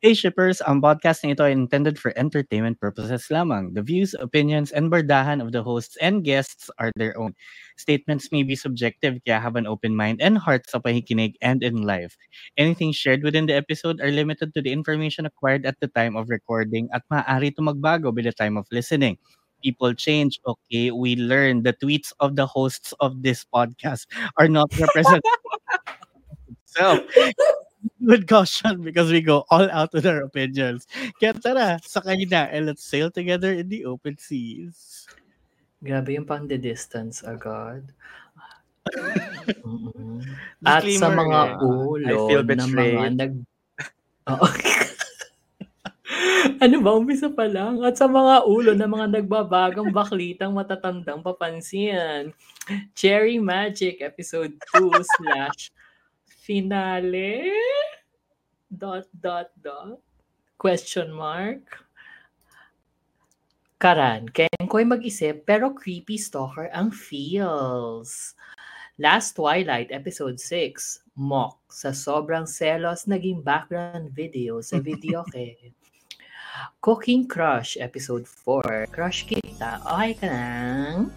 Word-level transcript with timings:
Hey 0.00 0.16
shippers, 0.16 0.64
ang 0.64 0.80
podcast 0.80 1.20
na 1.20 1.36
ito 1.36 1.44
ay 1.44 1.52
intended 1.52 2.00
for 2.00 2.16
entertainment 2.16 2.80
purposes 2.80 3.28
lamang. 3.28 3.76
The 3.76 3.84
views, 3.84 4.16
opinions, 4.16 4.72
and 4.72 4.88
bardahan 4.88 5.44
of 5.44 5.52
the 5.52 5.60
hosts 5.60 6.00
and 6.00 6.24
guests 6.24 6.72
are 6.80 6.88
their 6.96 7.12
own. 7.20 7.36
Statements 7.76 8.32
may 8.32 8.40
be 8.40 8.56
subjective 8.56 9.20
kaya 9.28 9.36
have 9.36 9.60
an 9.60 9.68
open 9.68 9.92
mind 9.92 10.24
and 10.24 10.40
heart 10.40 10.64
sa 10.72 10.80
pakikinig 10.80 11.36
and 11.44 11.60
in 11.60 11.84
life. 11.84 12.16
Anything 12.56 12.96
shared 12.96 13.20
within 13.20 13.44
the 13.44 13.52
episode 13.52 14.00
are 14.00 14.08
limited 14.08 14.56
to 14.56 14.64
the 14.64 14.72
information 14.72 15.28
acquired 15.28 15.68
at 15.68 15.76
the 15.84 15.92
time 15.92 16.16
of 16.16 16.32
recording 16.32 16.88
at 16.96 17.04
maaari 17.12 17.52
ito 17.52 17.60
magbago 17.60 18.08
by 18.08 18.24
the 18.24 18.32
time 18.32 18.56
of 18.56 18.64
listening. 18.72 19.20
People 19.60 19.92
change, 19.92 20.40
okay? 20.48 20.96
We 20.96 21.20
learn 21.20 21.60
the 21.60 21.76
tweets 21.76 22.16
of 22.24 22.40
the 22.40 22.48
hosts 22.48 22.96
of 23.04 23.20
this 23.20 23.44
podcast 23.44 24.08
are 24.40 24.48
not 24.48 24.72
representative. 24.80 25.44
so, 26.64 27.04
with 28.00 28.26
caution 28.26 28.82
because 28.82 29.12
we 29.12 29.20
go 29.20 29.44
all 29.50 29.68
out 29.70 29.92
with 29.92 30.06
our 30.06 30.24
opinions. 30.24 30.88
Kaya 31.20 31.36
tara, 31.36 31.66
sakay 31.80 32.28
na 32.28 32.48
and 32.48 32.66
let's 32.66 32.84
sail 32.84 33.10
together 33.10 33.52
in 33.52 33.68
the 33.68 33.84
open 33.84 34.16
seas. 34.16 35.06
Grabe 35.80 36.12
yung 36.12 36.28
pang 36.28 36.44
distance 36.44 37.24
agad. 37.24 37.88
Mm-mm. 39.64 40.20
At 40.66 40.84
sa 40.84 41.08
mga 41.08 41.56
eh, 41.56 41.64
ulo 41.64 42.04
I 42.04 42.16
feel 42.28 42.44
na 42.44 42.66
mga 42.68 43.06
nag... 43.16 43.32
Oo. 44.28 44.46
ano 46.64 46.76
ba? 46.84 46.90
Umpisa 46.92 47.32
pa 47.32 47.48
lang. 47.48 47.80
At 47.80 47.96
sa 47.96 48.04
mga 48.04 48.44
ulo 48.44 48.76
na 48.76 48.84
mga 48.84 49.08
nagbabagang 49.20 49.88
baklitang 49.88 50.52
matatandang 50.52 51.24
papansin. 51.24 52.36
Cherry 52.92 53.40
Magic 53.40 54.04
Episode 54.04 54.52
2 54.76 54.92
slash 55.16 55.72
finale? 56.40 57.52
Dot, 58.72 59.04
dot, 59.20 59.52
dot. 59.60 60.00
Question 60.56 61.12
mark. 61.12 61.84
Karan, 63.80 64.28
Kenkoy 64.28 64.84
mag-isip 64.84 65.48
pero 65.48 65.72
creepy 65.72 66.20
stalker 66.20 66.68
ang 66.72 66.92
feels. 66.92 68.36
Last 69.00 69.40
Twilight, 69.40 69.88
episode 69.88 70.36
6, 70.36 71.08
Mock, 71.16 71.56
sa 71.72 71.88
sobrang 71.88 72.44
selos 72.44 73.08
naging 73.08 73.40
background 73.40 74.12
video 74.12 74.60
sa 74.60 74.76
video 74.84 75.24
kay 75.32 75.72
Cooking 76.84 77.24
Crush, 77.24 77.80
episode 77.80 78.28
4, 78.28 78.92
Crush 78.92 79.24
kita, 79.24 79.80
okay 79.88 80.12
ka 80.12 80.28
nang? 80.28 81.08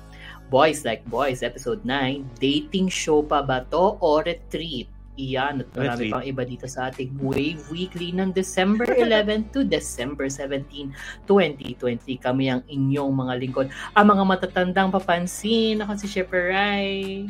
Boys 0.47 0.88
Like 0.88 1.03
Boys, 1.12 1.44
episode 1.44 1.84
9, 1.84 2.23
dating 2.40 2.88
show 2.88 3.19
pa 3.19 3.44
ba 3.44 3.67
to 3.67 4.00
o 4.00 4.23
retreat? 4.23 4.92
Iyan 5.14 5.61
at 5.61 5.69
marami 5.78 6.09
pang 6.09 6.25
iba 6.25 6.42
dito 6.42 6.66
sa 6.66 6.89
ating 6.89 7.22
Wave 7.22 7.61
Weekly 7.69 8.09
ng 8.17 8.33
December 8.33 8.89
11 9.06 9.53
to 9.53 9.61
December 9.61 10.25
17, 10.25 10.89
2020. 11.30 12.17
Kami 12.17 12.45
ang 12.50 12.66
inyong 12.66 13.14
mga 13.14 13.34
lingkod. 13.38 13.67
Ang 13.94 14.06
mga 14.09 14.23
matatandang 14.25 14.89
papansin. 14.89 15.86
Ako 15.86 16.02
si 16.02 16.09
Shepper 16.09 16.50
Rai. 16.50 17.30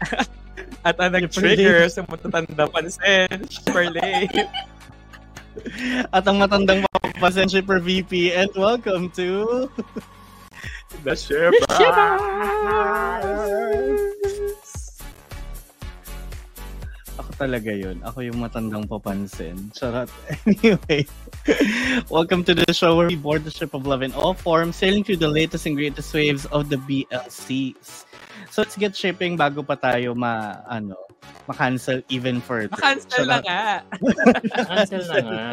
At 0.86 0.96
ang 0.96 1.12
nag-trigger 1.12 1.88
sa 1.92 2.04
matatanda 2.08 2.64
pansin, 2.68 3.44
super 3.48 3.92
late. 3.92 4.48
At 6.14 6.24
ang 6.24 6.40
matandang 6.40 6.84
papasen 7.20 7.48
shipper 7.52 7.80
VP 7.80 8.32
and 8.32 8.48
welcome 8.56 9.12
to 9.12 9.68
The 11.04 11.12
Sherpa. 11.12 11.68
Ako 17.20 17.36
talaga 17.36 17.68
yun. 17.68 18.00
Ako 18.00 18.24
yung 18.24 18.40
matandang 18.40 18.88
papansin. 18.88 19.68
Charot. 19.76 20.08
Anyway, 20.48 21.04
welcome 22.08 22.40
to 22.40 22.56
the 22.56 22.72
show 22.72 22.96
where 22.96 23.12
we 23.12 23.16
board 23.16 23.44
the 23.44 23.52
ship 23.52 23.76
of 23.76 23.84
love 23.84 24.00
in 24.00 24.12
all 24.16 24.32
forms, 24.32 24.80
sailing 24.80 25.04
through 25.04 25.20
the 25.20 25.28
latest 25.28 25.68
and 25.68 25.76
greatest 25.76 26.08
waves 26.16 26.48
of 26.48 26.72
the 26.72 26.80
BLCs. 26.88 28.08
So 28.48 28.64
let's 28.64 28.72
get 28.80 28.96
shipping 28.96 29.36
bago 29.36 29.60
pa 29.60 29.76
tayo 29.76 30.16
ma, 30.16 30.64
ano, 30.64 30.96
ma-cancel 31.44 32.00
even 32.08 32.40
further. 32.40 32.72
Makancel 32.72 33.28
na 33.28 33.36
Charot. 33.36 33.44
nga. 33.44 33.62
Cancel 34.64 35.04
na 35.04 35.20
nga. 35.20 35.48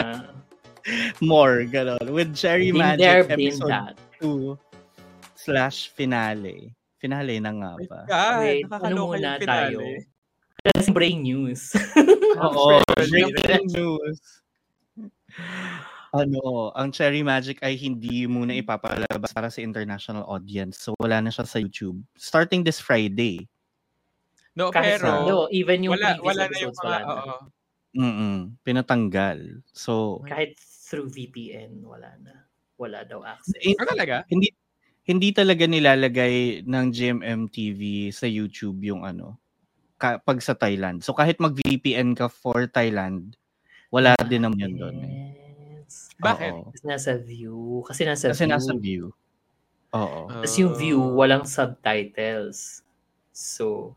More, 1.20 1.68
ganon. 1.68 2.16
With 2.16 2.32
Cherry 2.32 2.72
Been 2.72 2.80
Magic 2.80 3.04
there, 3.04 3.24
been 3.28 3.52
episode 3.52 3.72
that. 3.76 4.00
2 4.24 4.56
slash 5.36 5.92
finale. 5.92 6.72
Finale 6.96 7.44
na 7.44 7.52
nga 7.52 7.72
ba? 7.92 8.00
God, 8.08 8.40
Wait, 8.40 8.64
ano 8.72 9.12
muna 9.12 9.36
tayo? 9.44 9.84
That's 10.68 10.90
brain 10.90 11.24
news. 11.24 11.72
Oo, 12.44 12.82
Fresh. 12.94 13.10
breaking 13.10 13.68
news. 13.72 14.18
Ano, 16.10 16.72
ang 16.74 16.90
Cherry 16.90 17.22
Magic 17.22 17.60
ay 17.62 17.76
hindi 17.76 18.26
muna 18.26 18.52
ipapalabas 18.52 19.30
para 19.30 19.52
sa 19.52 19.60
international 19.60 20.24
audience. 20.26 20.80
So 20.80 20.96
wala 20.98 21.20
na 21.20 21.30
siya 21.30 21.44
sa 21.44 21.60
YouTube. 21.60 22.00
Starting 22.16 22.64
this 22.64 22.80
Friday. 22.80 23.46
No, 24.58 24.72
Kahit 24.72 24.98
pero 24.98 25.06
sa, 25.06 25.28
no, 25.28 25.46
even 25.54 25.86
yung 25.86 25.94
wala, 25.94 26.18
wala 26.18 26.50
na 26.50 26.58
yung 26.58 26.74
mga, 26.74 26.82
wala 26.82 26.98
na. 26.98 27.14
oo. 27.14 27.36
Mm 27.94 28.38
pinatanggal. 28.64 29.40
So 29.70 30.24
Kahit 30.26 30.58
through 30.60 31.12
VPN, 31.12 31.84
wala 31.84 32.16
na. 32.20 32.34
Wala 32.78 33.04
daw 33.04 33.22
access. 33.22 33.58
Eh, 33.62 33.74
Ah, 33.78 33.86
talaga? 33.86 34.26
hindi 34.30 34.50
hindi 35.04 35.30
talaga 35.32 35.64
nilalagay 35.64 36.66
ng 36.66 36.86
GMM 36.90 37.48
TV 37.48 38.10
sa 38.10 38.26
YouTube 38.26 38.82
yung 38.82 39.04
ano 39.04 39.38
pag 39.98 40.40
sa 40.40 40.54
Thailand. 40.54 41.02
So 41.02 41.12
kahit 41.12 41.42
mag-VPN 41.42 42.14
ka 42.14 42.30
for 42.30 42.70
Thailand, 42.70 43.34
wala 43.90 44.14
din 44.26 44.46
naman 44.46 44.62
yun 44.62 44.76
doon. 44.78 44.96
Eh. 45.02 45.12
Yes. 45.84 46.12
Bakit? 46.20 46.52
Oo. 46.54 46.70
Kasi 46.72 46.84
nasa 46.86 47.12
view. 47.18 47.58
Kasi 47.84 48.02
nasa 48.04 48.26
Kasi 48.30 48.44
view. 48.46 48.54
nasa 48.54 48.72
view. 48.76 49.04
Oo. 49.96 50.20
Tapos 50.30 50.54
yung 50.60 50.74
view, 50.76 51.00
walang 51.16 51.48
subtitles. 51.48 52.84
So, 53.32 53.96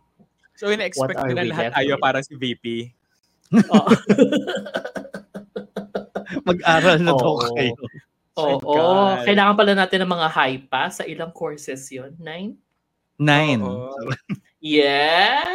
So, 0.54 0.68
ina-expect 0.68 1.16
we 1.24 1.32
lahat 1.48 1.72
tayo 1.72 1.96
with? 1.96 2.04
para 2.04 2.18
si 2.20 2.36
VP. 2.36 2.92
oo. 3.56 3.88
Mag-aral 6.48 7.00
na 7.00 7.12
daw 7.12 7.32
Oo. 7.34 7.52
kayo. 7.56 7.74
Oo, 8.40 8.56
God. 8.60 9.24
kailangan 9.26 9.56
pala 9.56 9.72
natin 9.74 10.04
ng 10.06 10.12
mga 10.12 10.28
high 10.30 10.58
pa 10.64 10.88
sa 10.88 11.02
ilang 11.04 11.32
courses 11.32 11.80
yon 11.90 12.14
Nine? 12.20 12.56
Nine. 13.18 13.60
Oo. 13.60 13.92
Yes! 14.60 15.48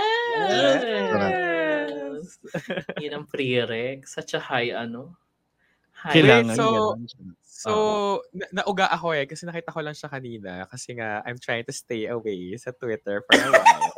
Yun 3.01 3.13
ang 3.15 3.25
prereq. 3.29 4.07
Such 4.07 4.33
a 4.33 4.39
high, 4.41 4.71
ano? 4.73 5.15
High. 5.93 6.13
Kailangan 6.21 6.55
Wait, 6.55 6.59
so-. 6.59 6.97
So, 7.65 8.21
na- 8.29 8.61
nauga 8.61 8.85
ako 8.93 9.17
eh 9.17 9.25
kasi 9.25 9.41
nakita 9.47 9.73
ko 9.73 9.81
lang 9.81 9.97
siya 9.97 10.05
kanina 10.11 10.67
kasi 10.69 10.93
nga 10.93 11.25
I'm 11.25 11.41
trying 11.41 11.65
to 11.65 11.73
stay 11.73 12.05
away 12.05 12.53
sa 12.61 12.69
Twitter 12.75 13.25
for 13.25 13.33
a 13.33 13.49
while. 13.49 13.89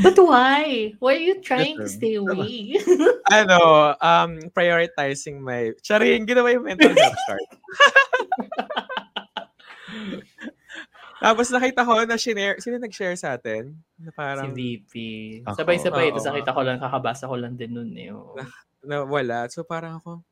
But 0.00 0.16
why? 0.16 0.96
Why 0.96 1.12
are 1.14 1.20
you 1.20 1.44
trying 1.44 1.76
to 1.76 1.84
Yes, 1.84 2.00
stay 2.00 2.16
away? 2.16 2.80
ano, 3.30 3.92
um, 4.00 4.40
prioritizing 4.56 5.44
my... 5.44 5.76
Charing, 5.84 6.24
ginawa 6.24 6.56
yung 6.56 6.64
mental 6.64 6.96
health 6.96 7.20
chart. 7.28 7.44
Tapos 11.20 11.52
nakita 11.52 11.84
ko 11.84 12.00
na 12.08 12.16
share, 12.16 12.56
sino 12.58 12.80
nag-share 12.80 13.16
sa 13.16 13.36
atin? 13.36 13.76
Na 14.00 14.08
si 14.10 14.16
parang 14.16 14.50
VP. 14.56 14.92
Ako. 15.44 15.56
Sabay-sabay. 15.60 16.10
Tapos 16.10 16.26
nakita 16.26 16.50
ko 16.56 16.60
lang, 16.64 16.78
kakabasa 16.80 17.24
ko 17.28 17.36
lang 17.36 17.54
din 17.60 17.72
nun 17.76 17.92
eh. 17.94 18.10
oo. 18.10 18.32
na 18.80 19.04
wala. 19.04 19.44
So 19.52 19.60
parang 19.60 20.00
ako, 20.00 20.24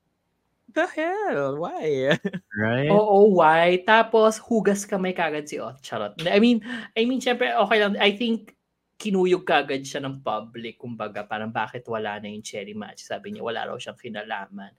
the 0.72 0.84
hell? 0.88 1.60
Why? 1.60 2.16
Right? 2.58 2.90
Oo, 2.90 3.38
why? 3.38 3.84
Tapos, 3.86 4.40
hugas 4.42 4.82
kamay 4.82 5.14
kagad 5.14 5.46
si 5.46 5.62
Ot. 5.62 5.78
Charot. 5.78 6.18
I 6.26 6.42
mean, 6.42 6.58
I 6.98 7.06
mean, 7.06 7.22
syempre, 7.22 7.54
okay 7.54 7.78
lang. 7.78 7.94
I 8.00 8.12
think, 8.16 8.56
kinuyog 8.98 9.46
kagad 9.46 9.86
siya 9.86 10.02
ng 10.02 10.26
public. 10.26 10.74
Kumbaga, 10.74 11.22
parang 11.22 11.54
bakit 11.54 11.86
wala 11.86 12.18
na 12.18 12.26
yung 12.26 12.42
cherry 12.42 12.74
match. 12.74 13.06
Sabi 13.06 13.30
niya, 13.30 13.46
wala 13.46 13.70
raw 13.70 13.78
siyang 13.78 13.94
kinalaman. 13.94 14.74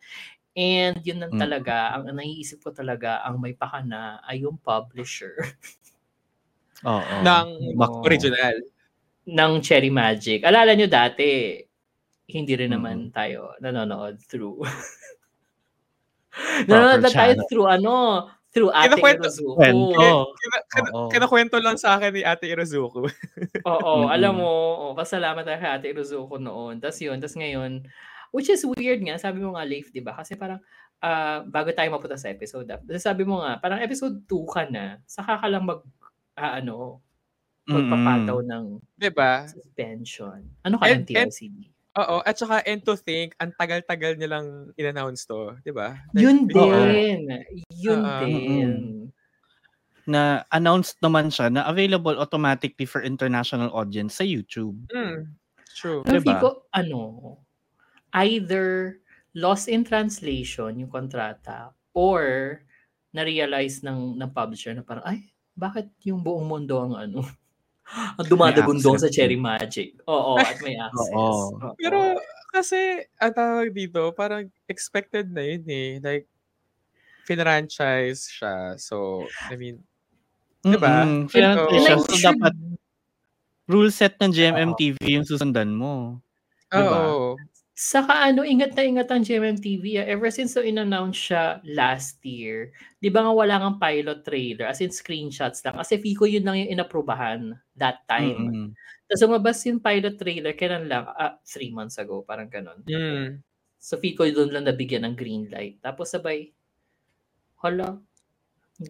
And 0.60 1.00
yun 1.07 1.24
lang 1.24 1.31
Mm. 1.31 1.39
talaga, 1.39 1.95
ang 1.95 2.12
naiisip 2.12 2.60
ko 2.60 2.75
talaga, 2.75 3.24
ang 3.24 3.39
may 3.39 3.56
pakana 3.56 4.19
ay 4.28 4.44
yung 4.44 4.60
publisher 4.60 5.39
Oo. 6.86 7.14
ng 7.22 7.48
Bak- 7.76 8.02
original. 8.04 8.56
ng 9.30 9.52
Cherry 9.62 9.90
Magic. 9.90 10.42
Alala 10.42 10.74
nyo 10.74 10.86
dati, 10.86 11.58
hindi 12.30 12.54
rin 12.56 12.74
naman 12.74 13.10
tayo 13.10 13.58
nanonood 13.60 14.22
through. 14.26 14.62
nanonood 16.70 17.02
na 17.04 17.12
tayo 17.12 17.34
channel. 17.38 17.48
through 17.50 17.68
ano, 17.70 17.94
through 18.50 18.72
Ate 18.74 18.98
Kinakwento- 18.98 19.30
Irozuko. 19.30 19.54
Kwento. 19.56 20.08
Kina, 20.34 20.58
kina, 20.66 20.90
Oo. 20.90 21.08
kinakwento 21.14 21.56
lang 21.62 21.78
sa 21.78 21.98
akin 21.98 22.10
ni 22.10 22.22
Ate 22.26 22.50
Irozuko. 22.50 23.06
Oo, 23.70 23.92
Mm-mm. 24.02 24.10
alam 24.10 24.34
mo, 24.34 24.50
oh, 24.90 24.94
pasalamat 24.98 25.46
tayo 25.46 25.58
kay 25.60 25.70
Ate 25.72 25.88
Irozuko 25.90 26.42
noon. 26.42 26.81
Tapos 26.81 26.98
yun, 26.98 27.18
tapos 27.22 27.38
ngayon, 27.38 27.86
which 28.34 28.50
is 28.50 28.66
weird 28.66 28.98
nga, 29.02 29.18
sabi 29.18 29.42
mo 29.42 29.54
nga, 29.54 29.62
Leif, 29.62 29.94
di 29.94 30.02
ba? 30.02 30.18
Kasi 30.18 30.34
parang, 30.34 30.58
ah, 31.00 31.46
bago 31.46 31.70
tayo 31.70 31.88
mapunta 31.90 32.18
sa 32.18 32.30
episode, 32.30 32.66
ah, 32.68 32.81
sabi 32.98 33.22
mo 33.22 33.42
nga, 33.42 33.58
parang 33.58 33.78
episode 33.78 34.18
2 34.26 34.46
ka 34.50 34.66
na, 34.66 34.98
saka 35.06 35.38
ka 35.38 35.46
lang 35.46 35.66
mag, 35.66 35.81
ah, 36.39 36.57
ano, 36.63 37.03
magpapataw 37.69 38.39
ng 38.41 38.65
Di 38.97 39.12
ba? 39.13 39.45
suspension. 39.45 40.39
Ano 40.65 40.80
ka 40.80 40.88
And- 40.89 41.03
ng 41.03 41.09
TLCD? 41.09 41.57
Oo, 42.00 42.24
at 42.24 42.38
saka 42.39 42.63
and 42.63 42.80
to 42.86 42.95
think, 42.95 43.36
ang 43.41 43.51
tagal-tagal 43.59 44.15
nilang 44.15 44.71
in-announce 44.80 45.25
to, 45.27 45.57
'di 45.65 45.74
ba? 45.75 46.00
Like, 46.15 46.24
Yun 46.24 46.47
din. 46.47 47.27
Yun 47.75 48.00
Oo. 48.00 48.19
din. 48.24 48.71
Na 50.07 50.45
announced 50.53 50.97
naman 51.03 51.30
siya 51.30 51.51
na 51.51 51.65
available 51.69 52.15
automatically 52.18 52.85
for 52.89 53.01
international 53.03 53.69
audience 53.74 54.18
sa 54.18 54.25
YouTube. 54.25 54.89
Mm, 54.89 55.33
true. 55.75 56.01
Pero 56.06 56.18
Diba? 56.24 56.39
ko, 56.39 56.50
ano, 56.74 57.01
either 58.18 59.00
lost 59.38 59.69
in 59.69 59.85
translation 59.85 60.81
yung 60.81 60.89
kontrata 60.89 61.74
or 61.94 62.62
na-realize 63.13 63.81
ng, 63.85 64.18
ng 64.18 64.30
publisher 64.33 64.74
na 64.74 64.81
parang, 64.85 65.06
ay, 65.06 65.29
bakit 65.59 65.91
yung 66.07 66.23
buong 66.23 66.47
mundo 66.47 66.79
ang 66.79 66.95
ano, 66.95 67.19
ang 68.17 68.27
dumadagundong 68.27 68.97
sa. 68.97 69.11
Cherry 69.11 69.35
Magic. 69.35 70.00
Oo, 70.07 70.39
at 70.39 70.57
may 70.63 70.79
access. 70.79 71.11
Oo. 71.19 71.59
Oo. 71.59 71.75
Pero 71.75 72.15
kasi 72.50 73.06
ang 73.19 73.33
tawag 73.35 73.75
dito, 73.75 74.09
parang 74.15 74.47
expected 74.65 75.29
na 75.29 75.44
yun 75.44 75.65
eh. 75.67 75.91
Like, 76.01 76.25
franchise 77.29 78.25
siya. 78.25 78.73
So, 78.81 79.27
I 79.51 79.53
mean, 79.53 79.85
Diba? 80.59 81.07
Kaya 81.31 81.56
ko- 81.56 81.71
siya, 81.71 81.95
so 82.03 82.15
dapat 82.19 82.53
rule 83.69 83.91
set 83.94 84.19
ng 84.19 84.33
GMMTV 84.33 84.97
yung 85.07 85.23
susundan 85.23 85.71
mo. 85.71 86.19
Diba? 86.67 87.38
Saka 87.80 88.28
ano, 88.28 88.44
ingat 88.44 88.76
na 88.76 88.84
ingat 88.84 89.08
ang 89.08 89.24
GMMTV. 89.24 90.04
ah. 90.04 90.08
Ever 90.12 90.28
since 90.28 90.52
so 90.52 90.60
in-announce 90.60 91.31
siya 91.31 91.64
last 91.64 92.20
year, 92.28 92.76
di 93.00 93.08
ba 93.08 93.24
nga 93.24 93.31
wala 93.31 93.56
nga 93.56 93.80
pilot 93.80 94.20
trailer, 94.28 94.68
as 94.68 94.84
in 94.84 94.92
screenshots 94.92 95.64
lang. 95.64 95.80
Kasi 95.80 95.96
Fico 95.96 96.28
yun 96.28 96.44
lang 96.44 96.60
yung 96.60 96.76
inaprubahan 96.76 97.56
that 97.80 98.04
time. 98.04 98.52
Mm-mm. 98.52 98.68
Tapos 99.08 99.24
lumabas 99.24 99.64
yung 99.64 99.80
pilot 99.80 100.20
trailer, 100.20 100.52
kailan 100.60 100.92
lang, 100.92 101.08
ah, 101.08 101.40
three 101.48 101.72
months 101.72 101.96
ago, 101.96 102.20
parang 102.28 102.52
ganun. 102.52 102.84
Mm. 102.84 103.40
So 103.80 103.96
Fico 103.96 104.28
doon 104.28 104.52
lang 104.52 104.68
nabigyan 104.68 105.08
ng 105.08 105.16
green 105.16 105.48
light. 105.48 105.80
Tapos 105.80 106.12
sabay, 106.12 106.52
hala, 107.64 107.96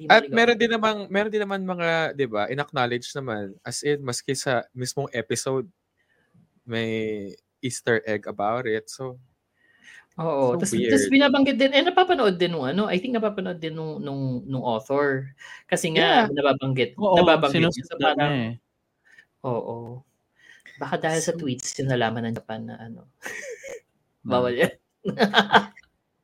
At 0.10 0.30
meron 0.34 0.58
din 0.58 0.70
naman, 0.70 1.06
meron 1.10 1.34
din 1.34 1.42
naman 1.42 1.62
mga, 1.66 2.14
'di 2.14 2.26
ba, 2.30 2.46
in-acknowledge 2.46 3.10
naman 3.18 3.58
as 3.66 3.82
in 3.82 4.02
maski 4.06 4.38
sa 4.38 4.62
mismong 4.70 5.10
episode 5.18 5.66
may 6.62 7.34
Easter 7.62 8.02
egg 8.06 8.28
about 8.28 8.66
it. 8.66 8.88
So, 8.90 9.20
Oo. 10.20 10.60
So 10.60 10.76
Tapos, 10.76 11.08
binabanggit 11.08 11.56
din, 11.56 11.72
eh 11.72 11.80
napapanood 11.80 12.36
din 12.36 12.52
nung 12.52 12.68
ano, 12.68 12.92
I 12.92 13.00
think 13.00 13.16
napapanood 13.16 13.56
din 13.56 13.72
nung, 13.72 14.04
nung, 14.04 14.44
nung 14.44 14.66
author. 14.68 15.32
Kasi 15.64 15.96
nga, 15.96 16.28
Yeah. 16.28 16.36
nababanggit. 16.36 17.00
Oo, 17.00 17.16
nababanggit 17.16 17.72
niya. 17.72 17.88
So 17.88 17.96
parang, 17.96 18.32
eh. 18.36 18.52
oo. 19.48 20.04
Baka 20.76 20.96
dahil 21.00 21.24
sa 21.24 21.32
So- 21.32 21.40
tweets 21.40 21.72
yung 21.80 21.88
nalaman 21.92 22.28
ng 22.28 22.36
Japan 22.36 22.68
na 22.68 22.76
ano. 22.84 23.08
Bawal 24.28 24.60
yan. 24.60 24.74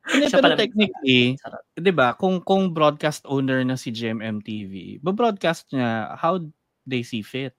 Hindi, 0.06 0.26
pero 0.30 0.54
technically. 0.54 1.34
'di 1.74 1.90
ba, 1.90 2.14
kung 2.14 2.38
kung 2.38 2.70
broadcast 2.70 3.26
owner 3.26 3.66
na 3.66 3.74
si 3.74 3.90
GMMTV, 3.90 5.02
ba-broadcast 5.02 5.66
niya 5.74 6.14
how 6.14 6.38
they 6.86 7.02
see 7.02 7.26
fit. 7.26 7.50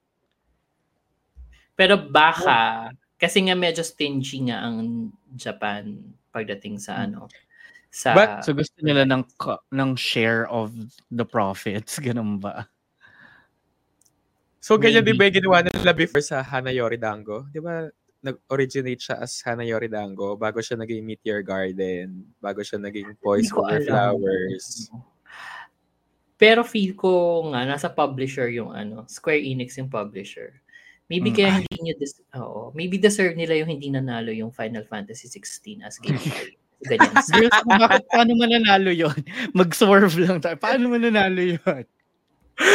Pero 1.76 2.00
baka, 2.08 2.90
kasi 3.18 3.42
nga 3.50 3.58
medyo 3.58 3.82
stingy 3.82 4.50
nga 4.50 4.62
ang 4.62 5.10
Japan 5.34 5.98
pagdating 6.30 6.78
sa 6.78 7.02
ano. 7.06 7.26
Sa, 7.90 8.14
But- 8.14 8.46
So 8.46 8.54
gusto 8.54 8.78
nila 8.86 9.10
ng 9.10 9.26
ng 9.74 9.92
share 9.98 10.46
of 10.54 10.70
the 11.10 11.26
profits, 11.26 11.98
ganun 12.06 12.38
ba? 12.38 12.70
so 14.68 14.76
ganyan 14.76 15.00
din 15.00 15.16
ba 15.16 15.32
yung 15.32 15.40
ginawa 15.40 15.64
nila 15.64 15.96
before 15.96 16.20
sa 16.20 16.44
Hanayori 16.44 17.00
Dango? 17.00 17.48
'Di 17.50 17.64
ba? 17.64 17.88
Nag-originate 18.20 19.00
siya 19.00 19.16
as 19.24 19.40
Hanayori 19.48 19.88
Dango 19.88 20.36
bago 20.36 20.60
siya 20.60 20.76
naging 20.76 21.08
Meteor 21.08 21.40
Garden, 21.40 22.28
bago 22.44 22.60
siya 22.60 22.76
naging 22.82 23.16
Poise 23.24 23.48
Over. 23.56 23.80
Flowers. 23.88 24.92
Pero 26.36 26.62
feel 26.68 26.94
ko 26.94 27.42
nga, 27.50 27.64
nasa 27.66 27.90
publisher 27.90 28.52
yung 28.52 28.70
ano, 28.76 29.08
Square 29.10 29.42
Enix 29.42 29.80
yung 29.80 29.90
publisher. 29.90 30.60
Maybe 31.08 31.32
Mm, 31.32 31.36
kaya 31.40 31.50
ay. 31.50 31.58
hindi 31.64 31.78
nyo, 31.88 31.96
dis- 31.96 32.24
oo, 32.36 32.60
maybe 32.76 33.00
deserve 33.00 33.36
nila 33.40 33.56
yung 33.56 33.72
hindi 33.72 33.88
nanalo 33.88 34.32
yung 34.32 34.52
Final 34.52 34.84
Fantasy 34.84 35.32
16 35.32 35.80
as 35.88 35.98
gameplay. 36.04 36.56
Ganyan. 36.92 37.10
Girls, 37.34 37.58
bakit 37.66 38.04
paano 38.12 38.32
mananalo 38.38 38.92
'yon? 38.94 39.18
Mag-swerve 39.58 40.14
lang 40.22 40.38
tayo. 40.44 40.60
Paano 40.62 40.94
mananalo 40.94 41.42
'yon? 41.42 41.84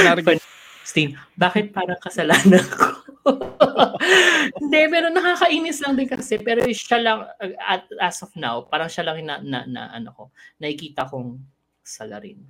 Narag- 0.02 0.42
Steen, 0.82 1.14
bakit 1.38 1.70
parang 1.70 1.94
kasalanan 2.02 2.58
ko? 2.66 2.86
Hindi, 4.58 4.80
pero 4.90 5.14
nakakainis 5.14 5.78
lang 5.78 5.94
din 5.94 6.10
kasi. 6.10 6.42
Pero 6.42 6.66
siya 6.66 6.98
lang, 6.98 7.18
uh, 7.22 7.54
at, 7.62 7.86
as 8.02 8.18
of 8.26 8.34
now, 8.34 8.66
parang 8.66 8.90
siya 8.90 9.06
lang 9.06 9.22
na, 9.22 9.38
na, 9.38 9.62
na 9.62 9.82
ano 9.94 10.10
ko, 10.10 10.22
nakikita 10.58 11.06
kong 11.06 11.38
sala 11.86 12.18
rin. 12.18 12.42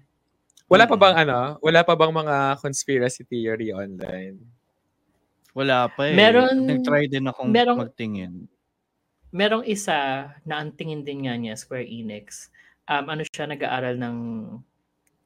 Wala 0.73 0.89
pa 0.89 0.97
bang 0.97 1.29
ano? 1.29 1.61
Wala 1.61 1.85
pa 1.85 1.93
bang 1.93 2.09
mga 2.09 2.57
conspiracy 2.65 3.29
theory 3.29 3.69
online? 3.77 4.41
Wala 5.53 5.89
pa 5.93 6.09
eh. 6.09 6.17
Meron- 6.17 6.65
Nag-try 6.65 7.09
din 7.09 7.29
akong 7.29 7.53
merong- 7.53 7.81
magtingin. 7.81 8.49
Merong 9.33 9.65
isa 9.65 10.29
na 10.45 10.61
ang 10.61 10.73
tingin 10.77 11.05
din 11.05 11.25
nga 11.29 11.37
niya, 11.37 11.57
Square 11.57 11.89
Enix. 11.89 12.53
Um, 12.89 13.09
ano 13.09 13.23
siya, 13.25 13.49
nag-aaral 13.49 13.97
ng 13.97 14.17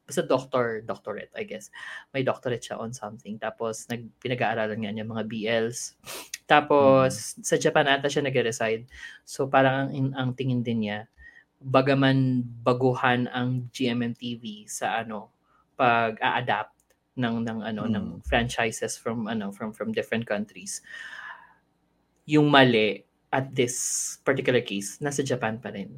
basta 0.07 0.23
doctor, 0.23 0.87
doctorate, 0.87 1.35
I 1.35 1.43
guess. 1.43 1.67
May 2.15 2.23
doctorate 2.23 2.63
siya 2.63 2.79
on 2.79 2.95
something. 2.95 3.35
Tapos, 3.43 3.91
nag, 3.91 4.07
pinag-aaralan 4.23 4.79
nga 4.87 4.93
niya 4.95 5.03
mga 5.03 5.27
BLs. 5.27 5.99
Tapos, 6.47 7.35
sa 7.43 7.59
Japan 7.59 7.91
ata 7.91 8.07
siya 8.07 8.23
nag-reside. 8.23 8.87
So, 9.27 9.51
parang 9.51 9.91
ang, 9.91 10.15
ang 10.15 10.31
tingin 10.39 10.63
din 10.63 10.87
niya, 10.87 11.11
bagaman 11.59 12.47
baguhan 12.63 13.27
ang 13.35 13.67
GMMTV 13.75 14.71
sa 14.71 15.03
ano, 15.03 15.35
pag-a-adapt 15.75 16.76
ng 17.17 17.37
ng 17.43 17.59
ano 17.63 17.83
Mm. 17.85 17.93
ng 17.97 18.07
franchises 18.23 18.95
from 18.95 19.25
ano 19.27 19.51
from 19.51 19.73
from 19.73 19.91
different 19.91 20.25
countries. 20.25 20.81
Yung 22.27 22.51
mali 22.51 23.03
at 23.31 23.53
this 23.53 23.77
particular 24.21 24.61
case 24.61 24.99
nasa 24.99 25.23
Japan 25.23 25.59
pa 25.59 25.71
rin. 25.71 25.95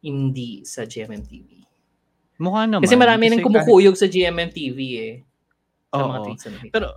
Hindi 0.00 0.64
sa 0.64 0.84
GMMTV. 0.84 1.62
Mukha 2.40 2.64
naman. 2.64 2.82
Kasi 2.82 2.96
marami 2.96 3.28
nang 3.28 3.40
kahit- 3.40 3.46
kumukuyog 3.46 3.96
sa 3.96 4.08
GMMTV 4.08 4.78
eh. 4.98 5.14
Sa 5.90 6.00
mga 6.00 6.18
Oo. 6.18 6.24
tweets 6.24 6.44
na 6.44 6.50
nakita 6.56 6.72
Pero. 6.72 6.88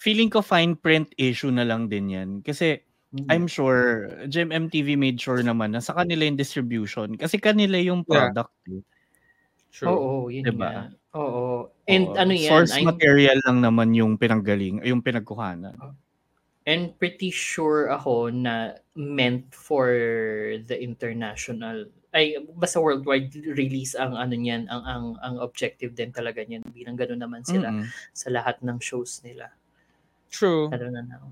Feeling 0.00 0.30
ko 0.32 0.40
fine 0.40 0.72
print 0.74 1.12
issue 1.16 1.52
na 1.52 1.62
lang 1.62 1.86
din 1.86 2.08
yan. 2.08 2.30
Kasi 2.40 2.80
Mm. 3.10 3.26
I'm 3.26 3.46
sure 3.46 4.06
GMMTV 4.24 4.94
made 4.94 5.18
sure 5.18 5.42
naman 5.42 5.74
na 5.74 5.82
sa 5.82 5.92
kanila 5.92 6.22
yung 6.22 6.38
distribution. 6.38 7.18
Kasi 7.18 7.36
kanila 7.36 7.74
yung 7.76 8.06
Yeah. 8.06 8.30
product. 8.30 8.54
eh. 8.70 8.80
True. 9.70 9.90
Oo, 9.90 10.10
yun 10.30 10.46
Diba? 10.46 10.70
nga. 10.70 10.82
Oo. 11.14 11.68
And 11.90 12.06
Oo. 12.06 12.18
ano 12.18 12.32
yan, 12.34 12.50
Source 12.66 12.74
I'm, 12.78 12.86
material 12.86 13.38
lang 13.48 13.58
naman 13.64 13.90
yung 13.96 14.14
pinanggaling, 14.14 14.78
yung 14.86 15.02
pinagkuhanan. 15.02 15.74
and 16.68 16.92
pretty 17.00 17.32
sure 17.32 17.88
ako 17.88 18.28
na 18.28 18.76
meant 18.92 19.48
for 19.50 19.90
the 20.68 20.76
international 20.76 21.88
ay 22.12 22.36
basta 22.60 22.76
worldwide 22.76 23.32
release 23.56 23.96
ang 23.96 24.12
ano 24.12 24.36
niyan 24.36 24.68
ang 24.68 24.82
ang 24.84 25.04
ang 25.24 25.34
objective 25.40 25.96
din 25.96 26.12
talaga 26.12 26.44
niyan 26.44 26.60
bilang 26.68 27.00
ganoon 27.00 27.22
naman 27.24 27.42
sila 27.48 27.72
Mm-mm. 27.72 27.88
sa 28.12 28.28
lahat 28.28 28.60
ng 28.60 28.76
shows 28.76 29.24
nila 29.24 29.48
True. 30.28 30.68
lalo 30.68 30.86
na 30.92 31.00
now 31.00 31.24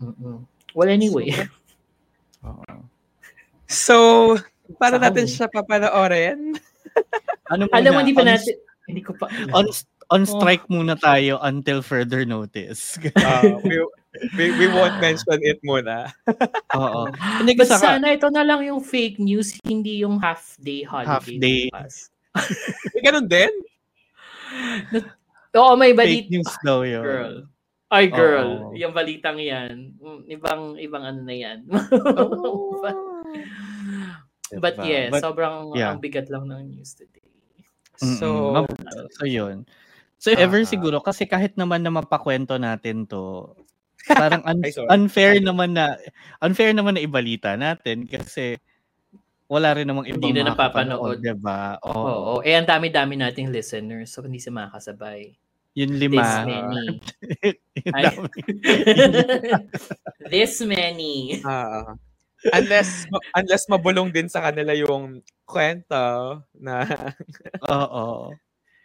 Mm-mm. 0.00 0.46
well 0.72 0.88
anyway 0.88 1.34
Oo. 2.46 2.86
So, 3.66 3.96
para 4.78 5.02
Sa 5.02 5.02
natin 5.02 5.26
siya 5.26 5.46
papanoorin? 5.50 6.54
Ano 7.50 7.66
alam 7.74 7.90
mo 7.90 7.98
muna, 7.98 8.02
hindi 8.06 8.14
pa 8.14 8.22
natin 8.22 8.54
hindi 8.86 9.02
ko 9.02 9.12
pa 9.18 9.26
On, 9.56 9.66
on 10.14 10.22
strike 10.24 10.64
muna 10.70 10.94
tayo 10.98 11.38
until 11.42 11.82
further 11.82 12.22
notice. 12.22 12.98
Uh, 13.18 13.58
we, 13.66 13.82
we, 14.38 14.44
we 14.54 14.66
won't 14.70 14.96
mention 15.02 15.38
it 15.42 15.58
muna. 15.66 16.10
Oo. 16.78 17.10
Hindi 17.42 17.52
But 17.58 17.68
saka, 17.70 17.98
sana 17.98 18.14
ito 18.14 18.30
na 18.30 18.46
lang 18.46 18.62
yung 18.62 18.80
fake 18.80 19.18
news, 19.18 19.58
hindi 19.66 20.06
yung 20.06 20.22
half-day 20.22 20.86
holiday. 20.86 21.10
Half-day. 21.10 21.62
bukas. 21.74 21.94
May 22.94 23.02
ganun 23.02 23.26
din? 23.26 23.52
Oo, 25.56 25.72
may 25.74 25.90
fake 25.92 25.98
balit. 25.98 26.26
news 26.30 26.52
daw 26.62 26.86
yun. 26.86 27.02
Girl. 27.02 27.36
Ay, 27.86 28.10
girl. 28.10 28.70
Oo. 28.70 28.78
Yung 28.78 28.90
balitang 28.94 29.38
yan. 29.38 29.94
Mm, 29.98 30.20
Ibang, 30.26 30.62
ibang 30.78 31.04
ano 31.06 31.20
na 31.22 31.34
yan. 31.34 31.66
But 34.54 34.78
Diba? 34.78 34.86
yes, 34.86 35.10
But, 35.10 35.22
sobrang 35.26 35.74
yeah. 35.74 35.90
ang 35.90 35.98
bigat 35.98 36.30
lang 36.30 36.46
ng 36.46 36.70
news 36.70 36.94
today. 36.94 37.25
Mm-mm. 38.00 38.18
So, 38.18 38.28
so 39.12 39.24
yun. 39.24 39.64
So 40.16 40.32
ever 40.32 40.64
Ah. 40.64 40.68
siguro, 40.68 40.98
kasi 41.00 41.24
kahit 41.24 41.54
naman 41.54 41.84
na 41.84 41.92
mapakwento 41.92 42.56
natin 42.56 43.04
to, 43.04 43.52
parang 44.06 44.40
un- 44.50 44.64
Ay, 44.64 44.72
unfair 44.88 45.38
naman 45.38 45.76
na, 45.76 45.96
unfair 46.40 46.72
naman 46.72 46.96
na 46.96 47.04
ibalita 47.04 47.52
natin 47.54 48.08
kasi 48.08 48.56
wala 49.46 49.76
rin 49.76 49.86
namang 49.86 50.10
ibang 50.10 50.26
Hindi 50.26 50.42
na 50.42 50.50
napapanood. 50.50 51.22
diba? 51.22 51.78
Oo. 51.84 52.02
Oo. 52.02 52.34
Eh, 52.42 52.56
ang 52.56 52.66
dami-dami 52.66 53.14
nating 53.14 53.52
listeners, 53.52 54.10
so 54.10 54.24
hindi 54.24 54.42
sila 54.42 54.66
makakasabay. 54.66 55.30
Yun 55.76 55.92
This 55.92 56.02
lima. 56.08 56.24
many. 56.42 56.86
Ay. 57.94 58.02
dami. 58.08 58.26
This 60.32 60.64
many. 60.64 61.44
Ah, 61.44 61.94
unless 62.52 63.06
unless 63.38 63.64
mabulong 63.66 64.10
din 64.10 64.28
sa 64.28 64.40
kanila 64.40 64.72
yung 64.72 65.20
kwento 65.44 66.40
na 66.52 66.84
Oo. 67.72 68.32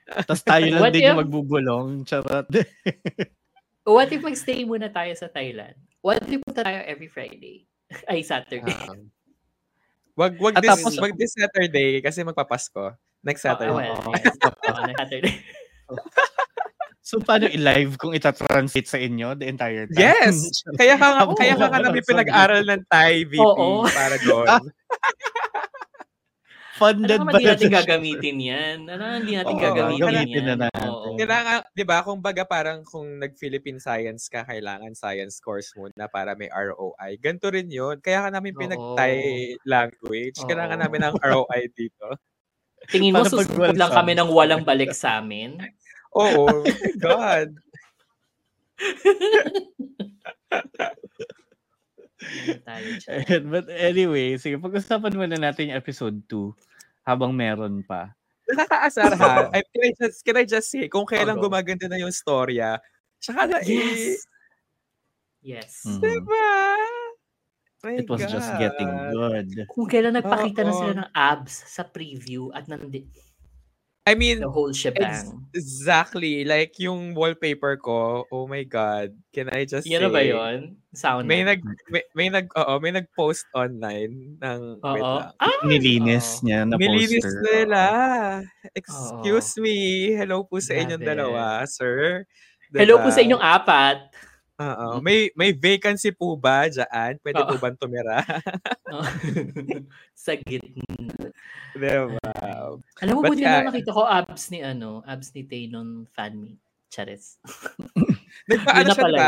Tapos 0.08 0.44
tayo 0.44 0.66
lang 0.68 0.82
What 0.82 0.92
din 0.92 1.08
yung 1.08 1.18
if- 1.18 1.22
magbubulong. 1.24 1.88
Charot. 2.04 2.48
What 3.88 4.12
if 4.12 4.22
mag-stay 4.22 4.62
muna 4.62 4.88
tayo 4.88 5.10
sa 5.16 5.26
Thailand? 5.26 5.74
What 6.00 6.22
if 6.24 6.38
punta 6.40 6.62
tayo 6.62 6.80
every 6.86 7.08
Friday? 7.08 7.66
Ay, 8.06 8.22
Saturday. 8.22 8.76
um, 8.88 9.10
wag 10.14 10.38
wag 10.38 10.54
At 10.56 10.62
this, 10.62 10.72
tapos- 10.84 11.00
wag 11.00 11.16
this 11.16 11.34
Saturday 11.34 12.00
kasi 12.00 12.22
magpapasko. 12.22 12.94
Next 13.22 13.42
Oh, 13.44 13.54
Saturday. 13.54 13.74
well, 13.90 13.98
Oo. 14.02 14.12
yes. 14.16 14.36
Oo, 14.42 14.82
next 14.86 15.00
Saturday. 15.00 15.36
So, 17.02 17.18
paano 17.18 17.50
i-live 17.50 17.98
kung 17.98 18.14
itatranslate 18.14 18.86
sa 18.86 19.02
inyo 19.02 19.34
the 19.34 19.50
entire 19.50 19.90
time? 19.90 19.98
Yes! 19.98 20.46
Kaya 20.80 21.02
ka 21.02 21.08
nga, 21.18 21.26
kaya 21.34 21.58
ka 21.58 21.66
nga 21.74 21.82
namin 21.82 22.06
Sorry. 22.06 22.10
pinag-aral 22.14 22.62
ng 22.62 22.84
Thai 22.86 23.26
VP 23.26 23.42
Oo. 23.42 23.90
para 23.90 24.16
doon. 24.22 24.46
Ano 24.48 24.70
Funded 26.82 27.22
naman 27.22 27.38
by 27.38 27.42
di 27.42 27.46
natin 27.46 27.70
gagamitin 27.70 28.38
yan? 28.42 28.78
Ano 28.90 29.02
naman 29.06 29.22
di 29.22 29.34
natin 29.38 29.54
Oo, 29.54 29.62
gagamitin 29.62 30.02
gamitin 30.02 30.42
yan? 30.42 30.46
na 30.46 30.56
natin. 30.66 30.90
Oo. 30.90 31.14
Kailangan, 31.14 31.58
di 31.78 31.84
ba, 31.86 31.98
kung 32.02 32.20
baga 32.26 32.44
parang 32.46 32.82
kung 32.82 33.22
nag-Philippine 33.22 33.78
Science 33.78 34.26
ka, 34.30 34.42
kailangan 34.46 34.94
science 34.98 35.38
course 35.42 35.74
muna 35.78 36.10
para 36.10 36.34
may 36.34 36.50
ROI. 36.50 37.22
Ganito 37.22 37.54
rin 37.54 37.70
yun. 37.70 38.02
Kaya 38.02 38.26
ka 38.26 38.30
namin 38.34 38.58
pinag-Thai 38.58 39.14
language. 39.66 40.38
Kailangan 40.42 40.78
Oo. 40.78 40.84
namin 40.86 41.00
ng 41.06 41.16
ROI 41.22 41.62
dito. 41.74 42.08
Tingin 42.90 43.14
mo, 43.14 43.22
pag 43.22 43.30
susunod 43.30 43.74
walang 43.74 43.78
lang 43.78 43.92
kami 43.94 44.12
ng 44.18 44.30
walang 44.34 44.64
balik 44.66 44.94
sa 44.98 45.22
amin? 45.22 45.62
Oo. 46.16 46.48
oh 46.48 46.64
my 46.64 46.92
God. 47.00 47.50
But 53.48 53.66
anyway, 53.72 54.38
sige, 54.38 54.60
pag-usapan 54.62 55.16
muna 55.16 55.38
natin 55.40 55.72
yung 55.72 55.80
episode 55.80 56.18
2 56.30 56.54
habang 57.08 57.34
meron 57.34 57.82
pa. 57.82 58.14
Nakakaasar 58.46 59.12
ha. 59.18 59.34
I, 59.56 59.62
can, 59.64 59.82
I 59.82 59.92
just, 59.96 60.20
can 60.26 60.38
I 60.38 60.46
just 60.46 60.68
say, 60.70 60.86
kung 60.92 61.08
kailan 61.08 61.40
Oo. 61.40 61.48
gumaganda 61.48 61.88
na 61.88 61.98
yung 61.98 62.14
storya, 62.14 62.78
tsaka 63.18 63.48
na 63.48 63.58
eh, 63.64 63.70
Yes! 63.72 64.04
Yes. 65.42 65.74
Mm. 65.88 66.00
diba? 66.06 66.50
My 67.82 67.98
It 67.98 68.06
was 68.06 68.22
just 68.30 68.52
God. 68.54 68.62
getting 68.62 68.92
good. 69.10 69.50
Kung 69.74 69.90
kailan 69.90 70.14
nagpakita 70.14 70.62
na 70.62 70.74
Oo. 70.74 70.78
sila 70.78 70.94
ng 71.02 71.10
abs 71.18 71.66
sa 71.66 71.82
preview 71.82 72.54
at 72.54 72.70
nandi 72.70 73.10
I 74.08 74.16
mean, 74.16 74.42
the 74.42 74.50
whole 74.50 74.72
shebang. 74.74 75.46
exactly. 75.54 76.44
Like 76.46 76.74
yung 76.82 77.14
wallpaper 77.14 77.78
ko, 77.78 78.26
oh 78.32 78.48
my 78.48 78.64
God. 78.66 79.14
Can 79.34 79.50
I 79.54 79.66
just 79.66 79.86
Yan 79.86 80.02
say, 80.02 80.10
ba 80.10 80.22
yun? 80.26 80.78
Sound 80.94 81.28
May 81.28 81.44
na. 81.46 81.54
nag 81.54 81.62
may, 81.90 82.04
may 82.18 82.30
nag 82.30 82.50
oo, 82.58 82.80
may 82.82 82.92
nag-post 82.92 83.46
online 83.54 84.38
ng 84.42 84.62
wait 84.90 85.06
Oo. 85.06 85.14
lang. 85.14 85.32
Ah! 85.38 85.62
Nilinis 85.62 86.42
Oo. 86.42 86.46
niya 86.46 86.66
na 86.66 86.78
Nilinis 86.78 87.22
poster. 87.22 87.46
nila. 87.46 87.82
Excuse 88.76 89.58
me. 89.62 90.10
Hello 90.18 90.44
po 90.50 90.58
sa 90.62 90.74
inyong 90.74 91.04
Grabe. 91.04 91.06
dalawa, 91.06 91.66
sir. 91.70 92.26
Hello 92.78 92.98
po 92.98 93.10
Diba? 93.10 93.14
sa 93.14 93.22
inyong 93.22 93.44
apat. 93.44 93.98
Oo. 94.62 94.88
May 95.02 95.34
may 95.34 95.52
vacancy 95.52 96.14
po 96.14 96.38
ba 96.38 96.70
diyan? 96.70 97.18
Pwede 97.20 97.42
po 97.42 97.56
Oo. 97.56 97.62
ba 97.62 97.74
tumira? 97.74 98.22
Oh. 98.92 99.00
sa 100.20 100.36
gitna. 100.36 100.84
diba? 101.72 102.20
Alam 103.00 103.14
mo, 103.16 103.22
But 103.24 103.32
buti 103.32 103.40
yeah. 103.40 103.64
na 103.64 103.72
nakita 103.72 103.96
ko 103.96 104.04
abs 104.04 104.52
ni 104.52 104.60
ano, 104.60 105.00
abs 105.08 105.32
ni 105.32 105.48
Tay 105.48 105.72
nung 105.72 106.12
fan 106.12 106.36
meet. 106.36 106.60
Charis. 106.92 107.40
Nagpaano 108.52 108.76
Yun 108.76 108.84
na 108.84 108.92
siya 108.92 109.06
pala 109.08 109.26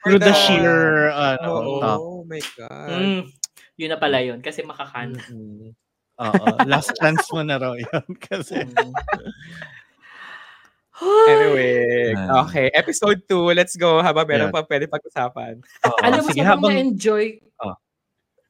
Through 0.00 0.16
the 0.16 0.32
the- 0.32 0.40
sheer 0.48 1.12
ano, 1.12 1.50
Oo, 1.52 1.72
top. 1.76 1.98
oh 2.00 2.20
my 2.24 2.40
God. 2.56 2.88
Mm, 2.88 3.20
yun 3.76 3.90
na 3.92 3.98
pala 4.00 4.18
yun. 4.24 4.40
Kasi 4.40 4.64
makakan. 4.64 5.12
Mm-mm. 5.12 5.76
Oo. 6.16 6.44
Last 6.64 6.96
chance 6.96 7.28
mo 7.28 7.44
na 7.44 7.60
raw 7.60 7.76
yun. 7.76 8.06
Kasi, 8.16 8.64
Mm. 8.64 8.96
Anyway, 11.02 12.14
okay. 12.46 12.72
Episode 12.72 13.20
2, 13.28 13.52
let's 13.52 13.76
go. 13.76 14.00
Haba 14.00 14.24
meron 14.24 14.48
Yeah. 14.48 14.54
pa 14.54 14.64
pwede 14.64 14.88
pag-usapan. 14.88 15.60
oo. 15.84 15.98
Alam 16.00 16.24
mo, 16.24 16.28
Sige, 16.32 16.40
sobrang 16.40 16.48
habang, 16.48 16.72
na-enjoy. 16.72 17.26
Oh. 17.60 17.76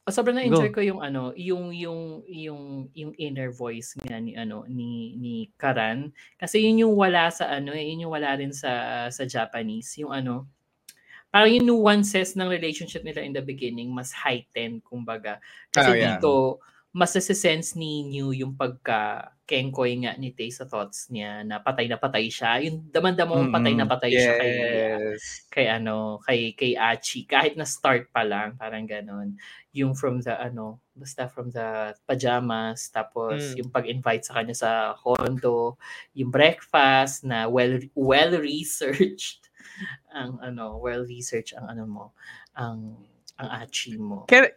Oh, 0.07 0.13
sobrang 0.15 0.39
na-enjoy 0.39 0.71
ko 0.71 0.79
yung 0.79 1.03
ano, 1.03 1.35
yung 1.35 1.75
yung 1.75 2.23
yung 2.31 2.63
yung 2.95 3.13
inner 3.19 3.51
voice 3.51 3.99
nga 3.99 4.23
ni 4.23 4.39
ano 4.39 4.63
ni 4.71 5.19
ni 5.19 5.51
Karan 5.59 6.15
kasi 6.39 6.63
yun 6.63 6.87
yung 6.87 6.95
wala 6.95 7.27
sa 7.35 7.51
ano, 7.51 7.75
eh, 7.75 7.83
yun 7.91 8.07
yung 8.07 8.15
wala 8.15 8.39
rin 8.39 8.55
sa 8.55 8.71
sa 9.11 9.27
Japanese, 9.27 9.99
yung 9.99 10.15
ano 10.15 10.47
parang 11.35 11.51
yung 11.53 11.67
nuances 11.69 12.33
ng 12.39 12.47
relationship 12.49 13.03
nila 13.03 13.21
in 13.21 13.35
the 13.35 13.43
beginning 13.43 13.91
mas 13.91 14.15
heightened 14.15 14.79
kumbaga. 14.87 15.43
Kasi 15.75 15.91
Oh, 15.91 15.99
yeah. 15.99 16.17
dito 16.17 16.63
mas 16.97 17.13
sense 17.13 17.77
ni 17.77 18.09
New 18.09 18.33
yung 18.33 18.57
pagka 18.57 19.29
kengkoy 19.45 20.01
nga 20.01 20.17
ni 20.17 20.33
Tay 20.33 20.49
sa 20.49 20.65
thoughts 20.65 21.13
niya 21.13 21.45
na 21.45 21.61
patay 21.61 21.87
na 21.93 22.01
patay 22.01 22.33
siya. 22.33 22.57
Yung 22.65 22.89
damandam 22.89 23.29
mo 23.29 23.37
patay 23.53 23.77
na 23.77 23.85
patay 23.85 24.17
siya 24.17 24.33
kay 24.41 24.53
Yes. 24.57 25.45
kay 25.53 25.67
ano, 25.69 26.19
kay 26.25 26.57
kay 26.57 26.73
Achi 26.73 27.29
kahit 27.29 27.53
na 27.55 27.69
start 27.69 28.09
pa 28.17 28.25
lang, 28.25 28.57
parang 28.57 28.89
ganun. 28.89 29.37
Yung 29.77 29.93
from 29.93 30.25
the 30.25 30.33
ano, 30.33 30.81
basta 30.97 31.29
from 31.29 31.53
the 31.53 31.93
pajamas, 32.09 32.89
tapos 32.89 33.53
Mm. 33.53 33.57
yung 33.61 33.71
pag-invite 33.71 34.25
sa 34.25 34.41
kanya 34.41 34.57
sa 34.57 34.71
condo, 34.97 35.77
yung 36.17 36.33
breakfast 36.33 37.29
na 37.29 37.45
well 37.45 37.77
well 37.93 38.41
researched 38.41 39.53
ang 40.17 40.41
ano, 40.41 40.81
well 40.81 41.05
researched 41.05 41.53
ang 41.61 41.69
ano 41.69 41.85
mo, 41.85 42.05
ang 42.57 42.97
ang 43.37 43.49
Achi 43.63 44.01
mo. 44.01 44.25
Can, 44.33 44.49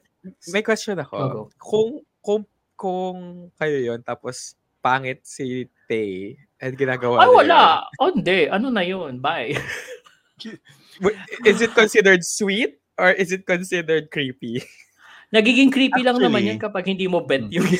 may 0.55 0.63
question 0.63 0.95
ako. 0.99 1.15
Go, 1.19 1.27
go. 1.27 1.43
Kung 1.59 1.91
kung 2.19 2.43
kung 2.79 3.49
kayo 3.59 3.77
yon 3.93 3.99
tapos 4.03 4.55
pangit 4.79 5.19
si 5.27 5.67
Tay 5.91 6.39
at 6.59 6.75
ginagawa 6.75 7.23
Ay, 7.23 7.29
wala. 7.43 7.83
Oh, 7.99 8.11
hindi. 8.11 8.47
Ano 8.47 8.71
na 8.71 8.83
yun? 8.83 9.19
Bye. 9.19 9.55
yun, 11.03 11.15
is 11.43 11.59
it 11.59 11.75
considered 11.75 12.23
sweet 12.23 12.79
or 12.95 13.11
is 13.11 13.31
it 13.31 13.43
considered 13.43 14.11
creepy? 14.11 14.63
Nagiging 15.35 15.71
creepy 15.71 16.01
lang 16.03 16.17
naman 16.17 16.41
Actually, 16.43 16.49
yan 16.55 16.59
kapag 16.63 16.85
hindi 16.87 17.05
mo 17.07 17.19
bet 17.23 17.43
Hmm. 17.47 17.53
yung 17.53 17.67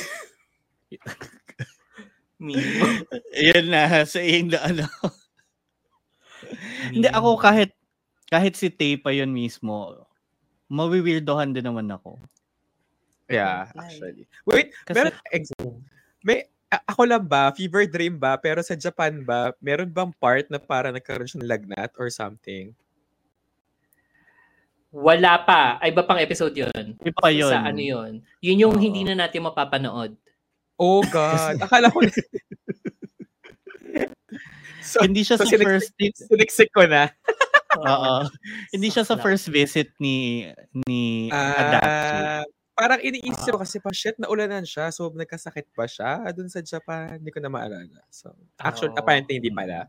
Mimo. 2.40 2.84
Yan 3.36 3.68
na, 3.68 4.00
sa 4.08 4.16
yung 4.24 4.48
ano. 4.56 4.88
Hindi, 6.88 7.08
ako 7.12 7.36
kahit, 7.36 7.76
kahit 8.32 8.56
si 8.56 8.72
Tay 8.72 8.96
pa 8.96 9.12
yun 9.12 9.28
mismo, 9.28 10.08
mawiwirdohan 10.72 11.52
din 11.52 11.68
naman 11.68 11.92
ako. 11.92 12.16
Yeah, 13.30 13.70
Okay. 13.70 13.78
actually. 13.78 14.24
Wait, 14.42 14.66
Kasi- 14.82 14.94
meron, 14.98 15.12
ex- 15.30 15.54
may, 16.20 16.38
ako 16.86 17.02
lang 17.06 17.24
ba, 17.24 17.54
fever 17.54 17.86
dream 17.86 18.18
ba, 18.18 18.34
pero 18.36 18.58
sa 18.60 18.74
Japan 18.74 19.22
ba, 19.22 19.54
meron 19.58 19.88
bang 19.88 20.10
part 20.18 20.50
na 20.50 20.58
para 20.58 20.90
nagkaroon 20.90 21.26
siya 21.26 21.40
ng 21.40 21.50
lagnat 21.50 21.90
or 21.96 22.10
something? 22.10 22.74
Wala 24.90 25.38
pa. 25.46 25.78
Ay, 25.78 25.94
iba 25.94 26.02
pang 26.02 26.18
episode 26.18 26.50
yun. 26.50 26.98
Iba 26.98 27.14
pa 27.14 27.30
yun. 27.30 27.46
Sa 27.46 27.62
ano 27.62 27.78
yun. 27.78 28.12
Yun 28.42 28.62
yung 28.66 28.74
Oo. 28.74 28.82
hindi 28.82 29.06
na 29.06 29.14
natin 29.14 29.46
mapapanood. 29.46 30.18
Oh 30.74 31.04
God, 31.06 31.60
akala 31.64 31.92
ko 31.92 32.02
so, 34.82 34.98
Hindi 35.06 35.22
siya 35.22 35.36
so 35.38 35.44
sa 35.44 35.50
sinik- 35.50 35.68
first 35.68 35.92
siniksik 35.94 36.70
ko 36.74 36.88
na. 36.88 37.06
Oo. 37.86 38.26
Hindi 38.74 38.90
siya 38.90 39.06
sa 39.06 39.14
first 39.14 39.46
visit 39.46 39.94
ni 40.02 40.48
ni 40.88 41.30
Adachi. 41.30 42.19
Ah, 42.80 42.88
parang 42.88 43.00
iniisip 43.04 43.52
ko 43.52 43.60
kasi 43.60 43.76
pa 43.76 43.92
shit 43.92 44.16
naulanan 44.16 44.64
siya 44.64 44.88
so 44.88 45.12
nagkasakit 45.12 45.68
pa 45.76 45.84
siya 45.84 46.24
dun 46.32 46.48
sa 46.48 46.64
Japan 46.64 47.20
hindi 47.20 47.28
ko 47.28 47.44
na 47.44 47.52
maalala 47.52 48.00
so 48.08 48.32
actually 48.56 48.96
Oo. 48.96 49.00
apparently 49.04 49.36
hindi 49.36 49.52
pala 49.52 49.84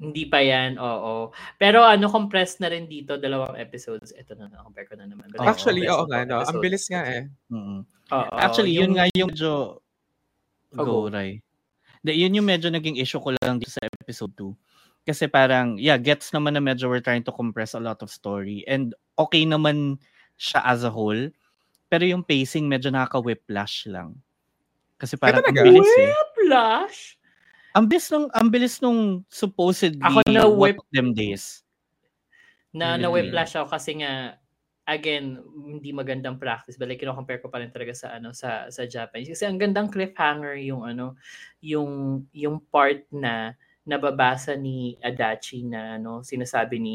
Hindi 0.00 0.24
pa 0.32 0.40
yan, 0.40 0.80
oo. 0.80 1.28
Pero 1.60 1.84
ano, 1.84 2.08
compressed 2.08 2.64
na 2.64 2.72
rin 2.72 2.88
dito, 2.88 3.20
dalawang 3.20 3.60
episodes. 3.60 4.16
Ito 4.16 4.32
na, 4.32 4.48
compare 4.64 4.88
ko 4.88 4.96
na 4.96 5.04
naman. 5.04 5.28
But 5.28 5.44
actually 5.44 5.84
oo 5.92 6.08
nga 6.08 6.24
no 6.24 6.40
ang 6.40 6.56
bilis 6.64 6.88
nga 6.88 7.04
eh 7.04 7.28
Mm. 7.52 7.84
Oo, 7.84 8.32
Actually, 8.40 8.72
yun 8.72 8.96
nga 8.96 9.04
yung 9.12 9.28
medyo 9.28 9.76
Oh, 10.72 10.84
go, 10.88 11.04
go. 11.04 11.12
Ray. 11.12 11.44
De, 12.00 12.16
yun 12.16 12.32
yung 12.32 12.48
medyo 12.48 12.72
naging 12.72 12.96
issue 12.96 13.20
ko 13.20 13.36
lang 13.44 13.60
dito 13.60 13.76
sa 13.76 13.84
episode 13.84 14.32
2. 14.38 14.56
Kasi 15.04 15.28
parang, 15.28 15.76
yeah, 15.76 16.00
gets 16.00 16.32
naman 16.32 16.56
na 16.56 16.62
medyo 16.64 16.88
we're 16.88 17.04
trying 17.04 17.26
to 17.26 17.34
compress 17.34 17.76
a 17.76 17.82
lot 17.82 18.00
of 18.00 18.08
story. 18.08 18.64
And 18.64 18.96
okay 19.20 19.44
naman 19.44 20.00
siya 20.40 20.64
as 20.64 20.80
a 20.86 20.88
whole. 20.88 21.28
Pero 21.90 22.06
yung 22.06 22.22
pacing 22.22 22.70
medyo 22.70 22.88
nakaka-whiplash 22.94 23.90
lang. 23.90 24.14
Kasi 24.94 25.18
parang 25.18 25.42
ang 25.42 25.56
bilis 25.56 25.90
eh. 25.98 26.14
Flash? 26.46 27.18
Ang 27.74 27.86
bilis 27.90 28.06
nung, 28.10 28.26
ang 28.30 28.48
bilis 28.48 28.78
nung 28.78 29.00
supposedly 29.26 29.98
Ako 30.02 30.22
na 30.30 30.46
whip- 30.46 30.82
them 30.94 31.10
days. 31.10 31.66
Na 32.70 32.94
Mm. 32.94 33.02
na-whiplash 33.06 33.58
ako 33.58 33.74
kasi 33.74 33.98
nga, 33.98 34.38
again, 34.86 35.38
hindi 35.66 35.90
magandang 35.90 36.38
practice. 36.38 36.78
But 36.78 36.90
like, 36.90 37.02
compare 37.02 37.42
ko 37.42 37.50
pa 37.50 37.58
rin 37.62 37.70
talaga 37.74 37.94
sa 37.94 38.14
ano 38.18 38.30
sa 38.34 38.70
sa 38.70 38.86
Japanese. 38.86 39.30
Kasi 39.34 39.46
ang 39.46 39.58
gandang 39.58 39.90
cliffhanger 39.90 40.58
yung 40.66 40.82
ano, 40.86 41.14
yung 41.62 42.22
yung 42.34 42.58
part 42.70 43.06
na 43.10 43.54
nababasa 43.86 44.54
ni 44.54 44.94
Adachi 45.02 45.66
na 45.66 45.98
ano, 45.98 46.22
sinasabi 46.22 46.78
ni 46.78 46.94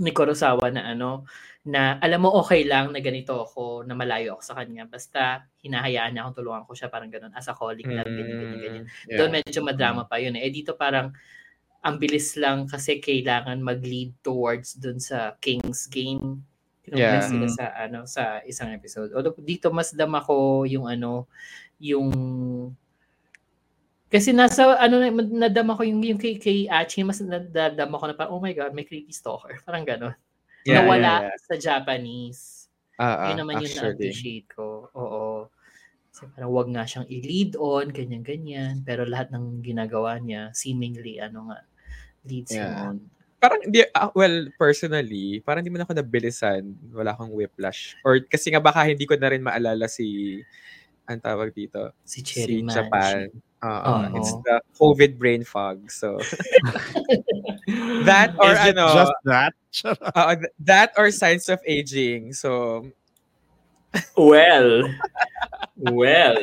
ni 0.00 0.12
Kurosawa 0.12 0.68
na 0.68 0.84
ano, 0.92 1.24
na 1.68 2.00
alam 2.00 2.24
mo 2.24 2.32
okay 2.40 2.64
lang 2.64 2.96
na 2.96 3.00
ganito 3.04 3.44
ako, 3.44 3.84
na 3.84 3.92
malayo 3.92 4.40
ako 4.40 4.42
sa 4.42 4.56
kanya. 4.56 4.88
Basta 4.88 5.44
hinahayaan 5.60 6.16
niya 6.16 6.24
akong 6.24 6.40
tulungan 6.40 6.64
ko 6.64 6.72
siya, 6.72 6.88
parang 6.88 7.12
ganun, 7.12 7.28
as 7.36 7.44
a 7.44 7.52
colleague 7.52 7.84
lang, 7.92 8.08
ganyan, 8.08 8.36
ganyan, 8.40 8.60
ganyan. 8.64 8.84
Mm, 8.88 9.16
Doon 9.20 9.30
medyo 9.36 9.60
madrama 9.60 10.02
pa 10.08 10.16
yun 10.16 10.32
eh. 10.40 10.48
Eh 10.48 10.52
dito 10.54 10.72
parang, 10.72 11.12
ang 11.84 11.96
bilis 12.00 12.34
lang 12.40 12.64
kasi 12.66 12.98
kailangan 12.98 13.60
mag-lead 13.60 14.16
towards 14.24 14.80
dun 14.80 14.96
sa 14.98 15.36
King's 15.44 15.86
game. 15.92 16.42
Yeah. 16.88 17.20
Kinumpres 17.20 17.28
sila 17.28 17.46
Mm. 17.46 17.54
sa 17.54 17.64
ano 17.76 17.98
sa 18.08 18.22
isang 18.48 18.72
episode. 18.72 19.12
Although 19.12 19.36
dito 19.44 19.68
mas 19.68 19.92
dama 19.92 20.24
ko 20.24 20.64
yung 20.64 20.88
ano 20.88 21.28
yung 21.76 22.08
kasi 24.08 24.32
nasa 24.32 24.72
ano 24.80 25.04
na- 25.04 25.46
nadama 25.46 25.76
ko 25.76 25.84
yung 25.84 26.00
yung 26.00 26.16
kay, 26.16 26.40
kay 26.40 26.64
Achi 26.64 27.04
mas 27.04 27.20
nadama 27.20 28.00
ko 28.00 28.04
na 28.08 28.16
parang 28.16 28.32
oh 28.32 28.40
my 28.40 28.56
god 28.56 28.72
may 28.72 28.88
creepy 28.88 29.12
stalker 29.12 29.60
parang 29.68 29.84
gano'n. 29.84 30.16
Yeah, 30.68 30.84
Nawala 30.84 31.00
yeah, 31.00 31.20
yeah. 31.32 31.36
sa 31.48 31.54
Japanese. 31.56 32.68
Ah, 33.00 33.16
ah, 33.16 33.26
Yun 33.32 33.40
naman 33.40 33.64
yung 33.64 33.72
na-appreciate 33.72 34.52
ko. 34.52 34.92
Oo. 34.92 35.48
Kasi 36.12 36.28
parang 36.34 36.52
wag 36.52 36.68
nga 36.68 36.84
siyang 36.84 37.08
i-lead 37.08 37.56
on, 37.56 37.88
ganyan-ganyan. 37.88 38.84
Pero 38.84 39.08
lahat 39.08 39.32
ng 39.32 39.64
ginagawa 39.64 40.20
niya, 40.20 40.52
seemingly, 40.52 41.16
ano 41.22 41.48
nga, 41.48 41.64
leads 42.28 42.52
him 42.52 42.68
Yeah. 42.68 42.84
on. 42.92 42.96
Parang, 43.38 43.62
di, 43.70 43.86
ah, 43.94 44.10
well, 44.18 44.50
personally, 44.58 45.38
parang 45.46 45.62
di 45.62 45.70
man 45.70 45.86
ako 45.86 45.94
nabilisan. 45.94 46.74
Wala 46.90 47.14
akong 47.14 47.30
whiplash. 47.30 47.94
Or 48.02 48.18
kasi 48.26 48.50
nga 48.50 48.58
baka 48.58 48.82
hindi 48.82 49.06
ko 49.06 49.14
na 49.14 49.30
rin 49.30 49.46
maalala 49.46 49.86
si, 49.86 50.42
ang 51.06 51.22
tawag 51.22 51.54
dito, 51.54 51.94
Si 52.02 52.20
Cherry 52.20 52.60
si 52.60 52.66
Man. 52.66 52.74
Japan. 52.74 53.30
Oo. 53.58 53.94
It's 54.14 54.30
the 54.46 54.62
COVID 54.78 55.18
brain 55.18 55.42
fog. 55.42 55.90
So, 55.90 56.18
that 58.06 58.34
or 58.38 58.52
Is 58.54 58.58
it 58.70 58.78
ano, 58.78 58.86
just 58.94 59.14
that? 59.24 59.52
th- 59.74 60.52
that 60.62 60.90
or 60.96 61.10
signs 61.10 61.48
of 61.48 61.58
aging. 61.66 62.32
So, 62.32 62.86
Well, 64.14 64.84
well, 65.74 66.36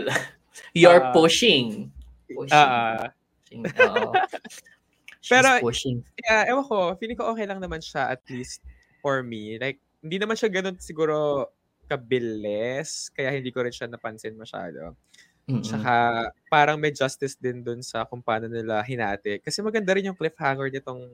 you're 0.73 1.03
Ah. 1.03 1.13
pushing. 1.13 1.93
Pushing. 2.27 2.51
ah. 2.57 3.13
She's 5.21 5.29
Pero- 5.29 5.61
pushing. 5.61 6.03
yeah, 6.25 6.49
ewan 6.49 6.65
ko, 6.65 6.93
feeling 6.97 7.15
ko 7.15 7.31
okay 7.33 7.45
lang 7.45 7.61
naman 7.61 7.79
siya 7.81 8.17
at 8.17 8.21
least 8.29 8.61
for 9.01 9.21
me. 9.21 9.57
Like, 9.61 9.77
hindi 10.01 10.17
naman 10.19 10.35
siya 10.37 10.49
ganun 10.51 10.81
siguro 10.81 11.49
kabilis, 11.85 13.13
kaya 13.13 13.29
hindi 13.33 13.53
ko 13.53 13.61
rin 13.61 13.73
siya 13.73 13.89
napansin 13.89 14.33
masyado. 14.37 14.97
Mm-mm. 15.45 15.61
Tsaka 15.61 15.93
parang 16.49 16.81
may 16.81 16.89
justice 16.89 17.37
din 17.37 17.61
dun 17.61 17.85
sa 17.85 18.01
kung 18.09 18.17
paano 18.21 18.49
nila 18.49 18.81
hinati. 18.81 19.37
Kasi 19.37 19.61
maganda 19.61 19.93
rin 19.93 20.09
yung 20.09 20.17
cliffhanger 20.17 20.73
nitong 20.73 21.05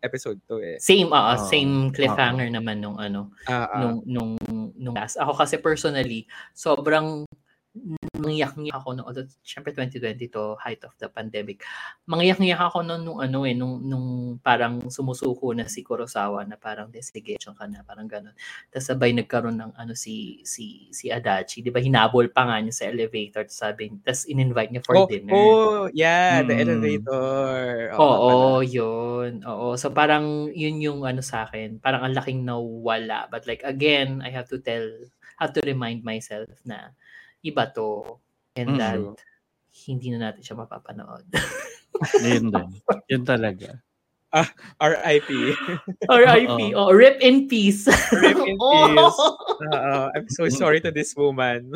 episode 0.00 0.40
to 0.48 0.64
eh. 0.64 0.80
Same, 0.80 1.12
oo, 1.12 1.32
Oo. 1.36 1.44
same 1.52 1.92
cliffhanger 1.92 2.48
naman 2.48 2.80
nung 2.80 2.96
ano, 2.96 3.28
Ah, 3.44 3.68
ah. 3.68 3.80
nung 3.84 4.00
nung 4.08 4.30
nung 4.80 4.96
last. 4.96 5.20
Ako 5.20 5.36
kasi 5.36 5.60
personally, 5.60 6.24
sobrang 6.56 7.28
nangiyak-ngiyak 8.16 8.76
ako 8.80 8.88
no 8.96 9.04
although 9.04 9.28
syempre 9.44 9.70
2020 9.76 10.32
to 10.32 10.56
height 10.58 10.80
of 10.88 10.96
the 10.96 11.08
pandemic. 11.12 11.62
Mangiyak-ngiyak 12.08 12.60
ako 12.60 12.80
noon 12.86 13.02
nung 13.04 13.18
ano 13.20 13.38
eh 13.44 13.52
nung 13.52 13.82
nung 13.84 14.06
parang 14.40 14.88
sumusuko 14.88 15.52
na 15.52 15.68
si 15.68 15.84
Kurosawa 15.84 16.48
na 16.48 16.56
parang 16.56 16.88
destigation 16.88 17.52
ka 17.52 17.68
na 17.68 17.84
parang 17.84 18.08
ganun. 18.08 18.32
Tapos 18.72 18.86
sabay 18.88 19.12
nagkaroon 19.12 19.58
ng 19.60 19.72
ano 19.76 19.92
si 19.92 20.40
si 20.48 20.88
si 20.96 21.12
Adachi, 21.12 21.60
'di 21.60 21.70
ba? 21.74 21.80
Hinabol 21.82 22.32
pa 22.32 22.48
nga 22.48 22.56
niya 22.62 22.74
sa 22.74 22.84
elevator 22.88 23.44
tapos 23.46 23.58
sabi, 23.60 23.84
tapos 24.00 24.24
in-invite 24.26 24.70
niya 24.72 24.82
for 24.86 24.96
oh, 24.96 25.06
dinner. 25.06 25.34
oh, 25.36 25.84
yeah, 25.92 26.40
the 26.42 26.54
Mm. 26.56 26.62
elevator. 26.62 27.92
Oo, 28.00 28.62
pala. 28.62 28.64
yun. 28.64 29.42
Oo. 29.44 29.76
So 29.76 29.92
parang 29.92 30.48
yun 30.52 30.80
yung 30.80 31.00
ano 31.04 31.20
sa 31.20 31.44
akin. 31.48 31.78
Parang 31.84 32.02
ang 32.06 32.14
laking 32.16 32.42
nawala. 32.46 33.28
But 33.30 33.44
like 33.46 33.62
again, 33.64 34.22
I 34.24 34.30
have 34.32 34.48
to 34.52 34.58
tell, 34.60 34.84
have 35.38 35.52
to 35.56 35.62
remind 35.64 36.00
myself 36.04 36.48
na 36.64 36.92
iba 37.46 37.70
to. 37.70 38.18
And 38.56 38.74
Mm. 38.74 38.78
that 38.80 39.00
hindi 39.86 40.08
na 40.10 40.32
natin 40.32 40.40
siya 40.42 40.56
mapapanood. 40.56 41.24
Yun 42.24 42.48
din. 42.48 42.68
Yun 43.08 43.22
talaga. 43.24 43.80
R.I.P. 44.80 45.28
R.I.P. 46.12 46.76
Oh, 46.76 46.92
rip 46.92 47.16
in 47.24 47.48
peace. 47.48 47.88
Rip 48.12 48.36
in 48.36 48.56
Oh. 48.64 48.84
peace. 48.84 49.20
Oo, 49.72 49.96
I'm 50.12 50.28
so 50.28 50.44
sorry 50.52 50.80
to 50.84 50.92
this 50.92 51.16
woman. 51.16 51.72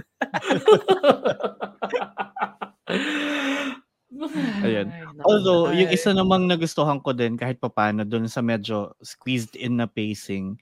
Ayan. 4.61 4.91
Although, 5.25 5.71
yung 5.73 5.89
isa 5.89 6.13
namang 6.13 6.51
nagustuhan 6.51 7.01
ko 7.01 7.15
din 7.15 7.39
kahit 7.39 7.63
papano 7.63 8.03
dun 8.05 8.27
sa 8.29 8.43
medyo 8.43 8.93
squeezed 9.01 9.55
in 9.57 9.79
na 9.81 9.87
pacing 9.89 10.59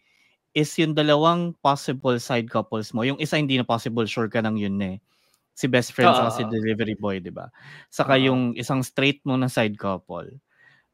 is 0.53 0.73
yung 0.79 0.93
dalawang 0.93 1.53
possible 1.61 2.17
side 2.19 2.49
couples 2.49 2.93
mo. 2.93 3.05
Yung 3.05 3.21
isa 3.21 3.37
hindi 3.37 3.57
na 3.57 3.67
possible, 3.67 4.05
sure 4.05 4.29
ka 4.29 4.41
nang 4.41 4.57
yun 4.57 4.77
eh. 4.81 4.97
Si 5.55 5.67
best 5.67 5.93
friend 5.93 6.11
Oo. 6.15 6.19
sa 6.19 6.33
si 6.33 6.43
delivery 6.47 6.95
boy, 6.95 7.19
di 7.19 7.31
ba? 7.31 7.51
Saka 7.91 8.15
Oo. 8.17 8.25
yung 8.31 8.41
isang 8.55 8.81
straight 8.83 9.21
mo 9.27 9.35
na 9.37 9.51
side 9.51 9.77
couple. 9.77 10.31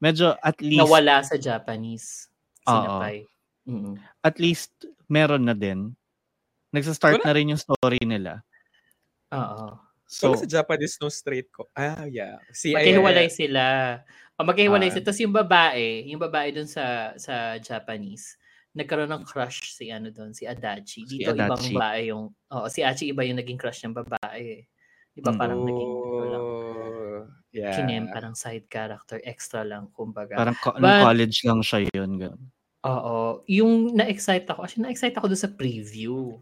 Medyo 0.00 0.34
at 0.40 0.58
least, 0.60 0.82
Nawala 0.84 1.22
sa 1.22 1.36
Japanese. 1.36 2.28
Sinapay. 2.64 3.28
Mm-mm. 3.64 3.96
at 4.20 4.36
least 4.36 4.72
meron 5.08 5.48
na 5.48 5.56
din. 5.56 5.96
Nagsa-start 6.72 7.20
Wala. 7.20 7.26
na 7.28 7.34
rin 7.36 7.52
yung 7.54 7.60
story 7.60 8.00
nila. 8.04 8.44
Oo. 9.32 9.80
So, 10.04 10.36
So, 10.36 10.44
sa 10.44 10.60
Japanese 10.60 11.00
no 11.00 11.08
straight 11.08 11.48
ko. 11.48 11.66
Ah, 11.72 12.04
yeah. 12.06 12.36
Si 12.52 12.76
Maghihiwalay 12.76 13.32
sila. 13.32 13.98
O 14.36 14.44
maghihiwalay 14.44 14.92
Ah. 14.92 14.94
sila. 14.94 15.04
Tapos 15.08 15.20
yung 15.24 15.32
babae, 15.34 16.04
yung 16.12 16.20
babae 16.20 16.52
dun 16.52 16.68
sa 16.68 17.16
sa 17.16 17.56
Japanese, 17.56 18.36
nagkaroon 18.74 19.06
ng 19.08 19.24
crush 19.24 19.70
si 19.70 19.88
ano 19.88 20.10
doon, 20.10 20.30
si 20.30 20.44
Adachi. 20.44 21.06
Si 21.06 21.18
Dito 21.18 21.30
ibang 21.30 21.46
Adachi. 21.48 21.72
babae 21.72 22.00
yung, 22.10 22.26
oh, 22.50 22.66
si 22.66 22.82
Achi 22.82 23.08
iba 23.08 23.22
yung 23.22 23.38
naging 23.38 23.54
crush 23.54 23.82
ng 23.82 23.94
babae. 23.94 24.42
eh. 24.58 24.62
Di 25.10 25.22
ba 25.22 25.30
Mm. 25.30 25.38
parang 25.38 25.60
naging, 25.62 25.92
ano 25.94 26.26
lang, 26.26 26.44
Oh, 26.44 27.18
yeah. 27.50 27.70
kinem, 27.72 28.10
parang 28.10 28.34
side 28.34 28.66
character, 28.66 29.22
extra 29.22 29.62
lang, 29.62 29.86
kumbaga. 29.90 30.34
parang 30.34 30.58
co- 30.58 30.74
But- 30.74 31.06
college 31.06 31.38
lang 31.42 31.62
siya 31.62 31.86
yun. 31.88 32.18
Ganun. 32.18 32.42
Oo. 32.84 33.16
Yung 33.46 33.94
na-excite 33.94 34.44
ako, 34.44 34.60
actually 34.60 34.84
na-excite 34.84 35.14
ako 35.14 35.30
doon 35.30 35.38
sa 35.40 35.48
preview. 35.48 36.34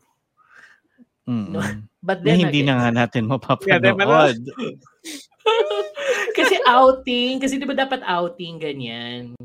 Mm-mm. 1.23 1.53
But 2.03 2.19
Na 2.19 2.25
then 2.27 2.39
hindi 2.43 2.65
again, 2.65 2.73
na 2.73 2.81
nga 2.81 2.91
natin 2.97 3.23
Yeah, 3.23 3.31
ba 3.31 3.39
mapapanood. 3.39 4.39
kasi 6.35 6.57
outing, 6.65 7.39
kasi 7.39 7.61
di 7.61 7.67
ba 7.67 7.77
dapat 7.77 8.03
outing 8.03 8.59
ganyan. 8.59 9.37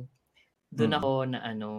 Doon 0.71 0.91
Mm. 0.91 0.97
ako 0.97 1.11
na 1.27 1.39
ano, 1.43 1.69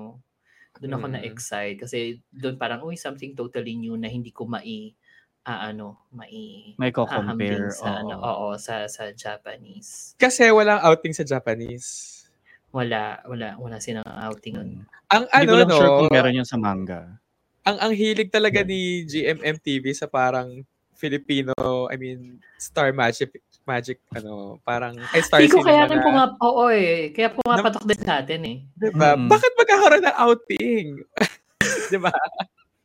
doon 0.79 0.95
ako 0.95 1.07
Mm. 1.07 1.15
na-excite 1.15 1.77
kasi 1.79 1.99
doon 2.31 2.55
parang 2.55 2.83
uy 2.83 2.95
something 2.95 3.33
totally 3.33 3.75
new 3.75 3.95
na 3.95 4.07
hindi 4.07 4.31
ko 4.31 4.45
mai 4.45 4.95
ah, 5.43 5.73
ano, 5.73 6.05
mai 6.11 6.77
May 6.77 6.93
ko-compare. 6.93 7.73
sa 7.73 8.05
ano, 8.05 8.17
oo. 8.17 8.53
oo, 8.53 8.61
sa 8.61 8.85
sa 8.85 9.09
Japanese. 9.11 10.13
Kasi 10.15 10.45
walang 10.49 10.77
outing 10.79 11.13
sa 11.13 11.25
Japanese. 11.25 12.21
Wala, 12.69 13.25
wala, 13.25 13.57
wala 13.57 13.81
silang 13.81 14.05
outing 14.05 14.55
nun. 14.55 14.71
Mm. 14.77 14.85
Ang 15.09 15.25
Hindi 15.25 15.37
ano, 15.41 15.49
ko 15.49 15.57
lang 15.57 15.69
no, 15.69 15.79
sure 15.79 15.91
kung 15.99 16.13
meron 16.13 16.37
yun 16.37 16.45
sa 16.45 16.61
manga. 16.61 17.17
ang 17.65 17.77
ang 17.81 17.93
hilig 17.93 18.29
talaga 18.29 18.61
ni 18.61 19.05
GMM 19.05 19.57
TV 19.57 19.89
sa 19.93 20.05
parang 20.05 20.61
Filipino, 20.99 21.55
I 21.87 21.95
mean, 21.95 22.43
Star 22.59 22.91
Magic, 22.91 23.31
Magic, 23.63 24.03
ano, 24.11 24.59
parang, 24.67 24.99
ay, 25.15 25.23
Star 25.23 25.39
Hindi 25.39 25.55
ko 25.55 25.63
kaya 25.63 25.87
rin 25.87 26.03
nga, 26.03 26.35
oo 26.43 26.67
eh, 26.69 27.15
kaya 27.15 27.31
po 27.31 27.39
nga 27.47 27.63
Na- 27.63 27.65
patok 27.65 27.87
din 27.87 28.01
sa 28.03 28.19
atin 28.19 28.41
eh. 28.43 28.57
diba? 28.75 29.15
Mm-mm. 29.15 29.31
Bakit 29.31 29.53
magkakaroon 29.55 30.05
ng 30.05 30.19
outing? 30.19 30.87
diba? 31.95 32.11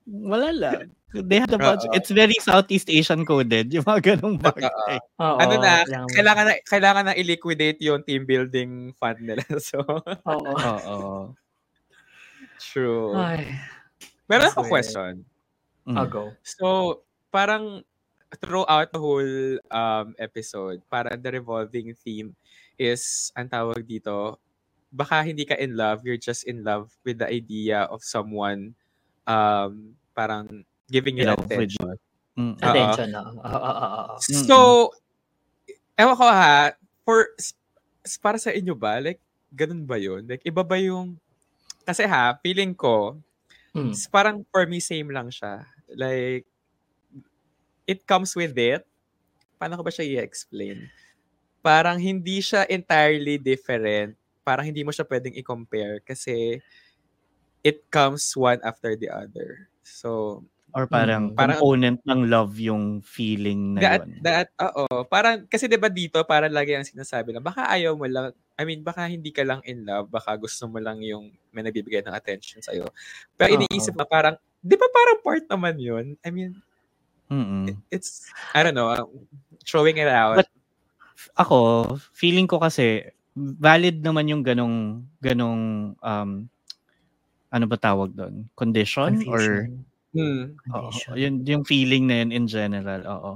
Wala 0.05 0.49
lang. 0.53 0.93
They 1.13 1.37
had 1.37 1.53
a 1.53 1.61
budget. 1.61 1.93
It's 1.93 2.09
very 2.09 2.33
Southeast 2.41 2.89
Asian 2.89 3.21
coded. 3.21 3.69
Yung 3.69 3.85
mga 3.85 4.17
ganong 4.17 4.41
bagay. 4.41 4.97
Oo, 5.21 5.37
ano 5.37 5.53
na, 5.61 5.85
kailangan- 5.85 6.09
kailangan 6.09 6.45
na, 6.45 6.53
kailangan 6.65 7.03
na 7.05 7.13
i-liquidate 7.13 7.79
yung 7.81 8.01
team 8.01 8.25
building 8.25 8.93
fund 8.97 9.21
nila. 9.21 9.41
So, 9.61 9.81
Oo. 10.25 10.51
Oo. 10.89 11.11
true. 12.59 13.13
Ay, 13.13 13.57
Meron 14.25 14.49
ako 14.49 14.65
question. 14.65 15.21
Mm. 15.85 15.95
I'll 15.99 16.09
go. 16.09 16.31
So, 16.41 16.65
parang 17.29 17.83
throughout 18.41 18.89
the 18.93 19.01
whole 19.01 19.57
um, 19.69 20.15
episode, 20.17 20.81
parang 20.89 21.21
the 21.21 21.31
revolving 21.33 21.93
theme 21.93 22.33
is, 22.77 23.31
ang 23.37 23.49
tawag 23.49 23.85
dito, 23.85 24.37
baka 24.93 25.25
hindi 25.25 25.45
ka 25.45 25.57
in 25.57 25.73
love, 25.77 26.05
you're 26.05 26.21
just 26.21 26.45
in 26.45 26.61
love 26.61 26.93
with 27.05 27.17
the 27.21 27.29
idea 27.29 27.89
of 27.89 28.05
someone 28.05 28.73
um, 29.25 29.97
parang 30.13 30.65
giving 30.89 31.17
you 31.17 31.29
attention. 31.29 31.97
Mm. 32.37 32.57
Attention, 32.61 33.09
oo, 33.13 33.41
oo. 33.41 34.17
So, 34.21 34.89
ewan 35.97 36.17
ko 36.17 36.25
ha, 36.25 36.73
for, 37.05 37.33
para 38.21 38.37
sa 38.37 38.53
inyo 38.53 38.73
ba, 38.77 39.01
like, 39.01 39.21
ganun 39.53 39.85
ba 39.85 39.97
yun? 39.97 40.25
Like, 40.25 40.45
iba 40.45 40.61
ba 40.61 40.77
yung, 40.77 41.17
kasi 41.85 42.05
ha, 42.05 42.37
feeling 42.41 42.73
ko, 42.73 43.17
Mm. 43.73 43.97
parang 44.13 44.45
for 44.53 44.69
me, 44.69 44.77
same 44.77 45.09
lang 45.09 45.33
siya. 45.33 45.65
Like, 45.97 46.45
it 47.85 48.05
comes 48.05 48.33
with 48.33 48.55
it. 48.55 48.83
Paano 49.57 49.79
ko 49.79 49.83
ba 49.83 49.91
siya 49.91 50.05
i-explain? 50.07 50.87
Parang 51.63 51.95
hindi 51.95 52.43
siya 52.43 52.67
entirely 52.67 53.39
different. 53.39 54.15
Parang 54.43 54.67
hindi 54.67 54.83
mo 54.83 54.91
siya 54.91 55.07
pwedeng 55.07 55.35
i-compare 55.35 56.03
kasi 56.03 56.59
it 57.63 57.87
comes 57.87 58.35
one 58.35 58.59
after 58.61 58.95
the 58.95 59.07
other. 59.07 59.67
So, 59.83 60.43
Or 60.73 60.89
parang 60.89 61.31
Mm, 61.31 61.37
parang- 61.37 61.61
component 61.61 61.99
ng 62.01 62.21
love 62.33 62.57
yung 62.57 62.97
feeling 62.99 63.77
na 63.77 63.81
that, 63.85 64.01
yun. 64.09 64.19
that, 64.25 64.47
oo. 64.57 65.05
Parang, 65.05 65.45
kasi 65.45 65.69
'di 65.69 65.77
ba 65.77 65.85
dito, 65.85 66.17
parang 66.25 66.49
lagi 66.49 66.73
ang 66.73 66.81
sinasabi 66.81 67.29
na 67.29 67.37
baka 67.37 67.69
ayaw 67.69 67.93
mo 67.93 68.09
lang, 68.09 68.33
I 68.57 68.65
mean, 68.65 68.81
baka 68.81 69.05
hindi 69.05 69.29
ka 69.29 69.45
lang 69.45 69.61
in 69.69 69.85
love, 69.85 70.09
baka 70.09 70.33
gusto 70.33 70.65
mo 70.65 70.81
lang 70.81 70.97
yung 71.05 71.29
may 71.53 71.61
nagbibigay 71.61 72.01
ng 72.01 72.17
attention 72.17 72.57
sa'yo. 72.59 72.89
Pero 73.37 73.53
iniisip 73.53 73.93
mo 73.93 74.01
parang, 74.09 74.33
di 74.65 74.73
ba 74.73 74.89
parang 74.89 75.21
part 75.21 75.45
naman 75.45 75.77
yun? 75.77 76.05
I 76.25 76.33
mean, 76.33 76.57
Mm-mm. 77.33 77.73
it's, 77.89 78.29
I 78.53 78.61
don't 78.61 78.77
know, 78.77 78.93
uh, 78.93 79.09
throwing 79.65 79.97
it 79.97 80.07
out. 80.07 80.45
But- 80.45 80.53
Ako, 81.33 81.97
feeling 82.13 82.45
ko 82.45 82.61
kasi 82.61 83.09
valid 83.33 84.05
naman 84.05 84.29
yung 84.29 84.45
ganong 84.45 85.01
ganong 85.17 85.97
um 85.97 86.29
ano 87.49 87.65
ba 87.65 87.77
tawag 87.77 88.13
doon? 88.13 88.45
Condition 88.53 89.25
or 89.25 89.41
Confusion. 89.41 89.85
Hmm. 90.13 90.53
Oo, 90.69 90.93
yun 91.17 91.41
yung 91.41 91.65
feeling 91.65 92.05
na 92.05 92.21
yun 92.21 92.29
in 92.29 92.45
general. 92.45 93.01
Oo. 93.09 93.31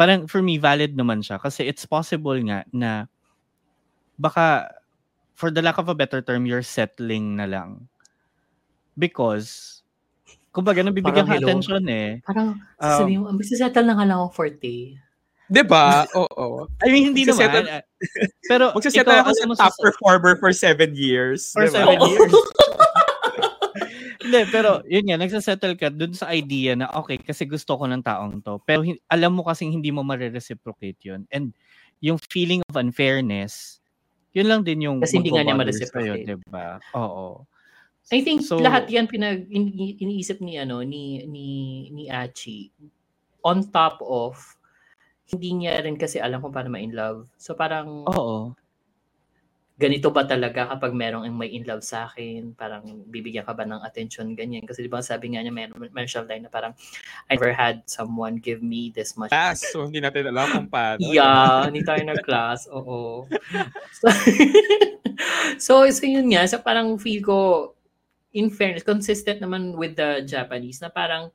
Parang 0.00 0.24
for 0.24 0.40
me 0.40 0.56
valid 0.56 0.96
naman 0.96 1.20
siya 1.20 1.36
kasi 1.36 1.68
it's 1.68 1.84
possible 1.84 2.36
nga 2.40 2.64
na 2.72 3.04
baka 4.16 4.72
for 5.36 5.52
the 5.52 5.60
lack 5.60 5.76
of 5.76 5.92
a 5.92 5.96
better 5.96 6.24
term 6.24 6.48
you're 6.48 6.64
settling 6.64 7.36
na 7.36 7.44
lang. 7.44 7.84
Because 8.96 9.75
kumbaga 10.56 10.80
nabibigyan 10.80 11.28
ka 11.28 11.36
attention 11.36 11.84
eh. 11.86 12.24
Parang, 12.24 12.56
Um, 12.76 12.88
sasabihin 12.88 13.20
mo, 13.20 13.28
magsasettle 13.30 13.84
na 13.84 13.94
nga 13.94 14.06
lang 14.06 14.16
ako 14.18 14.28
forte. 14.34 14.96
Di 15.46 15.62
ba? 15.62 16.08
Oo. 16.10 16.64
I 16.80 16.88
mean 16.88 17.12
hindi 17.12 17.22
Magsasettle- 17.22 17.68
naman. 17.68 17.78
ah, 17.78 17.84
Pero 18.48 18.64
Magsasettle 18.76 19.12
ikaw, 19.12 19.22
ako 19.22 19.30
alam 19.30 19.50
sa 19.52 19.62
top 19.62 19.74
sa- 19.76 19.84
performer 19.84 20.32
for 20.34 20.50
seven 20.50 20.96
years. 20.96 21.52
For 21.52 21.62
di 21.62 21.70
ba? 21.70 21.76
seven 21.84 21.98
years. 22.08 22.32
Hindi, 24.16 24.42
pero 24.50 24.82
yun 24.84 25.06
nga, 25.06 25.14
nagsasettle 25.16 25.78
ka 25.78 25.86
dun 25.86 26.10
sa 26.10 26.34
idea 26.34 26.74
na 26.74 26.90
okay, 26.90 27.14
kasi 27.14 27.46
gusto 27.46 27.78
ko 27.78 27.86
ng 27.86 28.02
taong 28.02 28.42
to. 28.42 28.58
Pero 28.66 28.82
hin- 28.82 28.98
alam 29.06 29.30
mo 29.30 29.46
kasing 29.46 29.70
hindi 29.70 29.94
mo 29.94 30.02
marireciprocate 30.02 30.98
yun. 31.04 31.30
And 31.30 31.54
yung 32.02 32.18
feeling 32.26 32.58
of 32.66 32.74
unfairness, 32.74 33.78
yun 34.34 34.50
lang 34.50 34.66
din 34.66 34.82
yung 34.82 34.98
Kasi 34.98 35.22
hindi 35.22 35.30
nga 35.30 35.46
niya 35.46 35.54
ma-reciprocate. 35.54 36.26
diba? 36.26 36.82
Oo. 36.92 37.46
I 38.14 38.22
think 38.22 38.46
So- 38.46 38.62
lahat 38.62 38.86
yan 38.86 39.10
pinag 39.10 39.50
ini- 39.50 39.98
iniisip 39.98 40.38
ni 40.38 40.54
ano 40.56 40.82
ni 40.86 41.26
ni 41.26 41.46
ni 41.90 42.06
Achi 42.06 42.70
on 43.42 43.66
top 43.70 43.98
of 44.02 44.38
hindi 45.26 45.58
niya 45.58 45.82
rin 45.82 45.98
kasi 45.98 46.22
alam 46.22 46.38
kung 46.38 46.54
paano 46.54 46.70
ma-in 46.70 46.94
love. 46.94 47.26
So 47.34 47.58
parang 47.58 48.06
Oo. 48.06 48.54
ganito 49.76 50.08
ba 50.08 50.24
talaga 50.24 50.70
kapag 50.72 50.94
merong 50.96 51.26
may 51.36 51.52
in 51.52 51.66
love 51.66 51.84
sa 51.84 52.06
akin, 52.08 52.56
parang 52.56 53.04
bibigyan 53.10 53.44
ka 53.44 53.52
ba 53.52 53.66
ng 53.66 53.82
attention 53.84 54.32
ganyan 54.32 54.64
kasi 54.64 54.80
di 54.80 54.88
ba 54.88 55.04
sabi 55.04 55.34
nga 55.34 55.42
niya 55.44 55.52
meron 55.52 55.76
meron 55.92 56.08
siyang 56.08 56.30
line 56.30 56.46
na 56.46 56.50
parang 56.50 56.72
I 57.28 57.36
never 57.36 57.52
had 57.52 57.84
someone 57.84 58.40
give 58.40 58.64
me 58.64 58.88
this 58.94 59.18
much 59.20 59.34
Class, 59.34 59.66
so 59.68 59.84
hindi 59.84 60.00
natin 60.00 60.30
alam 60.32 60.48
kung 60.48 60.70
paano. 60.72 61.02
Yeah, 61.12 61.68
hindi 61.68 61.82
tayo 61.84 62.00
nag-class. 62.06 62.70
Oo. 62.70 63.26
So, 63.98 64.06
so, 65.60 65.72
so 65.90 66.02
yun 66.04 66.28
nga. 66.32 66.44
So 66.48 66.60
parang 66.60 66.96
feel 67.00 67.20
ko, 67.20 67.36
in 68.36 68.52
fairness, 68.52 68.84
consistent 68.84 69.40
naman 69.40 69.72
with 69.80 69.96
the 69.96 70.20
Japanese 70.28 70.84
na 70.84 70.92
parang 70.92 71.32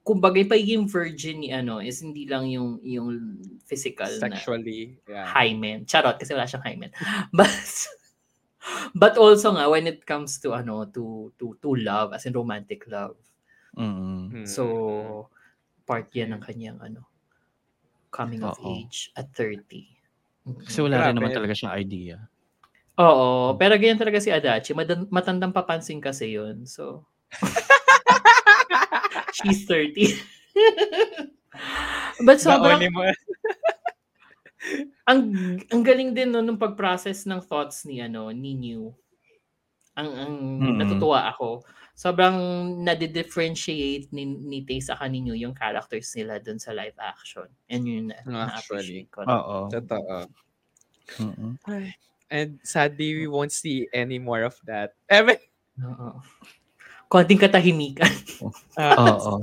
kumbaga 0.00 0.40
yung 0.40 0.48
pagiging 0.48 0.84
virgin 0.88 1.36
ni 1.44 1.52
ano 1.52 1.84
is 1.84 2.00
hindi 2.00 2.24
lang 2.24 2.48
yung 2.48 2.80
yung 2.80 3.36
physical 3.68 4.08
na 4.08 4.32
Sexually. 4.32 4.96
Yeah. 5.04 5.28
hymen. 5.28 5.84
Charot 5.84 6.16
kasi 6.16 6.32
wala 6.32 6.48
siyang 6.48 6.64
hymen. 6.64 6.90
But 7.36 7.52
but 8.96 9.20
also 9.20 9.52
nga 9.52 9.68
when 9.68 9.84
it 9.84 10.08
comes 10.08 10.40
to 10.40 10.56
ano 10.56 10.88
to 10.88 11.28
to 11.36 11.60
to 11.60 11.76
love 11.76 12.16
as 12.16 12.24
in 12.24 12.32
romantic 12.32 12.88
love. 12.88 13.20
Mm. 13.76 14.32
Hmm. 14.32 14.46
So, 14.48 15.28
part 15.84 16.08
yan 16.16 16.32
ng 16.34 16.42
kanyang 16.42 16.80
ano, 16.80 17.04
coming 18.08 18.42
of 18.42 18.56
Oo. 18.58 18.80
age 18.80 19.12
at 19.14 19.28
30. 19.36 19.60
Mm. 20.48 20.64
Kasi 20.64 20.78
wala 20.80 21.04
rin 21.04 21.14
Grabe. 21.14 21.16
naman 21.20 21.36
talaga 21.36 21.54
siyang 21.54 21.76
idea. 21.76 22.16
Oo, 22.98 23.54
pero 23.54 23.78
ganyan 23.78 23.98
talaga 23.98 24.18
si 24.18 24.28
Adachi. 24.28 24.74
Madan- 24.74 25.06
matandang 25.08 25.54
papansin 25.54 26.02
kasi 26.02 26.34
yun. 26.34 26.66
So, 26.66 27.06
she's 29.38 29.62
30. 29.70 30.18
But 32.26 32.42
sobrang, 32.42 32.82
ang, 35.10 35.18
ang 35.70 35.82
galing 35.86 36.10
din 36.10 36.34
no, 36.34 36.42
nung 36.42 36.58
pag-process 36.58 37.22
ng 37.22 37.38
thoughts 37.38 37.86
ni, 37.86 38.02
ano, 38.02 38.34
ni 38.34 38.58
New. 38.58 38.90
Ang, 39.94 40.10
ang 40.14 40.34
Mm. 40.58 40.76
natutuwa 40.82 41.30
ako. 41.30 41.62
Sobrang 41.94 42.34
nade-differentiate 42.82 44.10
ni, 44.14 44.26
ni 44.26 44.62
Tay 44.62 44.78
sa 44.78 44.98
ni 45.06 45.22
New 45.22 45.34
yung 45.34 45.54
characters 45.54 46.14
nila 46.14 46.38
dun 46.38 46.58
sa 46.58 46.74
live 46.74 46.94
action. 46.98 47.46
And 47.70 47.82
yun 47.86 48.10
na, 48.10 48.18
Actually. 48.22 48.34
na-appreciate 48.34 49.10
ko. 49.10 49.18
Oo. 49.26 49.56
Totoo. 49.70 50.14
Mm-mm. 51.22 51.52
And 52.28 52.60
sadly, 52.60 53.16
we 53.16 53.26
won't 53.26 53.52
see 53.52 53.88
any 53.90 54.20
more 54.20 54.44
of 54.44 54.56
that. 54.68 54.92
Ever. 55.08 55.36
Oo. 55.80 56.20
Konting 57.08 57.40
katahimikan. 57.40 58.12
Oo. 59.00 59.40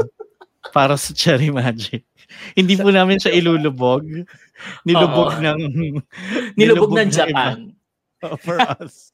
Para 0.69 0.93
sa 0.93 1.13
Cherry 1.13 1.49
Magic. 1.49 2.05
Hindi 2.53 2.77
po 2.77 2.89
namin 2.89 3.17
siya 3.17 3.33
ilulubog. 3.33 4.05
Nilubog 4.85 5.33
Oo. 5.33 5.41
ng 5.41 5.59
Nilubog 6.59 6.93
ng 6.93 7.09
iba. 7.09 7.17
Japan. 7.25 7.57
For 8.41 8.57
us. 8.61 9.09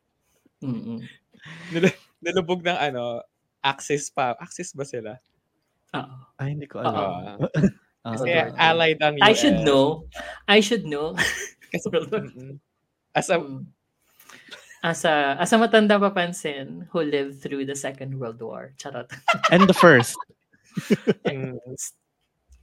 Mm-mm. 0.64 1.00
Nalubog 2.20 2.60
ng 2.60 2.76
ano, 2.76 3.24
Axis 3.60 4.08
pa. 4.08 4.32
Axis 4.40 4.72
ba 4.72 4.84
sila? 4.84 5.16
Oo. 5.92 6.16
Ay, 6.40 6.56
hindi 6.56 6.64
ko 6.68 6.80
alam. 6.80 6.96
Ah. 6.96 7.36
Ah, 8.00 8.16
Kasi 8.16 8.28
Okay. 8.32 8.48
allied 8.56 9.00
ang 9.04 9.16
US. 9.20 9.24
I 9.28 9.32
should 9.36 9.60
know. 9.60 10.08
I 10.48 10.58
should 10.64 10.84
know. 10.88 11.12
Kasi, 11.68 11.84
Mm-mm. 11.92 12.56
As 13.20 13.28
a, 13.28 13.38
Mm. 13.38 13.68
As 14.80 15.04
a, 15.04 15.36
as 15.36 15.52
a 15.52 15.60
matanda 15.60 16.00
papansin 16.00 16.88
who 16.88 17.04
lived 17.04 17.44
through 17.44 17.68
the 17.68 17.76
Second 17.76 18.16
World 18.16 18.40
War. 18.40 18.72
Charot. 18.80 19.12
And 19.52 19.68
the 19.68 19.76
first. 19.76 20.16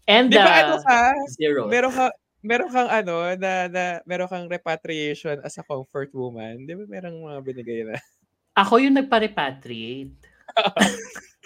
And 0.10 0.34
Di 0.34 0.40
ba 0.42 0.50
the 0.50 0.54
ano 0.66 0.76
ka? 0.82 1.14
zero. 1.38 1.70
Meron 1.70 1.94
ka, 1.94 2.10
meron 2.42 2.74
kang 2.74 2.90
ano, 2.90 3.38
na, 3.38 3.70
na, 3.70 3.84
meron 4.10 4.26
kang 4.26 4.50
repatriation 4.50 5.38
as 5.46 5.62
a 5.62 5.64
comfort 5.68 6.10
woman. 6.18 6.66
Di 6.66 6.74
ba 6.74 6.90
merong 6.90 7.22
mga 7.22 7.40
binigay 7.46 7.86
na? 7.86 8.02
Ako 8.58 8.82
yung 8.82 8.98
nagpa-repatriate. 8.98 10.18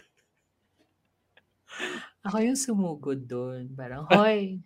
Ako 2.23 2.37
yung 2.39 2.55
sumugod 2.55 3.27
doon. 3.27 3.67
Parang, 3.75 4.07
hoy, 4.07 4.61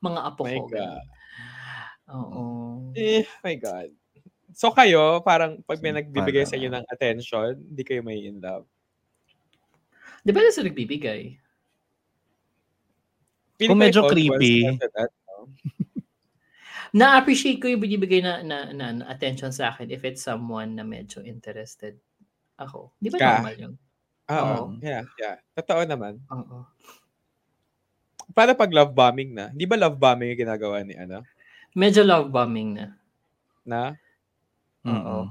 mga 0.00 0.20
apo 0.24 0.42
My 0.42 0.56
ko. 0.58 0.66
God. 0.72 1.04
Oo. 2.10 2.42
Eh, 2.98 3.26
my 3.42 3.54
God. 3.58 3.90
So 4.50 4.74
kayo, 4.74 5.22
parang 5.22 5.62
pag 5.62 5.78
may 5.78 5.94
nagbibigay 5.94 6.42
sa 6.42 6.58
inyo 6.58 6.70
ng 6.74 6.86
attention, 6.90 7.54
hindi 7.54 7.82
kayo 7.86 8.02
may 8.02 8.26
in 8.26 8.42
love. 8.42 8.66
Depende 10.26 10.50
sa 10.52 10.66
nagbibigay. 10.66 11.38
Feeling 13.56 13.70
Kung 13.76 13.80
medyo 13.80 14.02
creepy. 14.08 14.66
that, 14.80 15.12
no? 15.28 15.48
Na-appreciate 16.96 17.62
ko 17.62 17.70
yung 17.70 17.80
binibigay 17.80 18.18
na, 18.18 18.42
na, 18.42 18.72
na, 18.74 18.86
na 18.90 19.04
attention 19.06 19.54
sa 19.54 19.70
akin 19.70 19.94
if 19.94 20.02
it's 20.02 20.26
someone 20.26 20.74
na 20.74 20.82
medyo 20.82 21.22
interested 21.22 21.94
ako. 22.58 22.90
Di 22.98 23.08
ba 23.08 23.16
Ka. 23.20 23.28
normal 23.38 23.56
yun? 23.56 23.74
Oo. 24.30 24.44
Oo. 24.44 24.64
Yeah, 24.82 25.06
yeah. 25.16 25.36
Totoo 25.54 25.86
naman. 25.86 26.18
Oo. 26.28 26.66
Paano 28.30 28.52
pag 28.54 28.70
love 28.70 28.94
bombing 28.94 29.34
na? 29.34 29.50
Di 29.50 29.66
ba 29.66 29.78
love 29.78 29.98
bombing 29.98 30.34
yung 30.34 30.42
ginagawa 30.46 30.82
ni 30.82 30.94
ano? 30.94 31.22
Medyo 31.74 32.02
love 32.02 32.28
bombing 32.34 32.74
na. 32.74 32.86
Na? 33.62 33.82
Oo. 34.86 35.30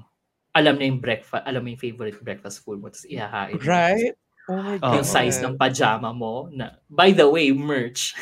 Alam 0.56 0.76
na 0.80 0.86
yung 0.88 1.02
breakfast, 1.04 1.44
alam 1.46 1.62
mo 1.62 1.68
yung 1.70 1.82
favorite 1.82 2.20
breakfast 2.24 2.64
food 2.66 2.82
mo, 2.82 2.90
tapos 2.90 3.06
ihahain. 3.06 3.60
Right? 3.62 4.16
Oh 4.50 4.58
my 4.58 4.82
Oo. 4.82 4.94
Yung 4.98 5.06
size 5.06 5.38
ng 5.46 5.62
pajama 5.62 6.10
mo 6.10 6.50
na, 6.50 6.74
by 6.90 7.14
the 7.14 7.28
way, 7.28 7.54
merch. 7.54 8.18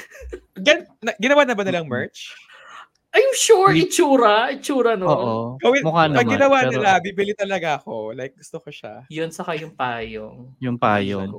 Gan- 0.60 0.90
na, 1.00 1.16
ginawa 1.16 1.48
na 1.48 1.56
ba 1.56 1.64
nilang 1.64 1.88
merch? 1.88 2.36
I'm 3.16 3.34
sure, 3.34 3.72
itsura, 3.72 4.52
itsura 4.52 5.00
no. 5.00 5.08
Oo. 5.08 5.34
Gawin, 5.64 5.82
Mukha 5.88 6.12
pag 6.12 6.28
naman. 6.28 6.34
ginawa 6.36 6.58
pero 6.68 6.72
nila, 6.76 6.90
bibili 7.00 7.32
talaga 7.32 7.80
ako. 7.80 8.12
Like, 8.12 8.36
gusto 8.36 8.60
ko 8.60 8.70
siya. 8.70 9.08
Yun 9.08 9.32
saka 9.32 9.56
yung 9.56 9.72
payong. 9.74 10.52
Yung 10.60 10.78
payong. 10.78 11.32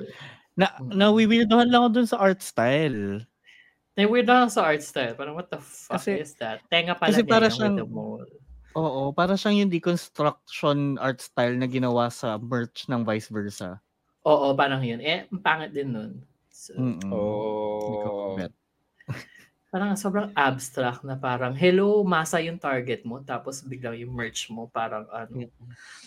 Na, 0.56 0.72
nawiwirdohan 0.80 1.68
lang 1.68 1.86
ako 1.86 1.90
dun 1.92 2.08
sa 2.08 2.18
art 2.18 2.40
style. 2.40 3.22
Lang 3.98 4.46
sa 4.46 4.62
art 4.62 4.80
style. 4.80 5.18
Parang 5.18 5.34
what 5.34 5.50
the 5.50 5.58
fuck 5.58 5.98
Kasi- 5.98 6.22
is 6.22 6.38
that? 6.38 6.62
Tenga 6.70 6.94
pala 6.94 7.10
kasi 7.10 7.26
niya 7.26 7.32
para 7.34 7.46
yung 7.50 7.56
siyang- 7.58 7.74
with 7.74 7.82
the 7.82 7.90
mole. 7.90 8.30
Oo, 8.78 9.10
para 9.10 9.34
siyang 9.34 9.66
yung 9.66 9.72
deconstruction 9.72 11.02
art 11.02 11.18
style 11.18 11.58
na 11.58 11.66
ginawa 11.66 12.06
sa 12.06 12.38
merch 12.38 12.86
ng 12.86 13.02
vice 13.02 13.26
versa. 13.26 13.82
Oo, 14.22 14.54
parang 14.54 14.78
yun. 14.86 15.02
Eh, 15.02 15.26
ang 15.26 15.42
pangit 15.42 15.74
din 15.74 15.90
nun. 15.90 16.12
So, 16.52 16.78
Mm-mm. 16.78 17.10
Oh. 17.10 18.38
Parang 19.68 20.00
sobrang 20.00 20.32
abstract 20.32 21.04
na 21.04 21.12
parang, 21.12 21.52
hello, 21.52 22.00
masa 22.00 22.40
yung 22.40 22.56
target 22.56 23.04
mo, 23.04 23.20
tapos 23.20 23.60
biglang 23.60 24.00
yung 24.00 24.16
merch 24.16 24.48
mo, 24.48 24.64
parang 24.64 25.04
ano, 25.12 25.44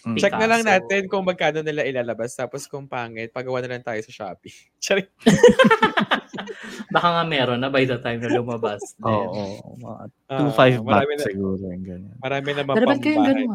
Mm. 0.01 0.17
Check 0.17 0.33
na 0.33 0.49
lang 0.49 0.65
natin 0.65 1.05
kung 1.05 1.21
magkano 1.21 1.61
nila 1.61 1.85
ilalabas. 1.85 2.33
Tapos 2.33 2.65
kung 2.65 2.89
pangit, 2.89 3.29
pagawa 3.29 3.61
na 3.61 3.77
lang 3.77 3.85
tayo 3.85 4.01
sa 4.01 4.09
Shopee. 4.09 4.49
Charing. 4.81 5.05
baka 6.95 7.07
nga 7.11 7.23
meron 7.23 7.59
na 7.59 7.69
by 7.69 7.83
the 7.83 7.97
time 7.97 8.19
na 8.19 8.29
lumabas. 8.29 8.95
Oo, 9.01 9.75
mga 9.77 9.97
Ah, 10.27 10.39
2-5 10.47 10.81
marami 10.81 11.13
baht 11.13 11.19
na, 11.19 11.25
siguro. 11.25 11.63
Yung 11.63 11.83
ganyan. 11.83 12.13
marami 12.17 12.49
naman 12.53 12.73
Pero 12.75 12.85
ba't 12.87 12.99
kayong 12.99 13.25
ganun? 13.25 13.49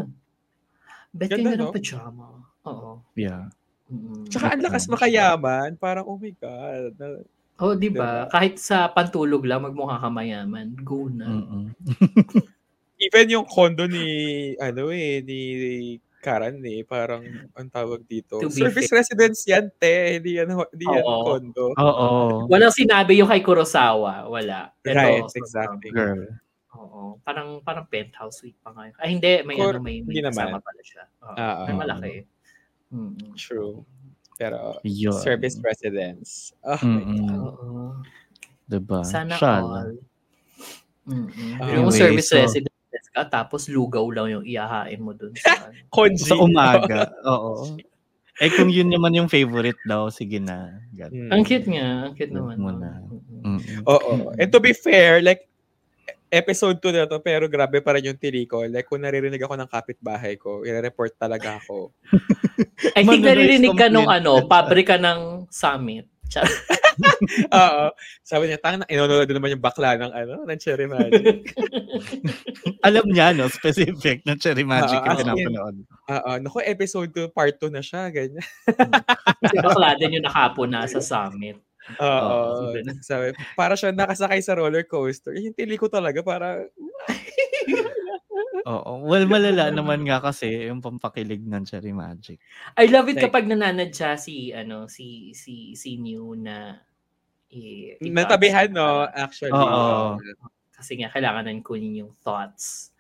Ba't 1.11 1.29
kayong 1.29 1.47
ganun 1.49 1.61
no? 1.63 1.75
pajama? 1.75 2.27
Oo. 2.65 2.91
Yeah. 3.15 3.49
Mm. 3.87 4.27
Tsaka 4.27 4.45
ang 4.51 4.63
lakas 4.67 4.85
makayaman. 4.91 5.79
Parang, 5.79 6.05
oh 6.05 6.19
my 6.19 6.35
God. 6.37 6.93
Na- 6.99 7.25
Oh, 7.57 7.73
di 7.73 7.89
ba? 7.89 8.29
Diba? 8.29 8.29
Kahit 8.29 8.61
sa 8.61 8.85
pantulog 8.85 9.41
lang, 9.49 9.65
magmukha 9.65 9.97
ka 9.97 10.13
mayaman. 10.13 10.77
Go 10.85 11.09
na. 11.09 11.25
Even 13.01 13.33
yung 13.33 13.49
condo 13.49 13.89
ni, 13.89 14.05
ano 14.61 14.93
eh, 14.93 15.25
ni 15.25 15.41
Karan 16.27 16.59
eh, 16.59 16.83
parang, 16.83 17.23
ang 17.55 17.69
tawag 17.71 18.03
dito. 18.03 18.43
Service 18.51 18.91
fair. 18.91 18.99
residence 18.99 19.47
yan, 19.47 19.71
te. 19.73 20.19
Hindi 20.19 20.43
yan, 20.43 20.51
ho- 20.51 20.67
hindi 20.75 20.83
yan 20.85 21.05
Oo. 21.07 21.23
condo. 21.23 21.65
Oo. 21.71 22.09
Walang 22.51 22.75
sinabi 22.75 23.15
yung 23.15 23.31
kay 23.31 23.47
Kurosawa. 23.47 24.27
Wala. 24.27 24.75
Ito, 24.83 24.91
Right, 24.91 25.23
sobrang- 25.23 25.39
exactly. 25.39 25.91
Girl. 25.95 26.27
Oo. 26.75 27.23
Parang 27.23 27.63
parang 27.63 27.87
penthouse 27.87 28.43
suite 28.43 28.59
pa 28.59 28.75
nga. 28.75 28.91
Ay, 28.99 29.15
hindi. 29.15 29.47
May, 29.47 29.55
Or- 29.57 29.79
ano, 29.79 29.87
may, 29.87 30.03
may 30.03 30.19
hindi 30.19 30.27
kasama 30.27 30.59
naman. 30.59 30.67
pala 30.67 30.83
siya. 30.83 31.05
Oo. 31.23 31.35
Ah, 31.39 31.55
may 31.63 31.73
ah. 31.73 31.79
malaki. 31.79 32.15
Mm. 32.91 33.15
True. 33.39 33.87
Pero, 34.35 34.59
Yun. 34.83 35.17
service 35.17 35.57
residence. 35.63 36.53
Oh, 36.61 36.75
my 36.83 37.01
Mm-mm. 37.07 37.23
God. 37.23 37.39
Oo. 37.39 37.83
Diba? 38.67 39.01
Sana 39.07 39.39
Shala. 39.39 39.63
all. 39.87 39.91
Mm-mm. 41.07 41.63
Ah, 41.63 41.71
yung 41.71 41.87
anyway, 41.87 42.03
service 42.03 42.29
so- 42.29 42.43
residence 42.43 42.75
ka, 43.17 43.25
tapos 43.25 43.73
lugaw 43.73 44.05
lang 44.13 44.29
yung 44.37 44.45
iyahain 44.45 45.01
mo 45.01 45.17
dun 45.17 45.33
sa 45.33 45.57
ano. 45.73 46.21
Sa 46.21 46.37
umaga. 46.37 47.09
Oo. 47.33 47.81
Eh 48.37 48.53
kung 48.53 48.69
yun 48.69 48.93
naman 48.93 49.17
yung 49.17 49.33
favorite 49.33 49.81
daw, 49.89 50.13
sige 50.13 50.37
na. 50.37 50.77
Mm. 50.93 51.33
Ang 51.33 51.43
cute 51.49 51.73
nga. 51.73 52.05
Ang 52.05 52.13
cute 52.13 52.37
naman. 52.37 52.61
mo 52.61 52.69
no? 52.69 52.85
na. 52.85 52.93
Mm-mm. 53.09 53.41
Mm-mm. 53.41 53.81
Oo. 53.89 54.37
And 54.37 54.53
to 54.53 54.61
be 54.61 54.77
fair, 54.77 55.25
like, 55.25 55.49
episode 56.29 56.77
2 56.85 56.93
na 56.93 57.09
to, 57.09 57.17
pero 57.25 57.49
grabe 57.49 57.81
pa 57.81 57.97
rin 57.97 58.13
yung 58.13 58.21
tili 58.21 58.45
ko. 58.45 58.69
Like, 58.69 58.93
kung 58.93 59.01
naririnig 59.01 59.41
ako 59.41 59.57
ng 59.57 59.71
kapitbahay 59.73 60.37
ko, 60.37 60.69
i-report 60.69 61.17
talaga 61.17 61.57
ako. 61.57 61.97
I 62.93 63.09
think 63.09 63.25
naririnig 63.25 63.73
ka 63.73 63.89
nung 63.89 64.11
ano, 64.11 64.45
pabrika 64.45 65.01
ng 65.01 65.49
summit. 65.49 66.05
Char- 66.31 66.51
Oo. 67.61 67.85
Sabi 68.25 68.49
niya, 68.49 68.59
tanga 68.61 68.89
inonood 68.89 69.29
naman 69.29 69.53
yung 69.57 69.65
bakla 69.65 70.01
ng, 70.01 70.13
ano, 70.13 70.35
ng 70.49 70.59
Cherry 70.61 70.89
Magic. 70.89 71.53
Alam 72.87 73.13
niya, 73.13 73.37
no? 73.37 73.53
Specific 73.53 74.25
na 74.25 74.37
Cherry 74.37 74.65
Magic 74.65 74.97
Oo, 74.97 75.07
yung 75.07 75.21
pinapanood. 75.21 75.77
Oo. 75.85 76.31
Naku, 76.41 76.59
episode 76.65 77.13
2, 77.13 77.37
part 77.37 77.55
2 77.61 77.69
na 77.73 77.83
siya, 77.85 78.09
ganyan. 78.09 78.45
Kasi 79.45 79.57
bakla 79.61 79.97
din 80.01 80.17
yung 80.21 80.27
nakapo 80.27 80.65
na 80.65 80.89
sa 80.89 81.01
summit. 81.05 81.61
Oo. 82.01 82.73
Oo. 82.73 82.83
Sabi, 83.05 83.37
para 83.55 83.79
siya 83.79 83.93
nakasakay 83.95 84.41
sa 84.43 84.57
roller 84.59 84.89
coaster. 84.89 85.37
Yung 85.37 85.55
tili 85.55 85.77
ko 85.79 85.87
talaga, 85.93 86.25
para, 86.25 86.65
Oo. 88.67 89.07
Well, 89.07 89.31
malala 89.31 89.71
naman 89.71 90.03
nga 90.03 90.19
kasi 90.19 90.67
yung 90.67 90.83
pampakilig 90.83 91.43
ng 91.43 91.63
Cherry 91.63 91.95
Magic. 91.95 92.43
I 92.75 92.91
love 92.91 93.07
it 93.07 93.17
Like- 93.19 93.31
kapag 93.31 93.47
nananadya 93.47 94.19
si 94.19 94.51
ano 94.51 94.91
si 94.91 95.31
si 95.33 95.79
si 95.79 95.97
New 95.97 96.35
na 96.35 96.83
i, 97.51 97.95
i- 97.97 98.11
natabihan, 98.11 98.67
no? 98.71 99.07
Actually. 99.07 99.55
Oo. 99.55 100.19
Kasi 100.75 100.99
nga 100.99 101.09
kailangan 101.09 101.63
kunin 101.63 102.03
yung 102.05 102.13
thoughts 102.21 102.91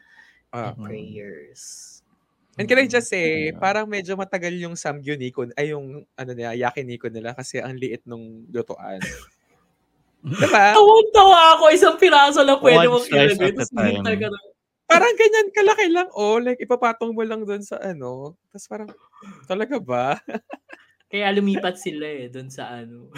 Ah. 0.54 0.70
and 0.72 0.86
prayers. 0.86 1.92
And 2.56 2.64
can 2.64 2.80
I 2.80 2.88
just 2.88 3.12
say, 3.12 3.52
Yeah. 3.52 3.60
parang 3.60 3.84
medyo 3.84 4.16
matagal 4.16 4.56
yung 4.56 4.80
Samgyu 4.80 5.12
Nikko, 5.20 5.52
ay 5.60 5.76
yung 5.76 6.08
ano 6.16 6.30
niya, 6.32 6.56
Yakiniko 6.56 7.12
nila 7.12 7.36
kasi 7.36 7.60
ang 7.60 7.76
liit 7.76 8.00
nung 8.08 8.48
lutuan. 8.48 8.96
diba? 10.24 10.72
Tawan-tawa 10.72 11.60
ako, 11.60 11.64
isang 11.68 12.00
piraso 12.00 12.40
lang 12.40 12.56
pwede 12.64 12.88
One 12.88 12.92
mong 12.96 13.06
ilagay. 13.12 13.52
Tapos 13.52 13.68
ng- 13.76 14.55
Parang 14.86 15.14
ganyan 15.18 15.50
kalaki 15.50 15.86
lang, 15.90 16.08
oh. 16.14 16.38
Like, 16.38 16.62
ipapatong 16.62 17.10
mo 17.10 17.22
lang 17.26 17.42
doon 17.42 17.62
sa 17.62 17.76
ano. 17.82 18.38
Tapos 18.54 18.66
parang, 18.70 18.90
talaga 19.50 19.82
ba? 19.82 20.14
Kaya 21.12 21.30
lumipat 21.34 21.78
sila 21.78 22.06
eh, 22.06 22.26
dun 22.30 22.50
sa 22.50 22.70
ano. 22.82 23.10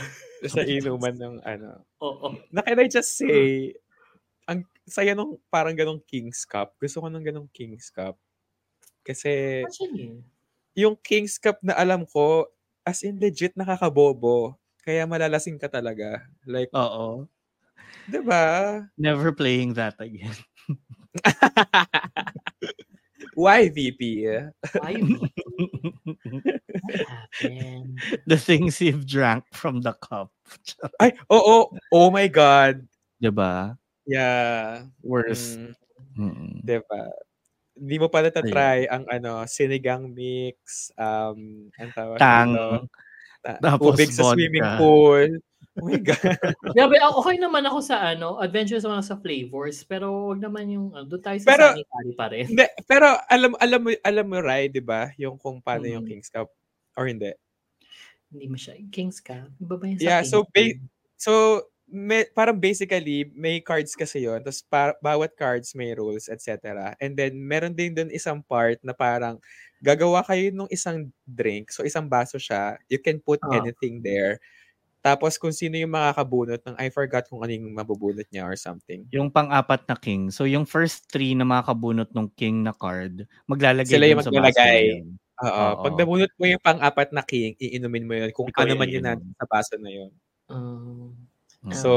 sa 0.44 0.64
inuman 0.64 1.16
ng 1.16 1.36
ano. 1.44 1.84
Oo. 2.04 2.36
Na 2.52 2.64
can 2.64 2.80
I 2.80 2.88
just 2.88 3.16
say, 3.16 3.74
ang 4.48 4.64
saya 4.88 5.12
nung 5.16 5.36
parang 5.52 5.76
ganong 5.76 6.00
King's 6.04 6.44
Cup. 6.48 6.76
Gusto 6.80 7.04
ko 7.04 7.08
ng 7.12 7.24
ganong 7.24 7.50
King's 7.52 7.92
Cup. 7.92 8.16
Kasi, 9.04 9.64
Actually, 9.64 10.24
yung 10.76 10.96
King's 11.00 11.36
Cup 11.40 11.60
na 11.64 11.76
alam 11.76 12.04
ko, 12.08 12.48
as 12.84 13.04
in 13.04 13.20
legit 13.20 13.52
nakakabobo. 13.56 14.56
Kaya 14.84 15.04
malalasing 15.04 15.60
ka 15.60 15.68
talaga. 15.68 16.24
Like, 16.48 16.72
Oo. 16.72 17.28
di 18.08 18.20
ba? 18.24 18.80
Never 18.98 19.32
playing 19.32 19.76
that 19.78 19.96
again. 20.00 20.36
Why 23.38 23.70
VP? 23.70 24.26
why 24.82 24.98
me? 24.98 25.14
What 26.82 26.98
happened? 27.06 28.02
The 28.26 28.38
things 28.38 28.80
you've 28.82 29.06
drank 29.06 29.46
from 29.54 29.82
the 29.82 29.94
cup. 29.94 30.34
Ay, 31.02 31.14
oo. 31.30 31.70
Oh, 31.94 32.10
my 32.10 32.26
God. 32.26 32.82
Diba? 33.22 33.78
Yeah. 34.06 34.90
Worst. 35.06 35.58
Mm, 35.58 35.74
Mm-mm. 36.18 36.52
diba? 36.66 37.02
Hindi 37.78 37.96
mo 38.02 38.10
pa 38.10 38.26
natatry 38.26 38.90
ang 38.90 39.06
ano, 39.06 39.46
sinigang 39.46 40.10
mix, 40.10 40.90
um, 40.98 41.70
ang 41.78 41.90
tawag 41.94 42.18
Tang. 42.18 42.50
dito, 42.50 42.66
ta- 43.38 43.62
Tapos 43.62 43.94
tubig 43.94 44.10
sa 44.10 44.34
swimming 44.34 44.66
pool. 44.82 45.30
Oh 45.78 45.86
my 45.86 45.96
God. 45.96 46.18
Grabe, 46.76 46.96
ah, 46.98 47.14
okay 47.14 47.38
naman 47.38 47.62
ako 47.62 47.78
sa 47.80 48.12
ano, 48.12 48.36
adventures 48.38 48.82
naman 48.82 49.00
sa 49.00 49.14
flavors, 49.14 49.86
pero 49.86 50.34
wag 50.34 50.42
naman 50.42 50.66
yung, 50.68 50.90
uh, 50.90 51.06
doon 51.06 51.22
tayo 51.22 51.38
sa 51.38 51.48
Pero- 51.48 51.70
sanitary 51.72 52.12
pa 52.12 52.26
rin. 52.28 52.44
Hindi, 52.50 52.66
pero 52.84 53.06
alam 53.30 53.52
alam 53.56 53.80
mo 53.80 53.88
alam 54.02 54.26
mo 54.26 54.38
right, 54.42 54.68
'di 54.68 54.82
ba? 54.82 55.14
Yung 55.16 55.38
kung 55.38 55.62
paano 55.62 55.86
yung 55.86 56.02
Mm. 56.02 56.10
King's 56.10 56.28
Cup 56.28 56.50
or 56.94 57.06
hindi. 57.06 57.30
Hindi 58.28 58.46
mo 58.46 58.56
siya. 58.58 58.74
Kings 58.90 59.22
ka? 59.22 59.46
Iba 59.56 59.74
ba 59.78 59.84
yun 59.86 59.96
sa 59.96 60.04
Yeah, 60.04 60.20
so 60.26 60.44
Kings 60.50 60.76
ba- 60.76 60.82
Cup? 60.82 60.90
So 61.16 61.32
may, 61.88 62.28
parang 62.28 62.60
basically 62.60 63.32
may 63.32 63.64
cards 63.64 63.96
kasi 63.96 64.20
'yon. 64.20 64.44
Tapos 64.44 64.60
pa- 64.62 64.98
bawat 65.00 65.32
cards 65.34 65.72
may 65.72 65.96
rules, 65.96 66.28
etc. 66.28 66.92
And 67.00 67.16
then 67.16 67.40
meron 67.40 67.72
din 67.72 67.96
doon 67.96 68.12
isang 68.12 68.44
part 68.44 68.76
na 68.84 68.92
parang 68.92 69.40
gagawa 69.80 70.20
kayo 70.20 70.52
ng 70.52 70.68
isang 70.68 71.08
drink. 71.24 71.72
So 71.72 71.86
isang 71.88 72.04
baso 72.04 72.36
siya. 72.36 72.76
You 72.92 73.00
can 73.00 73.22
put 73.22 73.40
Ah. 73.40 73.56
anything 73.56 74.04
there. 74.04 74.36
Tapos 74.98 75.38
kung 75.38 75.54
sino 75.54 75.78
yung 75.78 75.94
makakabunot 75.94 76.58
ng 76.66 76.76
I 76.76 76.90
forgot 76.90 77.24
kung 77.30 77.40
ano 77.40 77.54
yung 77.54 77.70
mabubunot 77.70 78.26
niya 78.34 78.44
or 78.44 78.58
something. 78.58 79.06
Yung 79.14 79.30
pang-apat 79.30 79.86
na 79.86 79.94
king. 79.94 80.34
So, 80.34 80.42
yung 80.44 80.66
first 80.66 81.06
three 81.08 81.38
na 81.38 81.46
makakabunot 81.46 82.10
ng 82.10 82.28
king 82.34 82.66
na 82.66 82.74
card, 82.74 83.24
maglalagay 83.46 83.94
Sila 83.94 84.10
yung 84.10 84.20
dun 84.20 84.26
sa 84.26 84.32
baso 84.34 84.58
maglalagay. 84.58 84.82
Oo. 85.38 85.46
Oo. 85.46 85.82
Pag 85.86 85.94
nabunot 86.02 86.32
mo 86.34 86.44
yung 86.50 86.62
pang-apat 86.62 87.08
na 87.14 87.22
king, 87.22 87.54
iinumin 87.62 88.04
mo 88.10 88.12
yun 88.18 88.30
kung 88.34 88.50
Ikaw 88.50 88.66
ano 88.66 88.74
man 88.74 88.90
yun 88.90 89.04
nandun 89.06 89.34
sa 89.38 89.46
baso 89.46 89.74
na 89.78 89.90
yun. 89.90 90.10
Um. 90.50 91.14
So, 91.70 91.90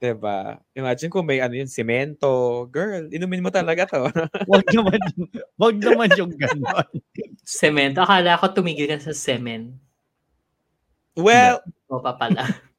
'di 0.00 0.16
ba? 0.16 0.58
Imagine 0.72 1.10
kung 1.12 1.28
may 1.28 1.44
ano 1.44 1.54
yun, 1.54 1.68
semento. 1.68 2.64
Girl, 2.72 3.06
inumin 3.12 3.44
mo 3.44 3.50
talaga 3.52 3.84
to. 3.90 4.08
wag 4.50 4.64
naman, 4.72 5.00
wag 5.60 5.76
naman 5.76 6.08
yung 6.16 6.32
ganon. 6.34 6.88
cement. 7.44 7.94
Akala 8.00 8.40
ko 8.40 8.48
tumigil 8.54 8.88
ka 8.88 8.98
sa 8.98 9.12
cement. 9.12 9.76
Well, 11.16 11.60
O 11.90 11.98
pa 11.98 12.14
pala. 12.14 12.46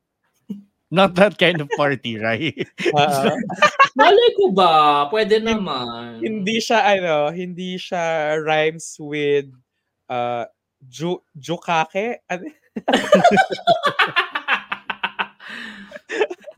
Not 0.92 1.16
that 1.16 1.40
kind 1.40 1.64
of 1.64 1.72
party, 1.80 2.20
right? 2.20 2.52
uh, 2.92 3.32
Malay 4.00 4.30
ko 4.36 4.52
ba? 4.52 5.08
Pwede 5.08 5.40
naman. 5.40 6.20
hindi 6.20 6.60
siya 6.60 6.84
ano, 6.84 7.32
hindi 7.32 7.80
siya 7.80 8.36
rhymes 8.44 9.00
with 9.00 9.48
uh 10.12 10.44
ju 10.84 11.16
jukake. 11.32 12.20
Ano? 12.28 12.44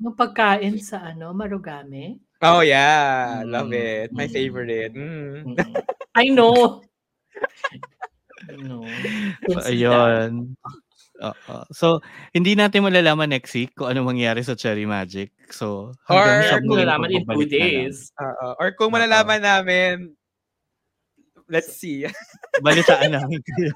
Yung 0.04 0.18
pagkain 0.18 0.82
sa 0.82 1.14
ano, 1.14 1.32
marugame? 1.32 2.20
Oh 2.44 2.60
yeah, 2.60 3.40
love 3.46 3.72
Mm. 3.72 3.80
it. 3.80 4.08
My 4.12 4.28
Mm. 4.28 4.34
favorite. 4.34 4.94
Mm. 4.98 5.56
I 6.18 6.26
know. 6.28 6.82
no. 8.52 8.84
So, 9.48 9.64
ayun. 9.64 10.58
Oo. 11.24 11.56
So, 11.72 12.04
hindi 12.36 12.54
natin 12.54 12.84
malalaman 12.84 13.32
next 13.32 13.56
week 13.56 13.72
kung 13.74 13.88
ano 13.90 14.04
mangyari 14.04 14.44
sa 14.44 14.60
Cherry 14.60 14.84
Magic. 14.84 15.32
So, 15.50 15.96
Or 16.12 16.20
hanggang 16.20 16.44
sa 16.44 16.58
Kung 16.60 16.68
muling 16.68 16.88
nalaman 16.92 17.10
in 17.16 17.24
two 17.24 17.48
days. 17.48 18.12
Oo. 18.20 18.48
or 18.60 18.76
kung 18.76 18.92
malalaman 18.92 19.40
namin, 19.40 20.12
let's 21.48 21.80
see. 21.80 22.04
Balitaan 22.60 23.16
namin 23.16 23.40
kayo. 23.48 23.72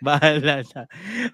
Bahala 0.00 0.62
na. 0.62 0.82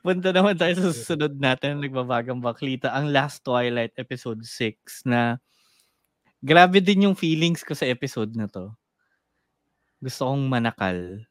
Punta 0.01 0.33
naman 0.33 0.57
tayo 0.57 0.73
sa 0.79 0.85
susunod 0.91 1.37
natin, 1.37 1.79
nagbabagang 1.85 2.41
baklita, 2.41 2.91
ang 2.91 3.13
Last 3.13 3.45
Twilight 3.45 3.93
episode 4.01 4.43
6 4.43 5.07
na 5.07 5.37
grabe 6.43 6.83
din 6.83 7.07
yung 7.07 7.17
feelings 7.19 7.63
ko 7.63 7.77
sa 7.77 7.87
episode 7.87 8.35
na 8.35 8.49
to. 8.51 8.73
Gusto 10.03 10.27
kong 10.27 10.51
manakal 10.51 11.23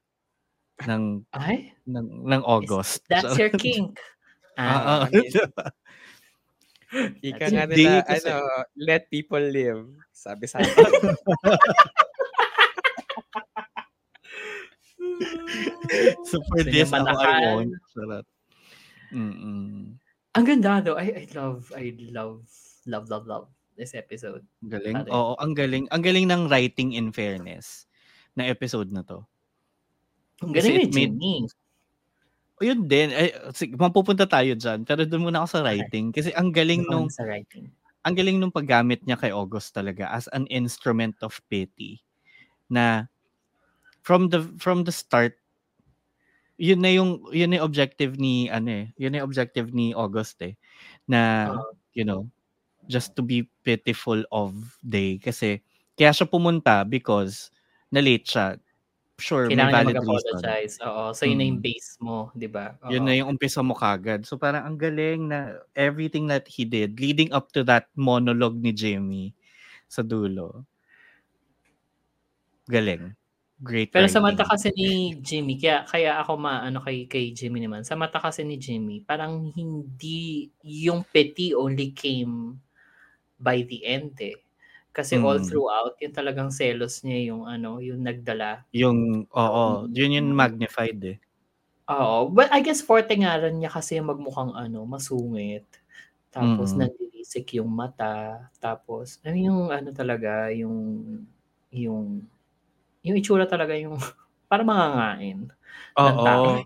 ng 0.87 1.25
Ay? 1.35 1.73
ng, 1.85 2.25
ng 2.25 2.41
August. 2.43 3.03
That's 3.09 3.37
your 3.37 3.51
kink. 3.61 3.99
Ah, 4.57 5.05
ah. 5.05 5.07
Ika 7.23 7.45
nga 7.47 7.65
nila, 7.71 8.03
kasi- 8.03 8.27
ano, 8.27 8.43
let 8.75 9.07
people 9.07 9.41
live. 9.41 9.87
Sabi 10.11 10.45
sa 10.45 10.59
akin. 10.59 10.75
so 16.27 16.39
for 16.47 16.61
Gusto 16.61 16.71
this, 16.71 16.89
ako 16.91 17.15
I 17.19 17.55
won't. 17.55 17.73
Charot. 17.91 18.25
Mm-mm. 19.11 19.99
Ang 20.31 20.45
ganda 20.47 20.79
though. 20.79 20.99
I, 20.99 21.07
I 21.11 21.25
love, 21.35 21.67
I 21.75 21.95
love, 22.11 22.47
love, 22.87 23.05
love, 23.11 23.25
love 23.27 23.47
this 23.75 23.95
episode. 23.95 24.43
Galing. 24.63 25.03
Pare. 25.03 25.11
Oo, 25.11 25.35
ang 25.39 25.51
galing. 25.55 25.87
Ang 25.91 26.03
galing 26.03 26.27
ng 26.31 26.47
writing 26.47 26.95
in 26.95 27.11
fairness 27.11 27.87
na 28.35 28.47
episode 28.47 28.91
na 28.91 29.03
to. 29.03 29.23
Galing 30.41 30.89
it 30.89 30.93
made- 30.93 31.13
Jimmy. 31.13 31.45
O 32.57 32.65
yun 32.65 32.85
din, 32.85 33.09
eh, 33.09 33.33
sige, 33.53 33.73
mapupunta 33.77 34.25
tayo 34.25 34.53
dyan. 34.53 34.85
Pero 34.85 35.05
doon 35.05 35.29
muna 35.29 35.41
ako 35.41 35.49
sa 35.57 35.63
writing. 35.65 36.13
Kasi 36.13 36.29
ang 36.33 36.49
galing 36.53 36.85
nung, 36.85 37.09
Sa 37.09 37.25
writing. 37.25 37.69
ang 38.01 38.13
galing 38.13 38.37
nung 38.37 38.53
paggamit 38.53 39.01
niya 39.05 39.17
kay 39.17 39.29
August 39.29 39.73
talaga 39.73 40.09
as 40.09 40.25
an 40.33 40.45
instrument 40.49 41.13
of 41.21 41.37
pity. 41.49 42.01
Na 42.69 43.05
from 44.01 44.29
the 44.29 44.41
from 44.57 44.81
the 44.81 44.93
start 44.93 45.37
yun 46.57 46.81
na 46.81 46.89
yung 46.89 47.21
yun 47.29 47.49
na 47.49 47.61
yung 47.61 47.67
objective 47.69 48.17
ni 48.17 48.49
ano 48.49 48.69
eh 48.69 48.85
yun 48.97 49.13
na 49.13 49.21
yung 49.21 49.29
objective 49.29 49.73
ni 49.73 49.93
August 49.93 50.41
eh 50.41 50.57
na 51.05 51.53
Oo. 51.53 51.73
you 51.93 52.01
know 52.01 52.25
just 52.85 53.13
to 53.13 53.21
be 53.21 53.45
pitiful 53.61 54.21
of 54.29 54.53
day 54.81 55.17
kasi 55.17 55.61
kaya 55.93 56.13
siya 56.13 56.25
pumunta 56.25 56.81
because 56.81 57.49
na 57.89 58.01
late 58.01 58.25
siya 58.25 58.57
sure 59.21 59.53
may 59.53 59.55
Kailangan 59.55 59.71
niya 59.71 59.85
valid 59.85 59.97
reason 60.01 60.41
mag-apologize. 60.41 60.73
Oo. 60.83 61.03
So, 61.13 61.23
yun 61.29 61.37
na 61.39 61.45
yung 61.47 61.61
Mm. 61.61 61.67
base 61.69 61.89
mo, 62.01 62.17
di 62.33 62.47
ba? 62.49 62.75
yun 62.89 63.03
na 63.05 63.13
yung 63.15 63.29
umpisa 63.31 63.61
mo 63.61 63.77
kagad. 63.77 64.25
So 64.25 64.35
parang 64.35 64.65
ang 64.65 64.77
galing 64.81 65.29
na 65.29 65.61
everything 65.77 66.25
that 66.27 66.49
he 66.49 66.65
did 66.65 66.97
leading 66.99 67.29
up 67.31 67.53
to 67.53 67.61
that 67.69 67.87
monologue 67.95 68.57
ni 68.57 68.73
Jimmy 68.73 69.31
sa 69.87 70.01
dulo. 70.01 70.65
Galing. 72.69 73.13
Great 73.61 73.93
Pero 73.93 74.09
sa 74.09 74.17
writing. 74.17 74.41
mata 74.41 74.43
kasi 74.47 74.73
ni 74.73 75.13
Jimmy, 75.21 75.59
kaya, 75.61 75.85
kaya 75.85 76.17
ako 76.23 76.33
maano 76.39 76.81
kay, 76.81 77.05
kay 77.05 77.29
Jimmy 77.35 77.61
naman, 77.61 77.85
sa 77.85 77.93
mata 77.93 78.17
kasi 78.17 78.41
ni 78.41 78.57
Jimmy, 78.57 79.05
parang 79.05 79.53
hindi, 79.53 80.49
yung 80.65 81.05
pity 81.05 81.53
only 81.53 81.93
came 81.93 82.57
by 83.37 83.61
the 83.67 83.85
end 83.85 84.17
eh. 84.17 84.33
Kasi 84.91 85.15
all 85.19 85.39
Mm. 85.39 85.47
throughout, 85.47 85.95
yung 86.03 86.15
talagang 86.15 86.51
selos 86.51 87.01
niya 87.07 87.31
yung 87.33 87.43
ano, 87.47 87.79
yung 87.79 88.03
nagdala. 88.03 88.67
Yung, 88.75 89.27
oo, 89.31 89.87
yun 89.91 90.15
yung 90.15 90.29
magnified 90.35 90.99
eh. 91.03 91.17
Oo. 91.89 92.29
But 92.29 92.51
I 92.53 92.61
guess 92.61 92.83
forte 92.85 93.09
nga 93.17 93.39
rin 93.41 93.59
niya 93.63 93.71
kasi 93.73 93.97
magmukhang 94.03 94.53
ano, 94.53 94.85
masungit. 94.85 95.65
Tapos 96.31 96.75
Mm. 96.75 96.87
nanlilisik 96.87 97.57
yung 97.59 97.71
mata. 97.71 98.47
Tapos, 98.61 99.19
ano 99.25 99.37
yung 99.39 99.61
ano 99.73 99.89
talaga, 99.95 100.51
yung, 100.53 100.77
yung, 101.73 102.23
yung 103.03 103.17
itsura 103.17 103.45
talaga 103.49 103.75
yung, 103.77 103.97
para 104.51 104.63
mangangain. 104.67 105.49
Oo. 105.99 106.63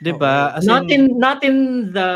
'Di 0.00 0.12
ba? 0.16 0.56
As 0.56 0.64
not 0.66 0.84
in- 0.88 0.90
in, 0.90 1.18
not 1.20 1.40
in 1.44 1.56
the 1.92 2.10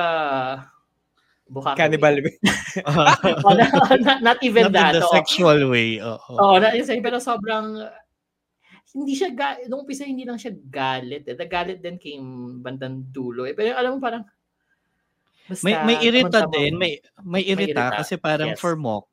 buka 1.55 1.79
Cannibal. 1.79 2.19
Oh, 3.47 3.55
not, 3.55 3.71
not, 4.03 4.19
not 4.21 4.39
even 4.43 4.67
Not 4.67 4.75
in 4.75 4.75
that. 4.75 4.93
the 4.99 5.07
oo. 5.07 5.15
sexual 5.15 5.71
way. 5.71 6.03
Oo. 6.03 6.33
Oo, 6.35 6.55
na 6.59 6.75
isa 6.75 6.99
pero 6.99 7.23
sobrang 7.23 7.87
hindi 8.95 9.15
siya 9.15 9.31
ga, 9.31 9.63
nung 9.71 9.87
umpisa 9.87 10.03
hindi 10.03 10.27
lang 10.27 10.39
siya 10.39 10.55
galit. 10.55 11.23
Eh. 11.31 11.39
The 11.39 11.47
galit 11.47 11.79
din 11.79 12.03
came 12.03 12.59
bandang 12.59 13.07
dulo. 13.15 13.47
Eh. 13.47 13.55
Pero 13.55 13.79
alam 13.79 13.97
mo 13.97 13.99
parang 14.03 14.27
basta, 15.47 15.63
May 15.63 15.75
may 15.87 15.97
irita 16.03 16.51
din, 16.51 16.75
may 16.75 16.99
may 17.23 17.47
irita, 17.47 17.95
irita, 17.95 17.99
kasi 18.03 18.19
parang 18.19 18.55
yes. 18.55 18.61
for 18.61 18.75
Mok 18.75 19.07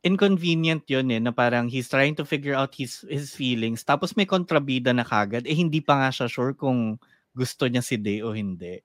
inconvenient 0.00 0.80
yun 0.88 1.12
eh 1.12 1.20
na 1.20 1.28
parang 1.28 1.68
he's 1.68 1.84
trying 1.84 2.16
to 2.16 2.24
figure 2.24 2.56
out 2.56 2.72
his 2.72 3.04
his 3.12 3.36
feelings 3.36 3.84
tapos 3.84 4.16
may 4.16 4.24
kontrabida 4.24 4.96
na 4.96 5.04
kagad 5.04 5.44
eh 5.44 5.52
hindi 5.52 5.84
pa 5.84 6.00
nga 6.00 6.08
siya 6.08 6.24
sure 6.24 6.56
kung 6.56 6.96
gusto 7.34 7.66
niya 7.70 7.82
si 7.82 7.96
Day 7.98 8.22
o 8.22 8.34
hindi. 8.34 8.82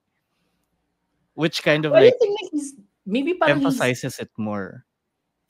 Which 1.36 1.62
kind 1.62 1.84
of 1.84 1.92
Well, 1.92 2.02
I 2.02 2.10
like 2.10 2.18
think 2.20 2.34
like 2.42 2.52
he's, 2.52 2.74
maybe 3.06 3.36
parang 3.36 3.60
he's 3.60 3.76
emphasizes 3.76 4.20
it 4.24 4.32
more. 4.40 4.84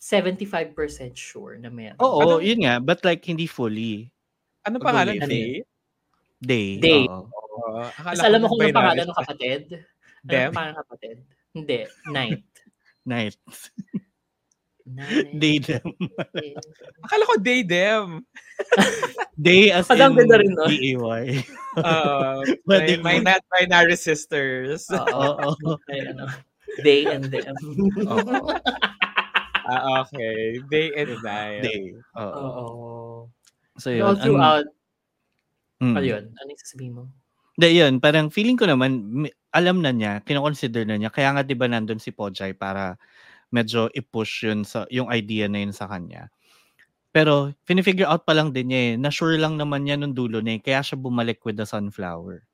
75% 0.01 0.73
sure 1.17 1.57
na 1.57 1.69
meron. 1.69 1.97
Oo, 2.01 2.21
Ano- 2.21 2.41
yun 2.43 2.61
nga, 2.65 2.77
but 2.77 3.01
like 3.05 3.25
hindi 3.25 3.45
fully. 3.45 4.09
Ano 4.65 4.81
pangalan? 4.81 5.17
Ano 5.21 5.29
Day? 5.29 5.61
Day. 6.41 6.69
Day. 6.81 7.05
Oo, 7.09 7.25
akala 7.85 8.13
Tapos 8.13 8.19
ko 8.21 8.25
alam 8.25 8.39
mo 8.41 8.47
kung 8.49 8.59
anong 8.61 8.77
pangalan 8.77 9.05
ng 9.05 9.17
kapatid? 9.17 9.61
Ano 9.73 10.29
Dem? 10.29 10.41
ang 10.49 10.53
pangalan 10.57 10.73
ng 10.73 10.81
kapatid? 10.85 11.17
Hindi. 11.55 11.79
Night. 12.11 12.45
Night. 13.05 13.37
Day 15.41 15.57
them. 15.57 15.81
Akala 17.01 17.23
ko 17.25 17.35
day 17.41 17.65
them. 17.65 18.21
Day 19.33 19.73
as 19.73 19.89
Ang 19.89 20.13
in 20.21 20.29
rin, 20.29 20.53
no? 20.53 20.65
D-A-Y. 20.69 21.25
Uh, 21.75 22.39
my, 22.71 22.87
my 23.03 23.19
not 23.19 23.43
binary 23.51 23.99
sisters. 23.99 24.87
Oo. 24.95 25.27
Oo. 25.43 25.75
Ay, 25.91 26.07
ano, 26.07 26.23
they 26.87 27.03
and 27.03 27.27
them. 27.27 27.51
Oo. 28.07 28.55
Ah, 29.67 30.07
okay. 30.07 30.55
Day 30.71 30.95
and 30.95 31.19
night. 31.19 31.67
Day. 31.67 31.91
Oo. 32.15 33.27
So 33.75 33.91
All 33.91 33.97
yun. 33.99 34.07
ang- 34.07 34.21
throughout, 34.23 34.65
Mm. 35.83 35.95
ano 35.99 36.05
yun? 36.07 36.23
Ano 36.39 36.47
yung 36.47 36.61
sasabihin 36.63 36.93
mo? 36.95 37.03
Hindi, 37.59 37.67
yun. 37.75 37.93
Parang 37.99 38.31
feeling 38.31 38.55
ko 38.55 38.63
naman, 38.63 39.03
mi- 39.27 39.35
alam 39.51 39.83
na 39.83 39.91
niya, 39.91 40.23
kinoconsider 40.23 40.87
na 40.87 40.95
niya. 40.95 41.11
Kaya 41.11 41.35
nga 41.35 41.43
di 41.43 41.51
ba 41.59 41.67
nandun 41.67 41.99
si 41.99 42.15
Pojay 42.15 42.55
para 42.55 42.95
medyo 43.53 43.89
i-push 43.93 44.45
yun 44.49 44.63
sa, 44.63 44.85
yung 44.93 45.09
idea 45.13 45.45
na 45.49 45.61
yun 45.65 45.73
sa 45.75 45.85
kanya. 45.89 46.29
Pero, 47.15 47.51
finifigure 47.65 48.07
out 48.09 48.23
pa 48.27 48.35
lang 48.37 48.53
din 48.53 48.69
niya 48.71 48.81
eh. 48.81 48.93
Na-sure 48.99 49.39
lang 49.41 49.57
naman 49.57 49.83
niya 49.87 49.97
nung 49.97 50.13
dulo 50.13 50.39
na 50.43 50.57
eh. 50.57 50.61
Kaya 50.63 50.83
siya 50.85 50.97
bumalik 50.99 51.41
with 51.47 51.57
the 51.57 51.65
sunflower. 51.67 52.45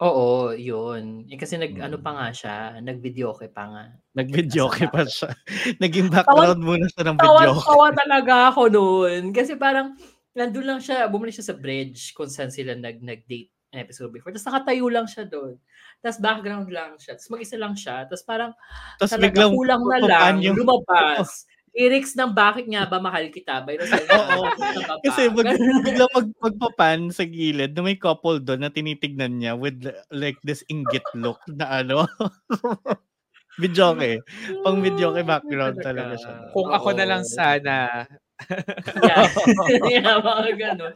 Oo, 0.00 0.56
yun. 0.56 1.28
Eh, 1.28 1.36
kasi 1.36 1.60
nag, 1.60 1.76
Mm. 1.76 1.84
ano 1.84 1.96
pa 2.00 2.10
nga 2.16 2.26
siya, 2.32 2.54
nag-videoke 2.80 3.52
pa 3.52 3.68
nga. 3.68 3.84
Nag-video 4.16 4.72
Nasa 4.72 4.88
pa 4.88 5.04
siya. 5.04 5.28
Naging 5.84 6.08
background 6.08 6.60
muna 6.64 6.88
siya 6.88 7.04
ng 7.12 7.16
video. 7.20 7.52
Tawa-tawa 7.52 7.86
talaga 7.92 8.34
ako 8.48 8.62
noon. 8.72 9.22
Kasi 9.36 9.60
parang, 9.60 9.92
nandun 10.32 10.64
lang 10.64 10.80
siya, 10.80 11.04
bumalik 11.12 11.36
siya 11.36 11.52
sa 11.52 11.56
bridge 11.60 12.16
kung 12.16 12.32
saan 12.32 12.48
sila 12.48 12.72
nag, 12.72 12.96
nag-date 13.04 13.52
episode 13.72 14.10
before. 14.10 14.34
Tapos 14.34 14.46
nakatayo 14.50 14.86
lang 14.90 15.06
siya 15.06 15.24
doon. 15.26 15.54
Tapos 16.02 16.18
background 16.18 16.68
lang 16.70 16.98
siya. 16.98 17.14
Tapos 17.14 17.30
mag-isa 17.30 17.56
lang 17.56 17.74
siya. 17.78 18.06
Tapos 18.06 18.24
parang, 18.26 18.52
Tapos 18.98 19.12
talaga 19.14 19.30
biglang 19.30 19.52
kulang 19.54 19.82
na 19.86 19.98
lang, 20.02 20.34
lumabas. 20.42 21.46
Lyrics 21.70 22.18
ng 22.18 22.34
bakit 22.34 22.66
nga 22.66 22.82
ba 22.82 22.98
mahal 22.98 23.30
kita 23.30 23.62
by 23.62 23.78
Rosalía. 23.78 24.10
Oo. 24.10 24.42
Kasi 25.06 25.30
mag, 25.30 25.46
biglang 25.86 26.10
mag, 26.10 26.28
magpapan 26.42 27.00
sa 27.14 27.22
gilid 27.22 27.78
na 27.78 27.82
may 27.86 27.94
couple 27.94 28.42
doon 28.42 28.66
na 28.66 28.74
tinitignan 28.74 29.38
niya 29.38 29.54
with 29.54 29.78
like 30.10 30.34
this 30.42 30.66
inggit 30.66 31.06
look 31.14 31.38
na 31.46 31.86
ano. 31.86 32.10
video 33.62 33.94
eh. 34.02 34.18
Pang 34.66 34.82
video 34.82 35.14
background 35.14 35.78
talaga 35.78 36.18
siya. 36.18 36.34
Kung 36.50 36.74
ako 36.74 36.90
na 36.96 37.06
lang 37.06 37.22
sana. 37.22 38.02
yeah. 39.06 39.26
yeah, 39.92 40.16
mga 40.28 40.50
ganon. 40.56 40.94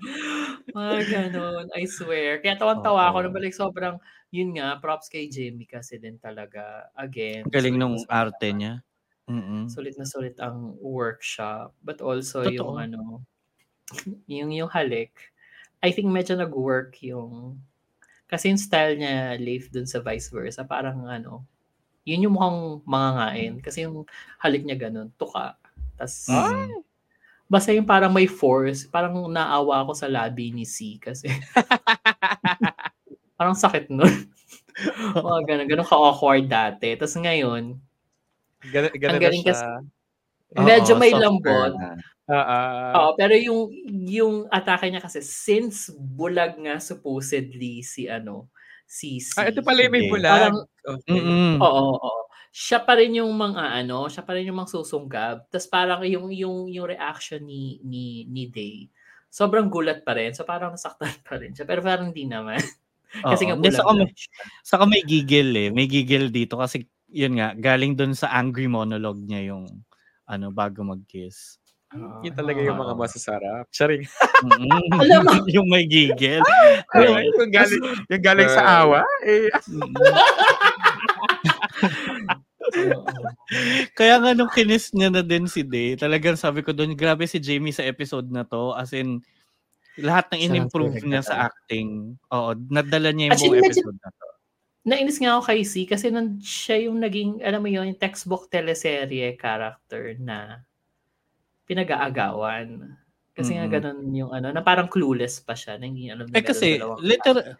Mga 0.72 0.98
ganon, 1.10 1.66
I 1.76 1.84
swear. 1.86 2.40
Kaya 2.40 2.56
tawan-tawa 2.56 3.10
ako 3.12 3.18
Oo. 3.20 3.24
na 3.28 3.30
balik 3.32 3.54
sobrang, 3.54 3.96
yun 4.32 4.56
nga, 4.56 4.78
props 4.80 5.08
kay 5.12 5.28
Jamie 5.28 5.68
kasi 5.68 6.00
din 6.00 6.16
talaga. 6.18 6.88
Again. 6.96 7.46
Galing 7.48 7.76
nung 7.78 7.96
arte 8.08 8.48
niya. 8.50 8.80
Mm-mm. 9.28 9.72
Sulit 9.72 9.96
na 9.96 10.04
sulit 10.04 10.36
ang 10.40 10.76
workshop. 10.80 11.72
But 11.80 12.00
also 12.04 12.44
Totoo. 12.44 12.52
yung 12.52 12.72
ano, 12.80 13.02
yung 14.28 14.50
yung 14.52 14.70
halik. 14.72 15.12
I 15.84 15.92
think 15.92 16.08
medyo 16.08 16.36
nag-work 16.36 16.96
yung, 17.04 17.60
kasi 18.28 18.48
yung 18.52 18.60
style 18.60 18.96
niya, 18.96 19.36
Leif, 19.40 19.68
dun 19.72 19.84
sa 19.88 20.00
vice 20.00 20.32
versa, 20.32 20.64
parang 20.64 21.04
ano, 21.08 21.44
yun 22.08 22.24
yung 22.28 22.36
mukhang 22.36 22.84
mangangain. 22.88 23.54
Kasi 23.64 23.84
yung 23.88 24.04
halik 24.40 24.64
niya 24.64 24.88
ganun, 24.88 25.12
tuka. 25.20 25.56
Tas, 26.00 26.28
Mm. 26.28 26.84
Basta 27.46 27.70
yung 27.70 27.86
parang 27.86 28.10
may 28.10 28.26
force, 28.26 28.86
parang 28.86 29.28
naawa 29.28 29.84
ako 29.84 29.92
sa 29.94 30.08
labi 30.10 30.50
ni 30.50 30.64
C 30.64 30.96
kasi 30.98 31.28
parang 33.38 33.54
sakit 33.56 33.90
nun. 33.90 34.10
Mga 35.14 35.40
ganun, 35.46 35.66
ganun 35.70 35.86
ka-awkward 35.86 36.50
dati. 36.50 36.98
Tapos 36.98 37.14
ngayon, 37.14 37.78
Gan- 38.72 38.90
ganun 38.96 39.12
Ang 39.14 39.20
na 39.20 39.22
galing 39.22 39.42
siya. 39.44 39.54
kasi- 39.54 39.86
medyo 40.56 40.92
Oo, 40.96 41.00
may 41.00 41.12
lambot. 41.12 41.72
ah. 42.30 42.92
Oo, 42.96 43.10
pero 43.20 43.36
yung 43.36 43.68
yung 44.08 44.34
atake 44.48 44.88
niya 44.88 45.04
kasi 45.04 45.20
since 45.20 45.92
bulag 45.92 46.56
nga 46.56 46.80
supposedly 46.80 47.84
si 47.84 48.08
ano 48.08 48.48
Sisi. 48.86 49.32
Ah, 49.40 49.48
ito 49.48 49.64
pala 49.64 49.80
yung 49.80 49.94
may 49.96 50.06
bulag. 50.12 50.28
Parang, 50.52 50.56
Okay. 50.84 51.16
Mm-mm. 51.16 51.56
oo, 51.56 51.84
oo. 51.96 52.20
Siya 52.54 52.86
pa 52.86 52.94
rin 52.94 53.18
yung 53.18 53.34
mga 53.34 53.82
ano, 53.82 54.06
siya 54.06 54.22
pa 54.22 54.38
rin 54.38 54.46
yung 54.46 54.62
mga 54.62 54.78
susunggab. 54.78 55.50
Tapos 55.50 55.66
parang 55.66 56.06
yung 56.06 56.30
yung 56.30 56.70
yung 56.70 56.86
reaction 56.86 57.42
ni 57.42 57.82
ni 57.82 58.30
ni 58.30 58.46
Day. 58.46 58.86
Sobrang 59.26 59.66
gulat 59.66 60.06
pa 60.06 60.14
rin. 60.14 60.30
So 60.38 60.46
parang 60.46 60.70
nasaktan 60.70 61.18
pa 61.26 61.34
rin 61.34 61.50
siya. 61.50 61.66
Pero 61.66 61.82
parang 61.82 62.14
hindi 62.14 62.30
naman. 62.30 62.62
Kasi 63.26 63.50
nga 63.50 63.58
may, 63.58 63.74
lang 63.74 64.10
siya. 64.14 64.42
saka 64.62 64.86
may 64.86 65.02
gigil 65.02 65.50
eh. 65.50 65.74
May 65.74 65.90
gigil 65.90 66.30
dito 66.34 66.58
kasi 66.58 66.82
yun 67.14 67.38
nga, 67.38 67.54
galing 67.54 67.94
dun 67.94 68.10
sa 68.10 68.34
angry 68.34 68.66
monologue 68.66 69.22
niya 69.22 69.54
yung 69.54 69.70
ano, 70.26 70.50
bago 70.50 70.82
mag-kiss. 70.82 71.62
Oo. 71.94 72.26
Yun 72.26 72.34
talaga 72.34 72.58
yung 72.58 72.74
mga 72.74 72.94
masasarap. 72.98 73.70
Charing. 73.70 74.02
Mm-mm. 74.42 74.98
Alam 74.98 75.20
mo. 75.22 75.32
yung 75.54 75.70
may 75.70 75.86
gigil. 75.86 76.42
Ay, 76.94 77.30
yung 77.30 77.54
galing, 77.54 77.82
yung 78.10 78.22
galing 78.22 78.50
sa 78.50 78.82
awa. 78.82 79.06
Eh. 79.22 79.46
Kaya 83.98 84.18
nga 84.20 84.30
nung 84.34 84.52
kinis 84.52 84.92
niya 84.92 85.08
na 85.08 85.22
din 85.22 85.46
si 85.46 85.62
Day, 85.62 85.94
talagang 85.94 86.36
sabi 86.36 86.60
ko 86.60 86.74
doon, 86.74 86.92
grabe 86.92 87.24
si 87.24 87.38
Jamie 87.38 87.74
sa 87.74 87.86
episode 87.86 88.28
na 88.28 88.44
to. 88.44 88.74
As 88.74 88.92
in, 88.92 89.20
lahat 89.96 90.26
ng 90.34 90.40
in-improve 90.50 90.98
niya 91.06 91.22
sa 91.22 91.48
acting. 91.48 92.18
Oo, 92.34 92.58
nadala 92.68 93.14
niya 93.14 93.30
yung 93.30 93.38
buong 93.38 93.62
episode 93.62 93.98
na 94.02 94.10
to. 94.10 94.26
Nainis 94.84 95.16
nga 95.16 95.38
ako 95.38 95.42
kay 95.48 95.60
C 95.64 95.88
kasi 95.88 96.12
nun 96.12 96.36
siya 96.44 96.90
yung 96.90 97.00
naging, 97.00 97.40
alam 97.40 97.64
mo 97.64 97.72
yun, 97.72 97.88
yung 97.88 98.00
textbook 98.00 98.52
teleserye 98.52 99.32
character 99.40 100.12
na 100.20 100.60
pinag-aagawan. 101.64 102.92
Kasi 103.34 103.56
nga 103.56 103.66
Mm-mm. 103.66 103.74
ganun 103.74 104.00
yung 104.14 104.30
ano, 104.30 104.52
na 104.52 104.62
parang 104.62 104.86
clueless 104.86 105.40
pa 105.42 105.56
siya. 105.56 105.80
Na 105.80 105.88
hindi 105.88 106.12
alam 106.12 106.28
na 106.28 106.36
Eh 106.36 106.44
kasi, 106.44 106.78
dalawang 106.78 107.00
liter- 107.02 107.56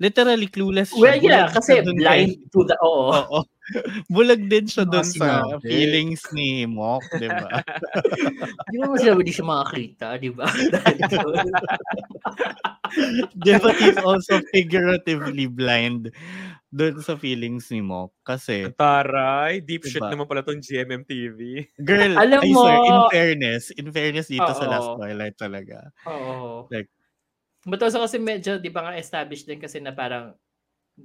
literally 0.00 0.48
clueless 0.48 0.94
siya. 0.94 1.02
Well, 1.02 1.20
yeah, 1.20 1.46
kasi 1.52 1.82
blind 1.84 2.40
kay- 2.40 2.48
to 2.54 2.64
the, 2.64 2.76
oo. 2.80 3.12
Oo. 3.28 3.38
Bulag 4.06 4.46
din 4.46 4.66
siya 4.66 4.82
doon 4.82 5.06
sa 5.06 5.42
sinabi. 5.46 5.62
feelings 5.64 6.22
ni 6.30 6.64
Mok, 6.64 7.04
di 7.16 7.28
ba? 7.28 7.48
Di 8.70 8.76
ba 8.76 8.94
sila 8.94 9.14
hindi 9.14 9.30
siya 9.30 9.46
makakita, 9.46 10.06
di 10.16 10.30
ba? 10.30 10.46
Ba 13.60 13.70
he's 13.78 13.98
also 13.98 14.42
figuratively 14.50 15.46
blind 15.46 16.10
doon 16.70 17.02
sa 17.02 17.14
feelings 17.14 17.66
ni 17.70 17.82
Mok. 17.82 18.14
Kasi, 18.22 18.70
taray. 18.74 19.58
Deep 19.60 19.82
shit 19.84 19.98
Diba? 19.98 20.10
naman 20.10 20.26
pala 20.26 20.42
tong 20.42 20.58
GMMTV. 20.58 21.38
girl, 21.78 22.14
Alam 22.14 22.40
mo- 22.46 22.62
swear, 22.62 22.78
in 22.80 22.98
fairness, 23.10 23.62
in 23.74 23.88
fairness 23.90 24.26
dito 24.28 24.46
sa 24.48 24.66
Oo. 24.66 24.70
Last 24.70 24.88
Twilight 24.96 25.36
talaga. 25.36 25.90
Oo. 26.06 26.66
Like- 26.70 26.90
But 27.60 27.82
also 27.82 28.00
kasi 28.00 28.16
medyo, 28.16 28.56
di 28.56 28.70
ba 28.70 28.86
nga 28.86 28.96
established 28.96 29.44
din 29.44 29.60
kasi 29.60 29.78
na 29.78 29.92
parang 29.92 30.32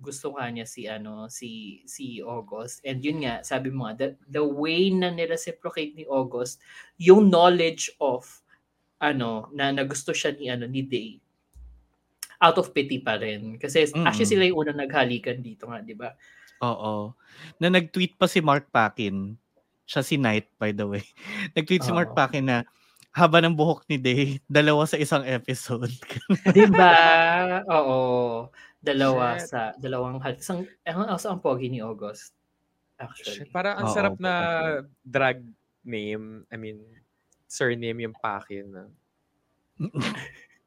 gusto 0.01 0.35
nga 0.35 0.47
niya 0.51 0.67
si 0.67 0.87
ano 0.89 1.31
si 1.31 1.81
si 1.89 2.19
August 2.23 2.83
and 2.83 3.01
yun 3.01 3.23
nga 3.23 3.43
sabi 3.45 3.71
mo 3.71 3.87
nga 3.87 3.93
the, 3.95 4.07
the 4.27 4.43
way 4.43 4.91
na 4.91 5.11
nireciprocate 5.11 5.95
ni 5.95 6.03
August 6.07 6.59
yung 6.99 7.31
knowledge 7.31 7.91
of 7.99 8.27
ano 8.99 9.51
na 9.55 9.71
nagusto 9.71 10.15
siya 10.15 10.35
ni 10.35 10.51
ano 10.51 10.65
ni 10.67 10.83
Day 10.83 11.19
out 12.43 12.59
of 12.59 12.75
pity 12.75 12.99
pa 12.99 13.15
rin 13.15 13.55
kasi 13.55 13.87
Mm-mm. 13.87 14.03
actually 14.03 14.31
sila 14.31 14.43
yung 14.43 14.65
unang 14.67 14.83
naghalikan 14.83 15.39
dito 15.39 15.67
nga 15.71 15.79
di 15.79 15.95
ba 15.95 16.11
Oo. 16.63 17.11
Na 17.59 17.67
nag-tweet 17.67 18.15
pa 18.15 18.29
si 18.29 18.39
Mark 18.39 18.71
Pakin. 18.71 19.35
Siya 19.85 20.01
si 20.01 20.15
Knight, 20.15 20.49
by 20.57 20.71
the 20.71 20.87
way. 20.87 21.03
Nag-tweet 21.57 21.83
si 21.83 21.91
Mark 21.91 22.15
Oo. 22.15 22.17
Pakin 22.17 22.47
na 22.47 22.57
haba 23.15 23.39
ng 23.39 23.55
buhok 23.55 23.87
ni 23.87 23.97
Day, 23.99 24.23
dalawa 24.51 24.83
sa 24.87 24.99
isang 24.99 25.23
episode. 25.23 25.91
di 26.55 26.65
ba 26.67 27.63
oo 27.71 28.51
dalawa 28.85 29.41
Shit. 29.41 29.49
sa 29.49 29.73
dalawang 29.81 30.21
hal 30.21 30.37
isang 30.37 30.69
ang 30.85 31.09
also 31.09 31.33
ang 31.33 31.41
pogi 31.41 31.73
ni 31.73 31.81
August 31.81 32.37
actually 33.01 33.43
Shit, 33.43 33.49
Parang 33.49 33.81
ang 33.81 33.89
Oo, 33.89 33.95
sarap 33.97 34.15
na 34.21 34.33
drag 35.03 35.41
name. 35.85 36.43
I 36.49 36.57
mean, 36.57 36.81
surname 37.45 38.09
yung 38.09 38.17
Pakin. 38.17 38.65
ah. 38.73 38.89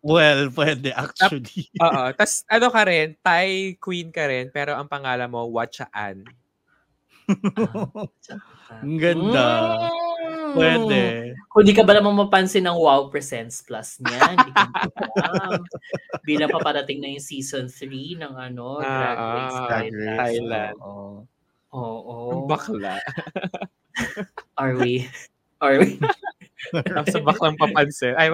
well, 0.04 0.48
pwede 0.54 0.94
actually. 0.94 1.68
Oo. 1.82 2.14
Tapos 2.14 2.46
ano 2.46 2.66
ka 2.70 2.82
rin, 2.86 3.18
Thai 3.20 3.74
queen 3.82 4.14
ka 4.14 4.30
rin, 4.30 4.48
pero 4.54 4.78
ang 4.78 4.86
pangalan 4.86 5.28
mo, 5.28 5.44
Watchaan. 5.50 6.24
Ang 8.84 8.96
ganda. 8.96 9.48
Mm. 9.84 10.07
Pwede. 10.58 11.02
Kung 11.48 11.64
di 11.64 11.72
ka 11.72 11.82
ba 11.82 11.96
naman 11.96 12.12
mapansin 12.12 12.66
ng 12.68 12.76
Wow 12.76 13.08
Presents 13.08 13.64
Plus 13.64 13.98
niya, 14.04 14.20
hindi 14.36 14.50
ka 14.52 14.68
alam. 15.24 15.62
Bilang 16.22 16.52
paparating 16.52 17.00
na 17.00 17.08
yung 17.08 17.24
season 17.24 17.66
3 17.66 18.20
ng 18.20 18.34
ano, 18.36 18.78
Drag 18.84 19.16
Ah, 19.16 19.32
Race 19.34 19.56
ah, 19.56 19.66
Drag 19.66 19.70
Thailand. 19.70 19.96
Race, 19.98 20.18
Thailand. 20.20 20.76
oo. 20.78 21.08
Oo. 21.72 22.16
Ang 22.32 22.42
bakla. 22.48 22.96
Are 24.60 24.74
we? 24.78 25.08
Are 25.58 25.80
we? 25.82 25.98
sa 27.12 27.20
baklang 27.22 27.56
papansin. 27.58 28.14
Ay. 28.14 28.30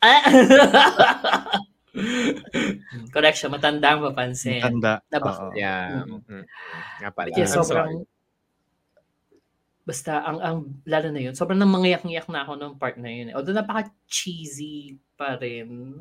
Ah! 0.00 0.22
Correction, 3.12 3.52
matanda 3.52 3.92
ang 3.92 4.02
mapansin. 4.08 4.64
Tanda. 4.64 5.04
Nabak- 5.12 5.38
Oo. 5.38 5.52
Yeah. 5.52 6.08
Mm. 6.08 6.20
mm. 6.24 6.44
Nga 7.04 7.10
pala. 7.12 7.34
Sorry. 7.36 7.48
sobrang 7.52 7.92
basta 9.82 10.22
ang 10.22 10.38
ang 10.38 10.56
lalo 10.86 11.08
na 11.10 11.20
yun, 11.20 11.34
sobrang 11.34 11.58
nang 11.58 11.74
mangiyak-ngiyak 11.74 12.30
na 12.30 12.46
ako 12.46 12.52
nung 12.54 12.78
part 12.78 12.94
na 12.98 13.10
yun. 13.10 13.30
eh. 13.30 13.34
Although 13.34 13.56
napaka-cheesy 13.58 14.98
pa 15.18 15.34
rin 15.38 15.98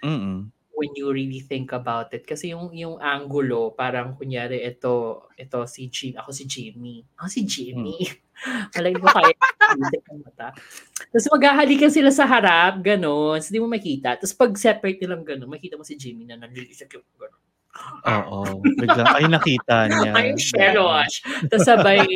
Mm-mm. 0.00 0.48
when 0.72 0.90
you 0.96 1.12
really 1.12 1.44
think 1.44 1.76
about 1.76 2.08
it. 2.16 2.24
Kasi 2.24 2.56
yung 2.56 2.72
yung 2.72 2.96
angulo, 3.02 3.76
parang 3.76 4.16
kunyari, 4.16 4.64
ito, 4.64 5.26
ito 5.36 5.58
si 5.68 5.92
Jim, 5.92 6.16
ako 6.16 6.30
si 6.32 6.44
Jimmy. 6.48 7.04
Ako 7.20 7.28
si 7.28 7.42
Jimmy. 7.44 7.98
Malay 8.78 8.94
ko 8.94 9.10
kaya 9.10 9.34
isip 9.76 10.02
ng 10.08 10.22
mata. 10.22 10.54
Tapos 11.10 11.26
maghahalikan 11.34 11.90
sila 11.90 12.14
sa 12.14 12.24
harap, 12.24 12.78
gano'n. 12.80 13.42
So, 13.42 13.50
di 13.50 13.58
mo 13.58 13.66
makita. 13.66 14.14
Tapos 14.14 14.32
pag 14.32 14.54
separate 14.54 15.02
nilang 15.02 15.26
gano'n, 15.26 15.50
makita 15.50 15.74
mo 15.74 15.82
si 15.82 15.98
Jimmy 15.98 16.24
na 16.24 16.38
nalilisik 16.38 16.94
yung 16.94 17.04
gano'n. 17.18 17.42
Oo. 18.08 18.62
Biglang, 18.62 19.10
ay 19.10 19.26
nakita 19.26 19.90
niya. 19.90 20.12
Ay, 20.18 20.34
Sherosh. 20.38 21.22
Tapos 21.50 21.66
sabay, 21.66 22.06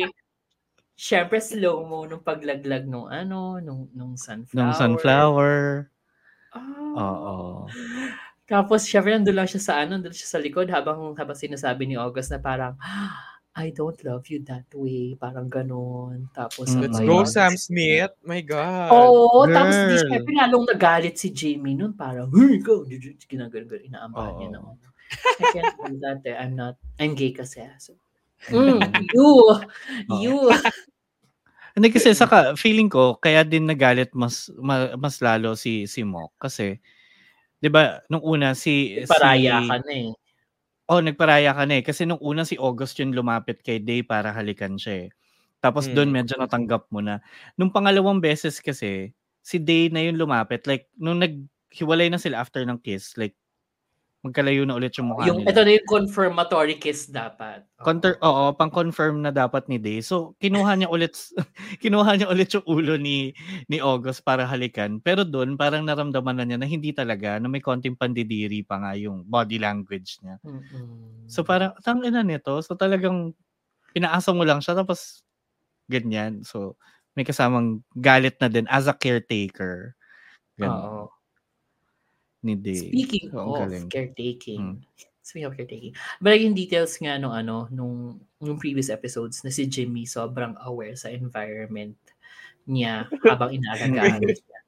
syempre 0.93 1.41
slow-mo 1.41 2.05
nung 2.05 2.21
paglaglag 2.21 2.85
nung 2.85 3.09
ano, 3.09 3.57
nung, 3.59 3.89
nung 3.93 4.13
sunflower. 4.15 4.57
Nung 4.57 4.73
sunflower. 4.73 5.89
Ah. 6.53 6.93
Oo. 6.93 7.37
Tapos, 8.45 8.85
syempre, 8.85 9.15
nandun 9.15 9.33
lang 9.39 9.49
siya 9.49 9.61
sa 9.63 9.73
ano, 9.81 9.97
nandun 9.97 10.13
siya 10.13 10.29
sa 10.29 10.37
likod 10.37 10.69
habang, 10.69 11.15
habang 11.17 11.33
sinasabi 11.33 11.89
ni 11.89 11.95
August 11.97 12.29
na 12.29 12.37
parang, 12.37 12.77
I 13.53 13.69
don't 13.69 13.97
love 14.05 14.25
you 14.29 14.41
that 14.49 14.65
way. 14.73 15.13
Parang 15.17 15.45
ganun. 15.49 16.29
Tapos, 16.33 16.73
Mm. 16.73 16.81
Let's 16.85 16.97
sabay- 16.99 17.07
go, 17.09 17.17
Sam 17.25 17.53
Smith. 17.57 18.13
My 18.21 18.41
God. 18.41 18.89
Oo, 18.89 19.45
tapos 19.47 19.73
di 19.73 19.95
Girl. 19.97 20.09
syempre 20.09 20.33
lalong 20.37 20.65
nagalit 20.69 21.15
si 21.17 21.29
Jamie 21.33 21.73
nun. 21.73 21.93
Parang, 21.93 22.29
hey, 22.33 22.57
go! 22.61 22.81
Ginagano, 23.25 23.73
inaambahan 23.73 24.33
niya 24.37 24.49
Oo. 24.49 24.55
naman. 24.57 24.75
I 25.13 25.43
can't 25.53 25.73
do 25.85 25.93
that 26.01 26.21
eh. 26.25 26.33
I'm 26.33 26.53
not, 26.53 26.75
I'm 26.97 27.13
gay 27.13 27.29
kasi. 27.33 27.61
So, 27.77 27.93
mm, 28.51 28.79
you, 29.13 29.29
you. 30.09 30.37
Hindi 31.75 31.89
kasi 31.89 32.13
saka 32.13 32.53
feeling 32.53 32.85
ko 32.91 33.17
kaya 33.17 33.41
din 33.41 33.65
nagalit 33.65 34.13
mas 34.13 34.45
ma- 34.61 34.93
mas 34.93 35.17
lalo 35.25 35.57
si 35.57 35.89
si 35.89 36.05
Mok 36.05 36.37
kasi 36.37 36.77
'di 37.63 37.69
ba 37.73 38.01
nung 38.11 38.21
una 38.25 38.53
si 38.57 38.99
Paraya 39.09 39.61
si, 39.63 39.69
ka 39.69 39.77
na 39.81 39.93
eh. 39.93 40.09
Oh, 40.91 40.99
nagparaya 41.01 41.51
ka 41.55 41.63
na 41.65 41.79
eh 41.81 41.83
kasi 41.85 42.03
nung 42.05 42.19
una 42.21 42.43
si 42.45 42.59
August 42.59 42.99
yung 42.99 43.15
lumapit 43.15 43.61
kay 43.63 43.79
Day 43.81 44.03
para 44.05 44.31
halikan 44.35 44.75
siya 44.77 45.07
eh. 45.07 45.09
Tapos 45.63 45.87
Mm. 45.89 45.95
doon 45.95 46.09
medyo 46.13 46.35
natanggap 46.39 46.87
mo 46.93 46.99
na. 47.03 47.23
Nung 47.59 47.71
pangalawang 47.73 48.19
beses 48.23 48.59
kasi 48.61 49.15
si 49.43 49.57
Day 49.63 49.89
na 49.91 50.03
yung 50.05 50.19
lumapit 50.19 50.65
like 50.69 50.87
nung 50.99 51.19
naghiwalay 51.23 52.11
na 52.11 52.19
sila 52.21 52.43
after 52.43 52.63
ng 52.67 52.79
kiss 52.83 53.15
like 53.19 53.35
magkalayo 54.23 54.63
na 54.63 54.79
ulit 54.79 54.95
yung 54.95 55.11
mukha 55.11 55.27
Yung, 55.27 55.43
nila. 55.43 55.51
ito 55.51 55.61
na 55.67 55.71
yung 55.75 55.89
confirmatory 55.91 56.79
kiss 56.79 57.11
dapat. 57.11 57.67
Oo. 57.77 57.83
Counter, 57.83 58.15
oo, 58.23 58.55
pang-confirm 58.55 59.19
na 59.19 59.35
dapat 59.35 59.67
ni 59.67 59.75
Day. 59.75 59.99
So, 59.99 60.39
kinuha 60.39 60.79
niya 60.79 60.87
ulit 60.87 61.19
kinuha 61.83 62.15
niya 62.15 62.31
ulit 62.31 62.55
yung 62.55 62.63
ulo 62.63 62.95
ni 62.95 63.35
ni 63.67 63.83
August 63.83 64.23
para 64.23 64.47
halikan. 64.47 65.03
Pero 65.03 65.27
doon 65.27 65.59
parang 65.59 65.83
naramdaman 65.83 66.39
na 66.39 66.47
niya 66.47 66.55
na 66.55 66.63
hindi 66.63 66.95
talaga, 66.95 67.35
na 67.35 67.51
may 67.51 67.59
konting 67.59 67.99
pandidiri 67.99 68.63
pa 68.63 68.79
nga 68.79 68.95
yung 68.95 69.27
body 69.27 69.59
language 69.59 70.23
niya. 70.23 70.39
Mm-mm. 70.47 71.27
So 71.27 71.43
parang 71.43 71.75
tangina 71.83 72.23
nito. 72.23 72.63
So 72.63 72.79
talagang 72.79 73.35
pinaasa 73.91 74.31
mo 74.31 74.47
lang 74.47 74.63
siya 74.63 74.79
tapos 74.79 75.19
ganyan. 75.91 76.47
So 76.47 76.79
may 77.19 77.27
kasamang 77.27 77.83
galit 77.99 78.39
na 78.39 78.47
din 78.47 78.71
as 78.71 78.87
a 78.87 78.95
caretaker. 78.95 79.99
Ganun, 80.55 80.79
Oo. 80.79 81.03
Ni 82.43 82.59
Day. 82.59 82.91
Speaking 82.91 83.31
So, 83.31 83.39
of 83.39 83.59
galing. 83.65 83.87
caretaking, 83.87 84.61
Mm. 84.61 84.77
speaking 85.23 85.47
of 85.47 85.55
caretaking, 85.55 85.93
but 86.19 86.35
yung 86.35 86.53
details 86.53 86.99
nga 86.99 87.15
nung 87.15 87.31
ano, 87.31 87.71
nung, 87.71 88.19
nung 88.43 88.59
previous 88.59 88.91
episodes 88.91 89.41
na 89.41 89.49
si 89.49 89.63
Jimmy 89.65 90.03
sobrang 90.03 90.53
aware 90.67 90.99
sa 90.99 91.07
environment 91.09 91.95
niya 92.67 93.07
habang 93.31 93.55
inaalagaan 93.55 94.21
siya. 94.27 94.59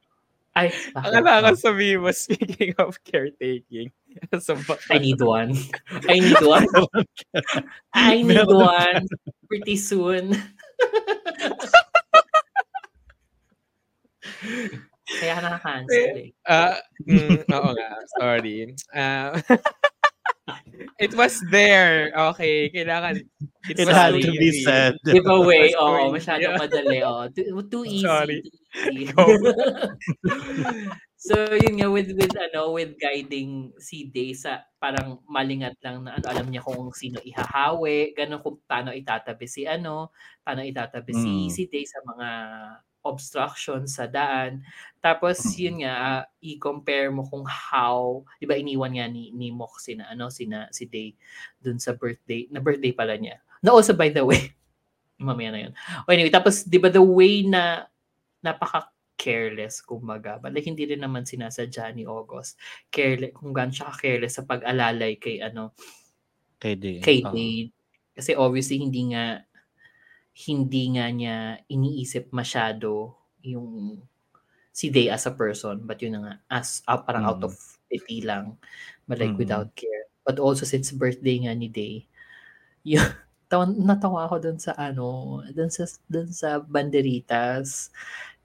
Ay, 0.56 0.72
bakit? 0.96 1.20
Akala 1.20 1.52
ko 1.52 1.60
sabihin 1.60 2.00
mo, 2.00 2.16
speaking 2.16 2.72
of 2.80 2.96
caretaking. 3.04 3.92
so, 4.40 4.56
I 4.88 5.04
need 5.04 5.20
one. 5.20 5.52
I 6.08 6.16
need 6.24 6.40
one. 6.40 6.64
I 7.92 8.24
need 8.24 8.48
one. 8.48 9.04
Pretty 9.52 9.76
soon. 9.76 10.32
Kaya 15.06 15.44
nakaka-cancel 15.44 16.16
eh. 16.24 16.30
Ah, 16.48 16.80
mm, 17.08 17.46
oo 17.56 17.70
nga. 17.78 17.90
Sorry. 18.20 18.74
Ah, 18.94 19.34
it 21.00 21.14
was 21.16 21.42
there. 21.52 22.12
Okay. 22.36 22.70
Kailangan. 22.74 23.22
It 23.70 23.78
was 23.82 23.90
had 23.90 24.14
to 24.22 24.32
be 24.38 24.52
said. 24.64 24.94
Giveaway, 25.06 25.74
Sorry. 25.74 26.04
oo, 26.06 26.14
masyadong 26.14 26.54
Yeah. 26.56 26.62
madali. 26.62 27.00
Oh. 27.06 27.26
Too, 27.34 27.62
too 27.70 27.86
easy. 27.86 28.06
Sorry. 28.06 28.40
Too 28.86 28.94
easy. 28.94 29.14
So, 31.18 31.34
yun 31.58 31.82
nga, 31.82 31.90
with, 31.90 32.14
with, 32.14 32.38
ano, 32.38 32.78
with 32.78 33.02
guiding 33.02 33.74
si 33.82 34.14
Day 34.14 34.38
sa 34.38 34.62
parang 34.78 35.26
malingat 35.26 35.74
lang 35.82 36.06
na 36.06 36.22
ano, 36.22 36.26
alam 36.30 36.46
niya 36.54 36.62
kung 36.62 36.94
sino 36.94 37.18
ihahawi, 37.18 38.14
ganun 38.14 38.46
kung 38.46 38.62
paano 38.70 38.94
itatabi 38.94 39.50
si 39.50 39.66
ano, 39.66 40.14
paano 40.46 40.62
itatabi 40.62 41.18
si, 41.18 41.50
Mm. 41.50 41.50
si 41.50 41.64
Day 41.66 41.82
sa 41.90 41.98
mga 42.06 42.28
obstruction 43.06 43.86
sa 43.86 44.10
daan. 44.10 44.66
Tapos, 45.00 45.38
Mm. 45.40 45.54
yun 45.62 45.76
nga, 45.86 45.94
ah, 45.94 46.22
i-compare 46.42 47.14
mo 47.14 47.22
kung 47.24 47.46
how, 47.46 48.26
di 48.42 48.50
ba 48.50 48.58
iniwan 48.58 48.98
nga 48.98 49.06
ni, 49.06 49.30
ni 49.32 49.54
Mok 49.54 49.78
sina, 49.78 50.10
ano, 50.10 50.34
sina, 50.34 50.66
si 50.74 50.90
Day 50.90 51.14
dun 51.62 51.78
sa 51.78 51.94
birthday, 51.94 52.50
na 52.50 52.58
birthday 52.58 52.92
pala 52.92 53.14
niya. 53.14 53.38
Na 53.62 53.72
also, 53.72 53.94
by 53.94 54.10
the 54.10 54.26
way, 54.26 54.50
mamaya 55.22 55.54
na 55.54 55.62
yun. 55.70 55.74
O 56.04 56.12
anyway, 56.12 56.34
tapos, 56.34 56.66
di 56.66 56.82
ba 56.82 56.90
the 56.90 57.00
way 57.02 57.46
na 57.46 57.86
napaka 58.42 58.90
careless, 59.16 59.80
kumbaga. 59.80 60.42
But 60.42 60.52
like, 60.52 60.68
hindi 60.68 60.84
rin 60.86 61.00
naman 61.00 61.24
sinasadya 61.24 61.96
ni 61.96 62.04
August. 62.04 62.60
Careless, 62.92 63.32
kung 63.32 63.56
gaano 63.56 63.72
siya 63.72 63.94
careless 63.96 64.36
sa 64.36 64.44
pag-alalay 64.44 65.16
kay, 65.22 65.40
ano, 65.40 65.72
Kay 66.60 66.76
Day. 66.76 66.98
kay 67.00 67.22
Oo. 67.22 67.30
Dade. 67.32 67.70
Kasi 68.16 68.32
obviously, 68.34 68.80
hindi 68.80 69.14
nga, 69.14 69.40
hindi 70.36 70.92
nga 71.00 71.08
niya 71.12 71.38
iniisip 71.72 72.30
masyado 72.36 73.16
yung 73.44 74.00
si 74.76 74.90
Day 74.92 75.10
as 75.12 75.26
a 75.28 75.34
person. 75.36 75.84
But 75.88 76.02
yun 76.04 76.20
na 76.20 76.22
nga, 76.24 76.36
as, 76.52 76.84
ah, 76.88 77.00
parang 77.02 77.26
out 77.28 77.42
Mm. 77.42 77.48
of 77.48 77.56
pity 77.92 78.22
lang. 78.26 78.60
But 79.08 79.20
like, 79.24 79.36
Mm. 79.36 79.40
without 79.40 79.74
care. 79.80 80.08
But 80.28 80.40
also, 80.42 80.66
since 80.68 80.92
birthday 80.94 81.44
nga 81.48 81.54
ni 81.56 81.70
Day, 81.72 82.08
yun, 82.88 83.06
tawa, 83.52 83.66
natawa 83.70 84.26
ako 84.30 84.36
dun 84.42 84.60
sa 84.62 84.74
ano, 84.78 85.42
dun 85.54 85.70
sa, 85.74 85.86
dun 86.10 86.30
sa 86.32 86.60
banderitas. 86.64 87.92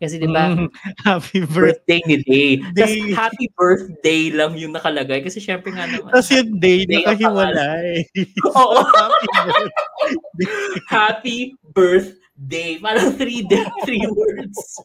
Kasi 0.01 0.17
di 0.17 0.25
ba, 0.25 0.49
Mm, 0.49 0.73
Happy 1.05 1.45
birthday. 1.45 2.01
birthday 2.01 2.01
ni 2.09 2.17
Day. 2.25 2.51
Tapos 2.73 2.89
Day. 2.89 3.13
happy 3.13 3.47
birthday 3.53 4.23
lang 4.33 4.57
yung 4.57 4.73
nakalagay. 4.73 5.21
Kasi 5.21 5.39
syempre 5.39 5.69
nga 5.71 5.85
naman. 5.85 6.09
Tapos 6.09 6.33
yung 6.33 6.57
day, 6.57 6.89
Day 6.89 7.05
nakahiwalay. 7.05 8.09
Oo. 8.49 8.81
Happy 8.89 9.29
birthday. 9.29 10.89
happy 10.89 11.39
birthday. 11.77 12.71
Parang 12.81 13.13
three, 13.15 13.45
day- 13.45 13.69
three 13.85 14.09
words. 14.09 14.81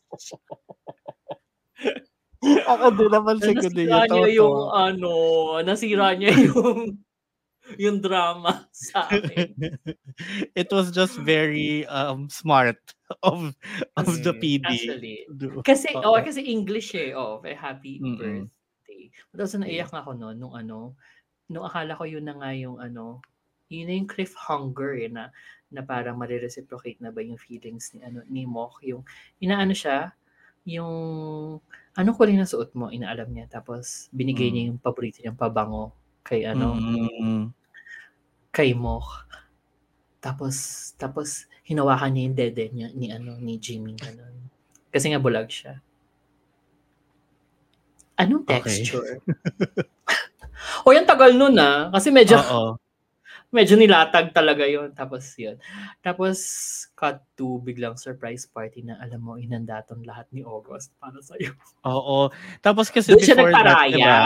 Ako 2.68 2.86
din 2.94 3.10
naman 3.10 3.40
Na 3.40 3.46
siguro 3.48 3.66
nasira 3.66 4.06
niya 4.06 4.30
yung 4.30 4.58
ano, 4.70 5.12
nasira 5.64 6.08
niya 6.14 6.32
yung 6.46 7.00
yung 7.84 8.00
drama 8.02 8.68
sa 8.72 9.10
akin. 9.10 9.56
It 10.60 10.70
was 10.72 10.92
just 10.94 11.18
very 11.18 11.86
um 11.90 12.30
smart 12.30 12.80
of 13.26 13.54
of 13.98 14.06
the 14.24 14.34
Mm, 14.34 14.42
PD. 14.42 14.70
Actually. 14.70 15.18
Kasi, 15.66 15.88
Oo. 15.98 16.14
oh, 16.14 16.20
kasi 16.22 16.42
English 16.46 16.94
eh. 16.94 17.12
Oh, 17.18 17.42
very 17.42 17.58
happy 17.58 18.00
Mm-mm. 18.02 18.18
birthday. 18.18 19.10
But 19.34 19.46
also 19.46 19.58
naiyak 19.62 19.90
nga 19.94 20.02
ako 20.06 20.14
noon 20.18 20.38
nung 20.42 20.54
ano, 20.56 20.94
nung 21.50 21.66
akala 21.66 21.98
ko 21.98 22.06
yun 22.06 22.26
na 22.26 22.38
nga 22.38 22.52
yung 22.54 22.78
ano, 22.82 23.22
yun 23.70 23.88
na 23.90 23.94
yung 23.98 24.10
cliffhanger 24.10 24.92
eh, 25.06 25.10
na, 25.10 25.30
na 25.74 25.82
parang 25.86 26.18
marireciprocate 26.22 27.02
na 27.02 27.10
ba 27.12 27.22
yung 27.26 27.38
feelings 27.42 27.92
ni 27.98 28.06
ano 28.06 28.22
ni 28.30 28.46
Mok 28.46 28.86
yung 28.86 29.04
inaano 29.42 29.74
siya 29.74 30.14
yung 30.70 30.94
ano 31.98 32.10
ko 32.16 32.22
rin 32.26 32.42
suot 32.46 32.74
mo 32.78 32.90
inaalam 32.94 33.30
niya 33.34 33.50
tapos 33.50 34.08
binigay 34.14 34.50
Mm. 34.50 34.54
niya 34.54 34.64
yung 34.72 34.80
paborito 34.82 35.20
niyang 35.22 35.38
pabango 35.40 35.92
kay 36.26 36.44
ano 36.50 36.74
Mm, 36.74 37.54
kay 38.50 38.74
Mok 38.74 39.30
tapos 40.20 40.56
tapos 40.98 41.46
hinawakan 41.70 42.10
niya 42.18 42.24
yung 42.26 42.38
dede 42.38 42.66
niya 42.74 42.88
ni 42.98 43.08
ano 43.14 43.38
ni 43.38 43.62
Jimmy 43.62 43.94
ganun. 43.94 44.50
Kasi 44.90 45.14
nga 45.14 45.22
bulag 45.22 45.50
siya. 45.54 45.78
Anong 48.18 48.48
Okay. 48.48 48.58
texture? 48.82 49.22
O 50.88 50.94
yung 50.96 51.06
tagal 51.06 51.36
nun 51.36 51.54
ah. 51.62 51.92
Kasi 51.94 52.10
medyo 52.10 52.40
Oo. 52.42 52.80
medyo 53.54 53.78
nilatag 53.78 54.34
talaga 54.34 54.66
yon 54.66 54.94
tapos 54.98 55.30
yun. 55.38 55.60
Tapos 56.02 56.38
cut 56.98 57.22
to 57.38 57.60
biglang 57.62 58.00
surprise 58.00 58.48
party 58.50 58.82
na 58.82 58.98
alam 59.04 59.22
mo 59.22 59.38
inandaton 59.38 60.02
lahat 60.08 60.26
ni 60.34 60.42
August 60.42 60.90
para 60.98 61.22
sa 61.22 61.36
iyo 61.38 61.54
Oo. 61.86 62.32
Tapos 62.66 62.90
kasi 62.90 63.14
doon 63.14 63.22
siya 63.22 63.36
before 63.38 63.54
that, 63.54 63.86
nagparaya. 63.86 63.94
diba? 63.94 64.18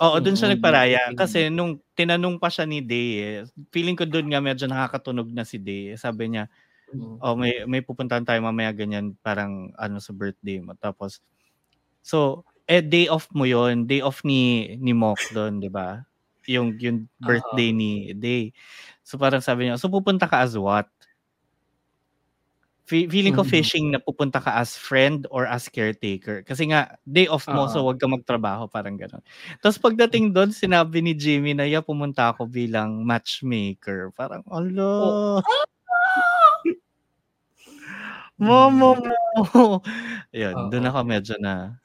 Oo, 0.00 0.16
doon 0.22 0.34
siya 0.38 0.48
Mm, 0.48 0.56
nagparaya. 0.56 1.02
Kasi 1.12 1.52
nung 1.52 1.76
tinanong 1.98 2.40
pa 2.40 2.48
siya 2.48 2.64
ni 2.64 2.80
Day, 2.80 3.08
eh, 3.20 3.38
feeling 3.74 3.94
ko 3.98 4.08
doon 4.08 4.26
nga 4.32 4.40
medyo 4.40 4.64
nakakatunog 4.66 5.28
na 5.30 5.44
si 5.44 5.60
Day. 5.60 5.92
Sabi 6.00 6.32
niya, 6.32 6.48
Mm. 6.92 7.24
oh, 7.24 7.36
may, 7.38 7.64
may 7.68 7.82
pupuntahan 7.84 8.24
tayo 8.26 8.40
mamaya 8.44 8.72
ganyan, 8.74 9.16
parang 9.24 9.72
ano 9.78 9.98
sa 10.02 10.12
birthday 10.16 10.60
mo. 10.62 10.74
Tapos, 10.78 11.20
so, 12.04 12.44
eh, 12.70 12.82
day 12.84 13.08
off 13.10 13.28
mo 13.34 13.44
yon 13.48 13.86
Day 13.88 14.00
off 14.04 14.22
ni, 14.26 14.74
ni 14.80 14.92
Mok 14.96 15.26
doon, 15.32 15.60
di 15.62 15.68
ba? 15.72 16.04
Yung, 16.48 16.76
yung 16.80 17.06
birthday 17.20 17.70
ni 17.74 18.12
Day. 18.16 18.52
So, 19.06 19.18
parang 19.20 19.42
sabi 19.44 19.68
niya, 19.70 19.78
so 19.80 19.90
pupunta 19.92 20.26
ka 20.30 20.44
as 20.46 20.54
what? 20.58 20.88
Fe- 22.84 23.08
feeling 23.08 23.32
ko 23.32 23.40
Mhm. 23.40 23.48
fishing 23.48 23.86
na 23.88 23.98
pupunta 23.98 24.44
ka 24.44 24.60
as 24.60 24.76
friend 24.76 25.24
or 25.32 25.48
as 25.48 25.72
caretaker. 25.72 26.44
Kasi 26.44 26.68
nga, 26.68 27.00
day 27.08 27.24
off 27.26 27.48
mo, 27.48 27.64
so 27.64 27.80
Oo. 27.80 27.88
wag 27.88 27.96
ka 27.96 28.04
magtrabaho, 28.04 28.68
parang 28.68 29.00
gano'n. 29.00 29.24
Tapos 29.64 29.80
pagdating 29.80 30.36
doon, 30.36 30.52
sinabi 30.52 31.00
ni 31.00 31.16
Jimmy 31.16 31.56
na, 31.56 31.64
yeah, 31.64 31.80
pumunta 31.80 32.36
ako 32.36 32.44
bilang 32.44 33.00
matchmaker. 33.00 34.12
Parang, 34.12 34.44
alo, 34.52 35.40
mama 38.36 38.98
mo. 38.98 39.80
Ayun, 40.34 40.68
doon 40.68 40.84
Oo. 40.84 40.90
ako 40.92 40.98
medyo 41.06 41.34
na, 41.40 41.78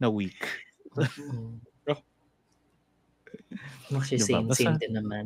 na 0.00 0.08
weak. 0.08 0.40
Mm. 0.96 1.60
Oh. 1.92 2.00
Actually, 4.00 4.18
Diba? 4.18 4.26
same, 4.26 4.48
same 4.56 4.76
din 4.80 4.92
naman. 4.96 5.24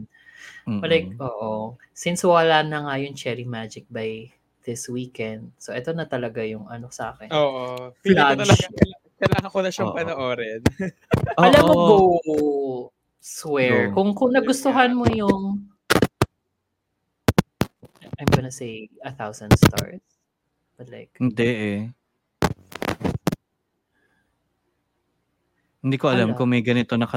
Mm-mm. 0.66 0.80
But 0.82 0.90
like, 0.90 1.08
oo. 1.20 1.76
Since 1.94 2.24
wala 2.26 2.62
na 2.66 2.84
nga 2.88 2.94
yung 2.98 3.14
Cherry 3.14 3.46
Magic 3.46 3.86
by 3.88 4.28
this 4.64 4.88
weekend, 4.92 5.52
so 5.56 5.72
ito 5.72 5.90
na 5.96 6.04
talaga 6.04 6.44
yung 6.44 6.68
ano 6.68 6.92
sa 6.92 7.16
akin. 7.16 7.32
Oo. 7.32 7.96
Feeling 8.04 8.24
ko 8.24 8.36
talaga, 8.44 8.66
kailangan 9.20 9.50
ko 9.52 9.58
na 9.60 9.70
siyang 9.72 9.92
Oo. 9.92 9.96
panoorin. 9.96 10.60
Alam 11.44 11.62
mo, 11.64 11.74
go. 11.76 11.96
Swear. 13.20 13.92
Go. 13.92 14.00
Kung, 14.00 14.10
kung 14.16 14.32
nagustuhan 14.32 14.96
mo 14.96 15.04
yung 15.08 15.68
I'm 18.20 18.28
gonna 18.36 18.52
say 18.52 18.92
a 19.00 19.12
thousand 19.12 19.56
stars. 19.56 20.04
But 20.76 20.92
like, 20.92 21.08
Hindi 21.16 21.48
eh. 21.48 21.80
Hindi 25.80 25.96
ko 25.96 26.12
alam 26.12 26.32
Ala. 26.32 26.36
kung 26.36 26.52
may 26.52 26.60
ganito 26.60 27.00
na 27.00 27.08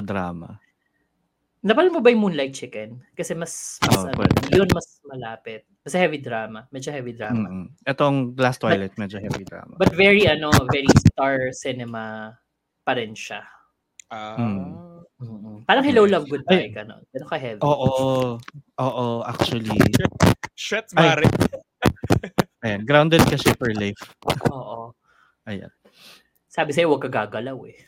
napal 1.63 1.87
mo 1.87 2.03
ba 2.03 2.11
yung 2.11 2.27
Moonlight 2.27 2.53
Chicken? 2.53 2.99
Kasi 3.15 3.31
mas, 3.33 3.79
mas 3.87 3.95
Oo, 3.95 4.11
ano, 4.11 4.17
pwede. 4.19 4.35
yun 4.51 4.69
mas 4.75 4.87
malapit. 5.07 5.63
Mas 5.79 5.95
heavy 5.95 6.19
drama. 6.19 6.67
Medyo 6.69 6.91
heavy 6.91 7.15
drama. 7.15 7.47
Mm-mm. 7.47 7.65
Etong 7.87 8.35
Last 8.35 8.59
Twilight, 8.59 8.93
medyo 8.99 9.17
heavy 9.17 9.47
drama. 9.47 9.79
But 9.79 9.95
very, 9.95 10.27
ano, 10.27 10.51
very 10.69 10.91
star 11.07 11.55
cinema 11.55 12.35
pa 12.83 12.99
rin 12.99 13.15
siya. 13.15 13.47
Ah. 14.11 14.37
Mm. 14.37 14.93
Mm-mm. 15.23 15.57
Parang 15.63 15.87
Hello 15.87 16.03
Love 16.03 16.27
Goodbye, 16.27 16.67
gano'n. 16.75 16.99
Ganun 17.15 17.29
ka 17.31 17.39
heavy. 17.39 17.63
Oo. 17.63 18.35
Oo, 18.83 19.07
actually. 19.23 19.71
Shit, 20.59 20.91
Ay. 20.99 21.15
Mare. 21.15 21.25
Ayan, 22.63 22.83
grounded 22.83 23.23
ka 23.23 23.39
shipper 23.39 23.71
life. 23.79 24.03
Oo. 24.51 24.91
Ayan. 25.47 25.71
Sabi 26.51 26.75
sa'yo, 26.75 26.91
huwag 26.91 27.07
ka 27.07 27.23
gagalaw 27.23 27.55
eh. 27.71 27.79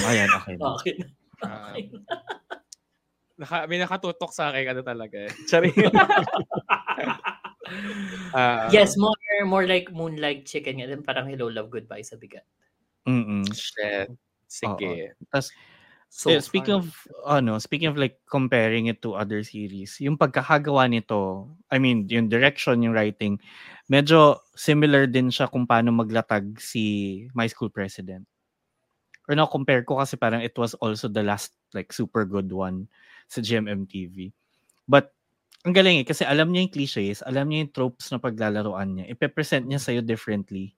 Ayan, 0.00 0.28
okay. 0.32 0.56
na. 0.56 0.72
Okay. 0.80 0.96
Ah, 1.38 1.70
naka, 3.38 3.64
may 3.70 3.78
nakatutok 3.78 4.34
sa 4.34 4.50
akin 4.50 4.74
ano 4.74 4.82
talaga 4.82 5.30
eh. 5.30 5.32
Sorry. 5.50 5.72
Ah, 8.32 8.72
yes, 8.72 8.96
more 8.96 9.12
more 9.44 9.68
like 9.68 9.92
Moonlight 9.92 10.48
Chicken. 10.48 10.80
Yan, 10.80 11.04
parang 11.04 11.28
Hello 11.28 11.52
Love 11.52 11.68
Goodbye 11.68 12.00
sa 12.00 12.16
bigat. 12.16 12.44
Mm-mm. 13.04 13.44
Shit. 13.52 14.08
Sige. 14.48 15.12
Tapos, 15.28 15.52
So 16.08 16.32
eh, 16.32 16.40
speaking 16.40 16.80
far. 16.80 16.88
of, 16.88 16.88
ano, 17.28 17.60
speaking 17.60 17.92
of 17.92 18.00
like 18.00 18.24
comparing 18.24 18.88
it 18.88 19.04
to 19.04 19.12
other 19.12 19.44
series, 19.44 20.00
yung 20.00 20.16
pagkakagawa 20.16 20.88
nito, 20.88 21.52
I 21.68 21.76
mean, 21.76 22.08
yung 22.08 22.32
direction, 22.32 22.80
yung 22.80 22.96
writing, 22.96 23.36
medyo 23.92 24.40
similar 24.56 25.04
din 25.04 25.28
siya 25.28 25.52
kung 25.52 25.68
paano 25.68 25.92
maglatag 25.92 26.56
si 26.56 27.28
My 27.36 27.44
School 27.44 27.68
President. 27.68 28.24
or 29.28 29.36
na-compare 29.36 29.84
ko 29.84 30.00
kasi 30.00 30.16
parang 30.16 30.40
it 30.40 30.56
was 30.56 30.72
also 30.80 31.06
the 31.06 31.20
last 31.20 31.52
like 31.76 31.92
super 31.92 32.24
good 32.24 32.48
one 32.48 32.88
sa 33.28 33.44
GMMTV. 33.44 34.32
But 34.88 35.12
ang 35.68 35.76
galing 35.76 36.02
eh, 36.02 36.06
kasi 36.08 36.24
alam 36.24 36.48
niya 36.48 36.64
yung 36.64 36.74
cliches, 36.74 37.20
alam 37.20 37.44
niya 37.46 37.68
yung 37.68 37.74
tropes 37.74 38.08
na 38.08 38.22
paglalaroan 38.22 38.96
niya. 38.96 39.12
Ipe-present 39.12 39.68
niya 39.68 39.82
sa'yo 39.82 40.00
differently. 40.00 40.72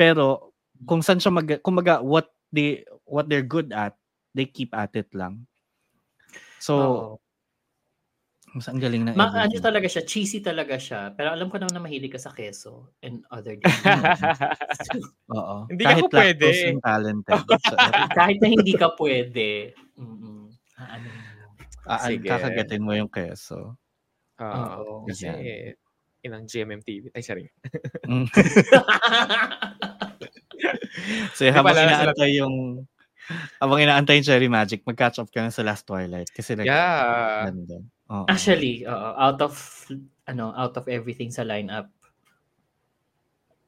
Pero 0.00 0.56
kung 0.88 1.04
saan 1.04 1.20
siya 1.20 1.34
mag, 1.34 1.60
kumaga, 1.60 2.00
what 2.00 2.32
they, 2.48 2.86
what 3.04 3.28
they're 3.28 3.44
good 3.44 3.70
at, 3.76 3.98
they 4.32 4.48
keep 4.48 4.72
at 4.72 4.94
it 4.96 5.12
lang. 5.12 5.44
So, 6.56 7.20
mas 8.52 8.68
ang 8.68 8.76
galing 8.76 9.08
ng 9.08 9.16
Ma- 9.16 9.32
ano 9.32 9.56
talaga 9.64 9.88
siya, 9.88 10.04
cheesy 10.04 10.44
talaga 10.44 10.76
siya. 10.76 11.16
Pero 11.16 11.32
alam 11.32 11.48
ko 11.48 11.56
naman 11.56 11.72
na 11.72 11.80
mahilig 11.80 12.12
ka 12.12 12.20
sa 12.20 12.36
keso 12.36 12.92
and 13.00 13.24
other 13.32 13.56
things. 13.56 13.72
Oo. 15.32 15.64
Hindi 15.72 15.84
Kahit 15.88 16.04
ako 16.04 16.06
pwede. 16.12 16.48
Kahit 18.18 18.38
na 18.44 18.48
hindi 18.52 18.72
ka 18.76 18.92
pwede. 19.00 19.72
Mm-mm. 19.96 20.52
Ah, 20.76 21.00
ano. 21.00 21.31
Ah, 21.86 22.06
Sige. 22.06 22.30
kakagatin 22.30 22.82
mo 22.82 22.94
yung 22.94 23.10
keso. 23.10 23.74
Oo. 24.38 25.06
Kasi, 25.06 25.26
inang 26.22 26.46
GMMTV. 26.46 27.10
Ay, 27.14 27.22
sorry. 27.26 27.50
Mm. 28.06 28.26
so, 31.34 31.42
Di 31.42 31.50
habang 31.50 31.74
pala, 31.74 31.90
inaantay 31.90 32.30
yung 32.38 32.86
habang 33.62 33.78
inaantay 33.82 34.18
yung 34.18 34.26
Cherry 34.26 34.50
Magic, 34.50 34.82
mag-catch 34.82 35.22
up 35.22 35.30
ka 35.30 35.42
na 35.42 35.54
sa 35.54 35.62
Last 35.62 35.86
Twilight. 35.86 36.30
Kasi 36.30 36.58
like, 36.58 36.66
Yeah. 36.66 37.50
ganda. 37.50 37.78
Oo. 38.10 38.26
Actually, 38.26 38.86
oo, 38.86 39.08
out 39.18 39.38
of 39.42 39.54
ano, 40.26 40.54
out 40.54 40.74
of 40.78 40.86
everything 40.86 41.30
sa 41.30 41.42
lineup. 41.42 41.90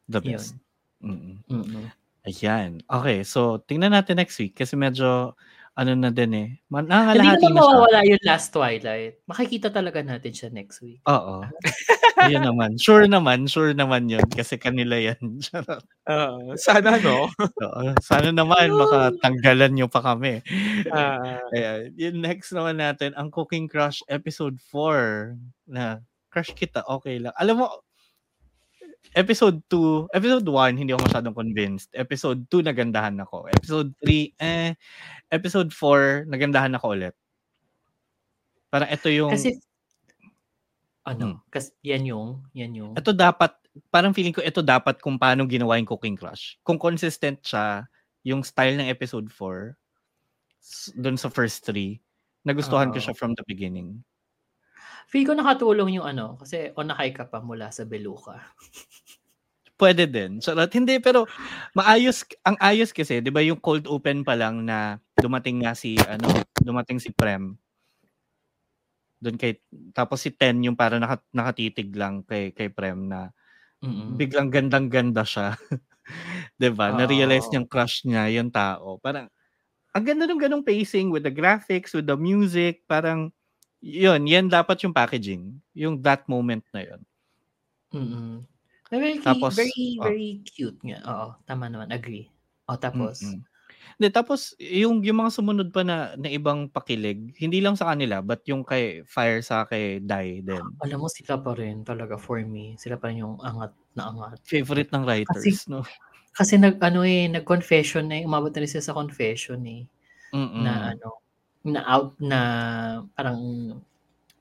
the 0.04 0.20
Yun. 0.20 0.36
best. 0.36 0.52
Mm-mm. 1.00 1.40
Mm-mm. 1.48 1.88
Ayan. 2.28 2.84
Okay, 2.84 3.24
so 3.24 3.64
tingnan 3.64 3.96
natin 3.96 4.20
next 4.20 4.36
week 4.36 4.52
kasi 4.52 4.76
medyo 4.76 5.32
ano 5.74 5.92
na 5.98 6.10
din 6.14 6.32
eh. 6.38 6.48
Man, 6.70 6.86
Hindi 6.86 7.18
naman 7.18 7.50
na 7.50 7.58
mawawala 7.58 8.00
yung 8.06 8.22
last 8.22 8.54
Twilight. 8.54 9.18
Makikita 9.26 9.74
talaga 9.74 9.98
natin 10.06 10.30
siya 10.30 10.48
next 10.54 10.78
week. 10.78 11.02
Oo. 11.10 11.42
Ayun 12.24 12.46
naman. 12.46 12.78
Sure 12.78 13.10
naman. 13.10 13.50
Sure 13.50 13.74
naman 13.74 14.06
yun. 14.06 14.22
Kasi 14.30 14.54
kanila 14.54 14.94
yan. 14.94 15.18
Oo. 16.14 16.54
sana, 16.54 16.94
no? 17.02 17.26
Oo. 17.42 17.84
Sana 17.98 18.30
naman 18.30 18.70
makatanggalan 18.70 19.74
nyo 19.74 19.90
pa 19.90 20.14
kami. 20.14 20.38
Ah, 20.94 21.42
Kaya, 21.50 21.90
yung 21.98 22.22
next 22.22 22.54
naman 22.54 22.78
natin, 22.78 23.10
ang 23.18 23.34
Cooking 23.34 23.66
Crush 23.66 24.06
episode 24.06 24.54
4 24.70 25.34
na 25.66 25.98
crush 26.30 26.54
kita, 26.54 26.86
okay 26.86 27.18
lang. 27.18 27.34
Alam 27.34 27.66
mo, 27.66 27.66
episode 29.14 29.62
2, 29.70 30.10
episode 30.12 30.46
1, 30.46 30.76
hindi 30.76 30.92
ako 30.92 31.06
masyadong 31.06 31.34
convinced. 31.36 31.90
Episode 31.94 32.46
2, 32.50 32.66
nagandahan 32.66 33.16
ako. 33.22 33.46
Episode 33.48 33.90
3, 34.02 34.34
eh. 34.38 34.74
Episode 35.30 35.70
4, 35.70 36.26
nagandahan 36.26 36.74
ako 36.74 36.86
ulit. 36.94 37.14
Parang 38.68 38.90
ito 38.90 39.06
yung, 39.08 39.30
Kasi 39.30 39.54
Hmm. 39.54 39.62
ano, 41.04 41.44
kasi 41.52 41.70
yan 41.84 42.02
yung, 42.08 42.28
yan 42.56 42.72
yung. 42.74 42.92
ito 42.96 43.12
dapat, 43.12 43.52
parang 43.92 44.16
feeling 44.16 44.32
ko 44.32 44.40
ito 44.40 44.64
dapat 44.64 44.98
kung 44.98 45.20
paano 45.20 45.44
ginawa 45.44 45.76
yung 45.76 45.86
Cooking 45.86 46.16
Crush. 46.16 46.56
Kung 46.64 46.80
consistent 46.80 47.44
siya, 47.44 47.84
yung 48.24 48.40
style 48.42 48.74
ng 48.80 48.88
episode 48.88 49.28
4, 49.30 49.76
s- 50.58 50.90
dun 50.96 51.20
sa 51.20 51.28
first 51.28 51.62
3, 51.68 52.00
nagustuhan 52.42 52.88
ko 52.90 52.98
Oo. 52.98 53.04
siya 53.04 53.14
from 53.16 53.36
the 53.36 53.44
beginning. 53.46 54.00
Feel 55.14 55.30
ko 55.30 55.38
nakatulong 55.38 56.02
yung 56.02 56.10
ano, 56.10 56.34
kasi 56.34 56.74
onakay 56.74 57.14
ka 57.14 57.30
pa 57.30 57.38
mula 57.38 57.70
sa 57.70 57.86
Beluca. 57.86 58.34
Pwede 59.78 60.10
din. 60.10 60.42
Charot. 60.42 60.70
Hindi, 60.74 60.98
pero 60.98 61.30
maayos, 61.78 62.26
ang 62.42 62.58
ayos 62.58 62.90
kasi, 62.90 63.22
di 63.22 63.30
ba 63.30 63.38
yung 63.38 63.62
cold 63.62 63.86
open 63.86 64.26
pa 64.26 64.34
lang 64.34 64.66
na 64.66 64.98
dumating 65.22 65.62
nga 65.62 65.74
si, 65.78 65.94
ano, 66.10 66.26
dumating 66.62 66.98
si 66.98 67.14
Prem. 67.14 67.54
Doon 69.22 69.38
kay, 69.38 69.62
tapos 69.94 70.18
si 70.26 70.34
Ten 70.34 70.66
yung 70.66 70.74
para 70.74 70.98
naka, 70.98 71.22
nakatitig 71.30 71.94
lang 71.94 72.26
kay, 72.26 72.50
kay 72.50 72.70
Prem 72.74 73.06
na 73.06 73.30
Mm-mm. 73.84 74.18
biglang 74.18 74.50
gandang-ganda 74.50 75.22
siya. 75.22 75.54
'Di 76.60 76.70
ba? 76.74 76.92
Oo. 76.92 76.98
Na-realize 76.98 77.48
niyang 77.52 77.68
crush 77.68 78.04
niya 78.04 78.28
yung 78.32 78.50
tao. 78.52 79.00
Parang 79.00 79.28
ang 79.94 80.04
ganda 80.04 80.26
ng 80.26 80.40
ganung 80.40 80.66
pacing 80.66 81.10
with 81.14 81.22
the 81.24 81.32
graphics, 81.34 81.94
with 81.94 82.06
the 82.06 82.18
music, 82.18 82.82
parang 82.90 83.30
yun, 83.84 84.24
yan 84.24 84.48
dapat 84.48 84.80
yung 84.80 84.96
packaging. 84.96 85.60
Yung 85.76 86.00
that 86.00 86.24
moment 86.24 86.64
na 86.72 86.80
yun. 86.88 87.00
Mm-mm. 87.92 88.40
Very, 88.88 89.20
Tapos, 89.20 89.52
very, 89.52 90.00
oh. 90.00 90.08
very 90.08 90.40
cute 90.48 90.80
nga. 90.80 91.04
Oo, 91.04 91.26
tama 91.44 91.68
naman. 91.68 91.92
Agree. 91.92 92.32
O, 92.64 92.80
tapos, 92.80 93.20
Mm-mm. 93.20 93.44
Hindi, 93.94 94.08
tapos 94.10 94.56
yung 94.58 95.04
yung 95.06 95.22
mga 95.22 95.30
sumunod 95.30 95.68
pa 95.70 95.86
na, 95.86 96.18
na 96.18 96.26
ibang 96.26 96.66
pakilig, 96.66 97.30
hindi 97.38 97.62
lang 97.62 97.78
sa 97.78 97.94
kanila, 97.94 98.18
but 98.24 98.42
yung 98.48 98.66
kay 98.66 99.06
Fire 99.06 99.38
sa 99.38 99.68
kay 99.68 100.02
Dai 100.02 100.42
din. 100.42 100.64
alam 100.82 100.98
mo, 100.98 101.06
sila 101.06 101.38
pa 101.38 101.54
rin 101.54 101.86
talaga 101.86 102.18
for 102.18 102.42
me. 102.42 102.74
Sila 102.74 102.98
pa 102.98 103.12
rin 103.12 103.22
yung 103.22 103.38
angat 103.38 103.70
na 103.94 104.10
angat. 104.10 104.42
Favorite 104.42 104.90
ng 104.90 105.04
writers, 105.06 105.70
no? 105.70 105.86
Kasi 106.34 106.58
nag, 106.58 106.82
ano 106.82 107.06
eh, 107.06 107.30
nag-confession 107.30 108.10
na 108.10 108.18
eh. 108.18 108.26
Umabot 108.26 108.50
na 108.50 108.66
rin 108.66 108.70
sila 108.70 108.82
sa 108.82 108.96
confession 108.98 109.62
eh. 109.62 109.86
Mm-mm. 110.34 110.66
Na 110.66 110.90
ano, 110.90 111.22
na 111.64 111.80
out 111.88 112.12
na 112.20 112.40
parang 113.16 113.40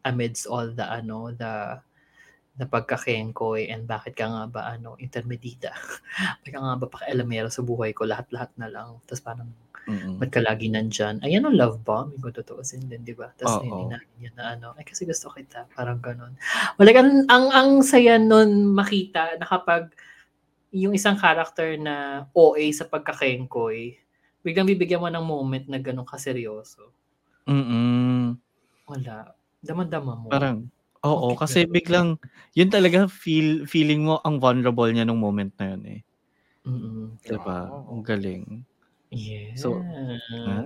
amidst 0.04 0.46
all 0.52 0.68
the 0.76 0.84
ano, 0.84 1.32
the 1.32 1.80
na 2.54 2.70
pagkakengkoy 2.70 3.66
and 3.66 3.90
bakit 3.90 4.14
ka 4.14 4.30
nga 4.30 4.46
ba 4.46 4.78
ano, 4.78 4.94
intermedita. 5.02 5.74
bakit 6.46 6.52
ka 6.54 6.60
nga 6.62 6.78
ba 6.78 6.86
pakialamero 6.86 7.50
sa 7.50 7.66
buhay 7.66 7.98
ko, 7.98 8.06
lahat-lahat 8.06 8.54
na 8.62 8.70
lang. 8.70 9.02
Tapos 9.10 9.26
parang, 9.26 9.50
Mm-mm. 9.90 10.22
ba't 10.22 10.30
ka 10.30 10.38
lagi 10.38 10.70
nandyan? 10.70 11.18
Ayan 11.26 11.50
ang 11.50 11.58
love 11.58 11.82
bomb, 11.82 12.14
yung 12.14 12.30
tutuusin 12.30 12.86
din, 12.86 13.02
di 13.02 13.18
ba? 13.18 13.34
Tapos 13.34 13.66
inahin 13.66 14.14
niya 14.22 14.32
na 14.38 14.44
ano, 14.54 14.68
ay 14.78 14.86
kasi 14.86 15.10
gusto 15.10 15.34
kita, 15.34 15.66
parang 15.74 15.98
ganun. 15.98 16.38
Wala 16.78 16.94
ang, 16.94 17.26
ang, 17.26 17.46
ang 17.50 17.70
saya 17.82 18.22
nun 18.22 18.70
makita 18.70 19.34
na 19.42 19.50
kapag 19.50 19.90
yung 20.70 20.94
isang 20.94 21.18
character 21.18 21.74
na 21.82 22.30
OA 22.38 22.70
sa 22.70 22.86
pagkakengkoy, 22.86 23.98
biglang 24.46 24.70
bibigyan 24.70 25.02
mo 25.02 25.10
ng 25.10 25.26
moment 25.26 25.66
na 25.66 25.82
ganun 25.82 26.06
kaseryoso. 26.06 26.94
Mm-mm. 27.48 28.40
Wala. 28.88 29.36
Daman-dama 29.64 30.14
mo. 30.16 30.28
Parang, 30.28 30.68
oo, 31.04 31.36
Okay, 31.36 31.40
kasi 31.40 31.60
ganun. 31.64 31.74
biglang, 31.76 32.10
yun 32.56 32.70
talaga 32.72 33.08
feel, 33.08 33.64
feeling 33.68 34.04
mo 34.04 34.20
ang 34.24 34.40
vulnerable 34.40 34.88
niya 34.92 35.08
nung 35.08 35.20
moment 35.20 35.52
na 35.60 35.76
yun 35.76 35.84
eh. 35.88 36.00
Mm-mm. 36.64 37.20
Diba? 37.20 37.68
Wow. 37.68 38.00
Ang 38.00 38.04
galing. 38.04 38.44
Yes. 39.12 39.62
So, 39.62 39.84
Ah, 40.44 40.66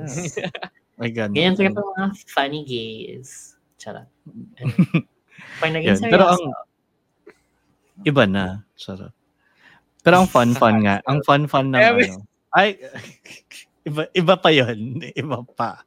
ay 1.04 1.10
ganun. 1.14 1.36
Ganyan 1.38 1.54
talaga 1.58 1.78
pa 1.78 1.94
mga 1.94 2.08
funny 2.32 2.62
gays. 2.66 3.54
Charot. 3.78 4.10
Pag 5.62 5.72
naging 5.74 6.02
seryoso, 6.02 6.10
Pero 6.14 6.26
ang 6.26 6.44
iba 8.06 8.24
na. 8.26 8.66
Sarap. 8.78 9.14
Pero 10.02 10.24
ang 10.24 10.30
fun-fun 10.30 10.86
nga. 10.86 11.04
Ang 11.06 11.20
fun-fun 11.26 11.74
Eme. 11.76 12.08
ano. 12.08 12.24
Ay, 12.56 12.80
iba, 13.90 14.08
iba 14.16 14.34
pa 14.40 14.50
yon 14.54 15.04
Iba 15.14 15.44
pa. 15.44 15.84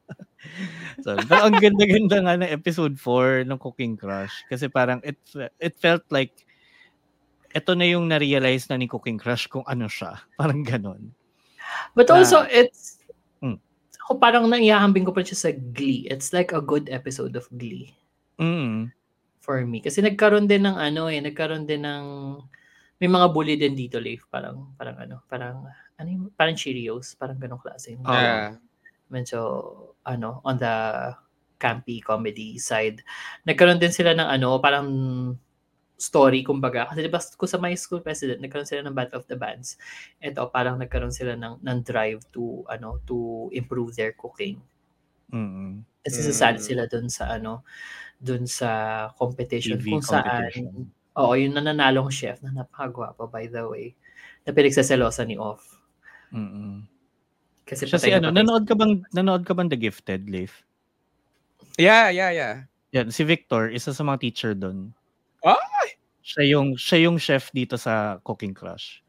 So, 1.04 1.16
pero 1.28 1.48
ang 1.48 1.56
ganda-ganda 1.58 2.16
nga 2.22 2.34
ng 2.40 2.50
episode 2.50 2.96
4 2.96 3.44
ng 3.44 3.58
Cooking 3.60 3.94
Crush. 3.96 4.32
Kasi 4.48 4.66
parang 4.68 4.98
it, 5.04 5.18
it 5.60 5.76
felt 5.76 6.04
like 6.08 6.32
ito 7.50 7.74
na 7.74 7.82
yung 7.84 8.06
na-realize 8.06 8.70
na 8.70 8.78
ni 8.78 8.86
Cooking 8.86 9.18
Crush 9.18 9.50
kung 9.50 9.66
ano 9.66 9.90
siya. 9.90 10.22
Parang 10.40 10.62
ganon. 10.62 11.10
But 11.94 12.10
also, 12.10 12.46
it's, 12.46 13.02
Mm. 13.42 13.58
ako 14.06 14.12
parang 14.20 14.44
naihahambing 14.46 15.02
ko 15.02 15.10
pa 15.10 15.22
siya 15.26 15.38
sa 15.38 15.50
Glee. 15.50 16.06
It's 16.06 16.30
like 16.30 16.54
a 16.54 16.62
good 16.62 16.86
episode 16.92 17.34
of 17.34 17.48
Glee 17.50 17.90
Mm. 18.38 18.94
for 19.42 19.64
me. 19.66 19.82
Kasi 19.82 19.98
nagkaroon 19.98 20.46
din 20.46 20.62
ng 20.62 20.78
ano 20.78 21.10
eh, 21.10 21.18
nagkaroon 21.18 21.66
din 21.66 21.82
ng, 21.82 22.04
may 23.00 23.10
mga 23.10 23.26
bully 23.34 23.56
din 23.58 23.74
dito, 23.74 23.98
Leif. 23.98 24.28
Parang, 24.30 24.70
parang 24.78 24.94
ano, 25.02 25.16
parang, 25.26 25.66
ano 25.98 26.06
yung, 26.10 26.30
parang 26.38 26.54
Cheerios, 26.54 27.18
parang 27.18 27.34
ganong 27.40 27.58
klase. 27.64 27.98
Oo. 27.98 28.12
Yeah. 28.14 28.60
Medyo, 29.10 29.40
ano, 30.06 30.40
on 30.46 30.56
the 30.58 30.74
campy 31.60 32.00
comedy 32.00 32.56
side. 32.56 33.04
Nagkaroon 33.44 33.76
din 33.82 33.92
sila 33.92 34.16
ng 34.16 34.24
ano, 34.24 34.56
parang 34.62 34.88
story, 36.00 36.40
kumbaga. 36.40 36.88
Kasi 36.88 37.04
diba, 37.04 37.20
kung 37.36 37.50
sa 37.50 37.60
my 37.60 37.76
school 37.76 38.00
president, 38.00 38.40
nagkaroon 38.40 38.64
sila 38.64 38.80
ng 38.86 38.96
Battle 38.96 39.20
of 39.20 39.28
the 39.28 39.36
Bands. 39.36 39.76
Ito, 40.24 40.48
parang 40.48 40.80
nagkaroon 40.80 41.12
sila 41.12 41.36
ng, 41.36 41.60
ng 41.60 41.78
drive 41.84 42.24
to, 42.32 42.64
ano, 42.72 42.98
to 43.04 43.50
improve 43.52 43.92
their 43.98 44.16
cooking. 44.16 44.56
Mm. 45.34 45.84
Kasi 46.00 46.24
sasali 46.24 46.58
Mm. 46.58 46.64
sila 46.64 46.82
dun 46.88 47.06
sa, 47.12 47.36
ano, 47.36 47.62
dun 48.20 48.48
sa 48.48 48.70
competition. 49.20 49.76
TV 49.80 50.00
kung 50.00 50.04
saan, 50.04 50.48
competition. 50.48 50.88
oo, 51.20 51.32
yung 51.36 51.54
nananalong 51.56 52.08
chef, 52.08 52.40
na 52.40 52.64
napakagwapo, 52.64 53.28
by 53.28 53.46
the 53.52 53.62
way, 53.68 53.92
na 54.48 54.56
pinagsaselosa 54.56 55.28
ni 55.28 55.36
Off. 55.36 55.80
Mm. 56.32 56.88
Kasi 57.70 57.86
Siya 57.86 57.98
si 58.02 58.10
ano, 58.10 58.34
nanood 58.34 58.66
ka 58.66 58.74
bang, 58.74 58.98
nanood 59.14 59.46
ka 59.46 59.54
bang 59.54 59.70
The 59.70 59.78
Gifted, 59.78 60.26
Leif? 60.26 60.66
Yeah, 61.78 62.10
yeah, 62.10 62.34
yeah. 62.34 62.54
Yan, 62.90 63.14
si 63.14 63.22
Victor, 63.22 63.70
isa 63.70 63.94
sa 63.94 64.02
mga 64.02 64.18
teacher 64.26 64.52
doon. 64.58 64.90
Ay! 65.46 65.94
Siya 66.20 66.42
yung, 66.50 66.74
siya 66.74 67.06
yung 67.06 67.16
chef 67.16 67.54
dito 67.54 67.78
sa 67.78 68.18
Cooking 68.26 68.50
Crush. 68.50 69.06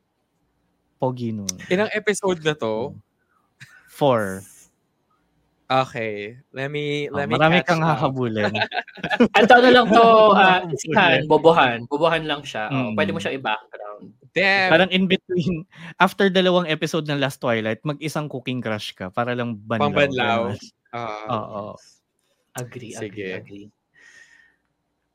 Pogi 1.01 1.33
nun. 1.33 1.49
Ilang 1.67 1.89
episode 1.91 2.45
na 2.45 2.53
to? 2.53 2.93
Four. 3.89 4.45
Okay. 5.65 6.37
Let 6.53 6.69
me, 6.69 7.09
Oh, 7.09 7.17
let 7.17 7.25
me 7.25 7.33
marami 7.33 7.65
catch 7.65 7.73
kang 7.73 7.81
up. 7.81 7.97
hahabulin. 7.97 8.53
At 9.33 9.49
ano 9.49 9.67
lang 9.73 9.87
to, 9.89 10.05
ah, 10.37 10.61
isihan, 10.69 11.25
bobohan. 11.25 11.89
Bobohan 11.89 12.29
lang 12.29 12.45
siya. 12.45 12.69
Oh, 12.69 12.93
Mm. 12.93 12.93
Pwede 12.93 13.09
mo 13.09 13.17
siya 13.17 13.33
i-background. 13.33 14.13
Damn. 14.31 14.71
Parang 14.71 14.89
in 14.95 15.05
between, 15.11 15.67
after 15.99 16.31
dalawang 16.31 16.67
episode 16.71 17.03
ng 17.07 17.19
Last 17.19 17.43
Twilight, 17.43 17.83
mag-isang 17.83 18.31
cooking 18.31 18.63
crush 18.63 18.95
ka 18.95 19.11
para 19.11 19.35
lang 19.35 19.59
banlaw. 19.59 19.91
Pangbanlaw. 19.91 20.41
ganun. 20.55 20.59
Ah, 20.91 21.23
Oo. 21.31 21.79
Agree, 22.59 22.91
Sige. 22.91 23.07
agree, 23.07 23.31
agree. 23.31 23.67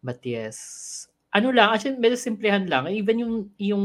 But 0.00 0.24
yes. 0.24 0.56
Ano 1.36 1.52
lang, 1.52 1.68
actually, 1.76 2.00
medyo 2.00 2.16
simplehan 2.16 2.64
lang. 2.64 2.88
Even 2.88 3.20
yung, 3.20 3.34
yung, 3.60 3.84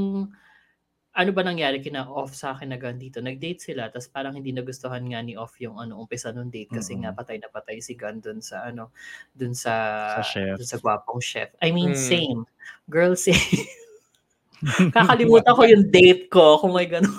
ano 1.11 1.29
ba 1.35 1.43
nangyari 1.43 1.83
kina 1.83 2.07
off 2.07 2.31
sa 2.31 2.55
akin 2.55 2.71
na 2.71 2.79
dito? 2.95 3.19
Nag-date 3.19 3.59
sila, 3.59 3.91
tapos 3.91 4.07
parang 4.07 4.31
hindi 4.39 4.55
nagustuhan 4.55 5.03
nga 5.03 5.19
ni 5.19 5.35
off 5.35 5.59
yung 5.59 5.75
ano, 5.83 5.99
umpisa 5.99 6.31
nung 6.31 6.47
date 6.47 6.71
kasi 6.71 6.95
Mm-mm. 6.95 7.11
nga 7.11 7.11
patay 7.11 7.43
na 7.43 7.51
patay 7.51 7.83
si 7.83 7.99
Gun 7.99 8.23
dun 8.23 8.39
sa 8.39 8.63
ano, 8.71 8.95
dun 9.35 9.51
sa, 9.51 9.73
Sa 10.19 10.23
chef. 10.23 10.55
dun 10.55 10.69
sa 10.71 10.79
gwapong 10.79 11.19
chef. 11.19 11.51
I 11.59 11.75
mean, 11.75 11.91
Mm. 11.91 11.99
same. 11.99 12.39
Girl, 12.87 13.19
same. 13.19 13.67
Kakalimutan 14.95 15.53
ko 15.57 15.63
yung 15.65 15.85
date 15.89 16.29
ko 16.29 16.61
kung 16.61 16.77
may 16.77 16.85
ganun. 16.85 17.09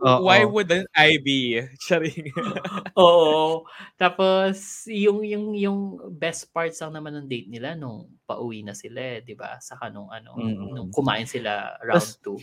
Oo. 0.00 0.24
why 0.24 0.42
wouldn't 0.42 0.88
I 0.96 1.20
be? 1.22 1.60
Charing. 1.86 2.32
Oo. 2.98 3.62
Tapos, 3.94 4.84
yung, 4.88 5.22
yung, 5.22 5.54
yung 5.54 5.78
best 6.16 6.50
parts 6.50 6.80
lang 6.80 6.96
naman 6.96 7.14
ng 7.14 7.26
date 7.30 7.46
nila 7.52 7.76
nung 7.76 8.08
pauwi 8.26 8.64
na 8.64 8.72
sila, 8.74 8.98
eh, 8.98 9.22
di 9.22 9.36
ba? 9.36 9.60
Saka 9.62 9.92
nung, 9.92 10.08
ano, 10.10 10.34
Mm. 10.40 10.72
nung 10.74 10.90
kumain 10.90 11.28
sila 11.28 11.76
round 11.84 12.00
Tas- 12.00 12.18
2. 12.24 12.40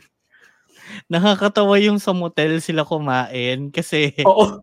Nakakatawa 1.10 1.76
yung 1.82 1.98
sa 1.98 2.14
motel 2.14 2.62
sila 2.62 2.86
kumain 2.86 3.74
kasi 3.74 4.14
Oo. 4.24 4.62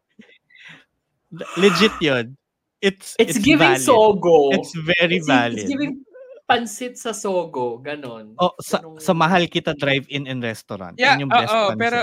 legit 1.59 1.93
yun. 2.01 2.39
It's, 2.79 3.17
It's, 3.19 3.41
giving 3.41 3.75
valid. 3.75 3.83
sogo. 3.83 4.53
It's 4.55 4.73
very 4.77 5.19
It's- 5.19 5.27
valid. 5.27 5.65
It's 5.65 5.73
giving 5.73 6.05
pansit 6.45 6.95
sa 6.95 7.11
sogo. 7.11 7.79
Ganon. 7.79 8.37
Oh, 8.37 8.53
sa, 8.59 8.79
Ganong- 8.79 9.01
sa 9.01 9.13
mahal 9.13 9.49
kita 9.49 9.73
drive-in 9.73 10.25
and 10.27 10.41
restaurant. 10.41 10.95
Yeah, 10.95 11.17
Yun 11.17 11.29
yung 11.29 11.33
best 11.33 11.49
oo, 11.49 11.73
pancit. 11.73 11.81
pero 11.81 11.99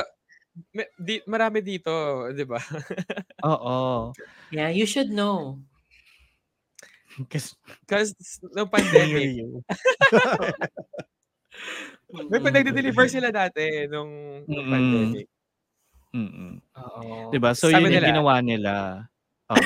may, 0.73 0.87
di, 0.97 1.15
marami 1.25 1.59
dito, 1.61 1.91
di 2.29 2.43
ba? 2.43 2.59
Oo. 3.47 4.11
Yeah, 4.49 4.67
you 4.69 4.83
should 4.83 5.09
know. 5.09 5.61
Kasi 7.27 7.53
Because 7.85 8.15
near 8.51 8.67
pandemic, 8.73 9.35
you. 9.35 9.61
may 12.11 12.39
pag 12.39 12.55
nagde-deliver 12.55 13.05
sila 13.07 13.31
dati 13.31 13.87
nung, 13.87 14.43
nung 14.43 14.65
Mm-mm. 14.67 14.71
pandemic. 14.71 15.27
Mm-mm. 16.11 16.53
Oo. 16.75 17.31
Diba? 17.31 17.55
So, 17.55 17.67
Sabi 17.67 17.87
yun 17.87 17.95
yung 17.95 17.95
nila- 17.99 18.09
ginawa 18.11 18.33
nila. 18.41 18.73
Oh. 19.47 19.59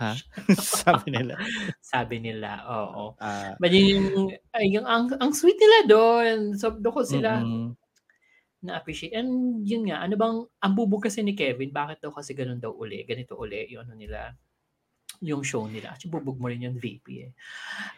Ha? 0.00 0.16
Sabi 0.82 1.12
nila. 1.12 1.36
Sabi 1.84 2.16
nila, 2.18 2.64
oo. 2.64 3.14
ah, 3.20 3.52
But 3.60 3.76
yun 3.76 4.08
yung, 4.08 4.28
ay, 4.56 4.66
yung 4.72 4.88
ang, 4.88 5.12
ang 5.20 5.36
sweet 5.36 5.60
nila 5.60 5.78
doon. 5.86 6.36
So, 6.56 6.72
doon 6.72 6.94
ko 6.96 7.02
sila 7.04 7.44
mm-mm. 7.44 7.76
na-appreciate. 8.64 9.12
And 9.12 9.60
yun 9.62 9.92
nga, 9.92 10.00
ano 10.00 10.14
bang, 10.16 10.36
ang 10.64 10.72
bubog 10.72 11.04
kasi 11.04 11.20
ni 11.20 11.36
Kevin, 11.36 11.70
bakit 11.70 12.00
daw 12.00 12.10
kasi 12.10 12.32
ganun 12.32 12.58
daw 12.58 12.72
uli, 12.72 13.04
ganito 13.04 13.36
uli, 13.36 13.68
yung 13.68 13.84
ano 13.84 13.94
nila, 13.94 14.32
yung 15.20 15.44
show 15.44 15.68
nila. 15.68 15.92
Actually, 15.92 16.16
bubog 16.16 16.40
mo 16.40 16.48
rin 16.48 16.64
yung 16.64 16.80
VP 16.80 17.06
eh. 17.20 17.32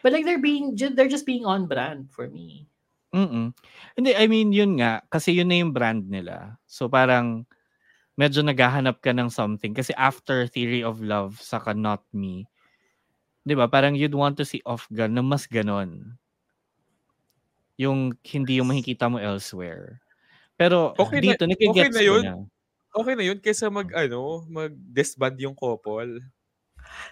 But 0.03 0.11
like, 0.11 0.27
they're 0.27 0.43
being, 0.43 0.75
they're 0.75 1.11
just 1.11 1.25
being 1.25 1.47
on 1.47 1.71
brand 1.71 2.11
for 2.11 2.27
me. 2.27 2.67
Mm-mm. 3.13 3.53
Hindi, 3.95 4.11
I 4.17 4.25
mean, 4.27 4.51
yun 4.51 4.75
nga. 4.81 5.05
Kasi 5.07 5.37
yun 5.37 5.47
na 5.47 5.61
yung 5.61 5.71
brand 5.71 6.03
nila. 6.03 6.57
So, 6.67 6.89
parang, 6.89 7.47
medyo 8.15 8.41
naghahanap 8.41 9.01
ka 9.01 9.11
ng 9.11 9.29
something. 9.29 9.73
Kasi 9.73 9.91
after 9.95 10.45
Theory 10.45 10.85
of 10.85 11.01
Love, 11.01 11.39
saka 11.41 11.73
Not 11.73 12.05
Me, 12.13 12.45
di 13.43 13.53
ba, 13.53 13.67
parang 13.67 13.93
you'd 13.93 14.15
want 14.15 14.37
to 14.39 14.45
see 14.45 14.61
off-gun 14.63 15.13
na 15.13 15.23
mas 15.25 15.45
ganon. 15.45 16.15
Yung 17.75 18.13
hindi 18.21 18.61
yung 18.61 18.69
makikita 18.69 19.09
mo 19.09 19.17
elsewhere. 19.17 19.99
Pero 20.55 20.93
Okay 20.95 21.19
na- 21.19 21.25
dito, 21.33 21.43
nakigets 21.49 21.89
okay 21.89 21.91
na 21.91 22.03
yun. 22.05 22.23
na. 22.23 22.35
Okay 22.93 23.13
na 23.17 23.25
yun 23.25 23.39
kaysa 23.41 23.73
mag, 23.73 23.89
ano, 23.91 24.45
mag-disband 24.45 25.37
yung 25.41 25.57
couple. 25.57 26.21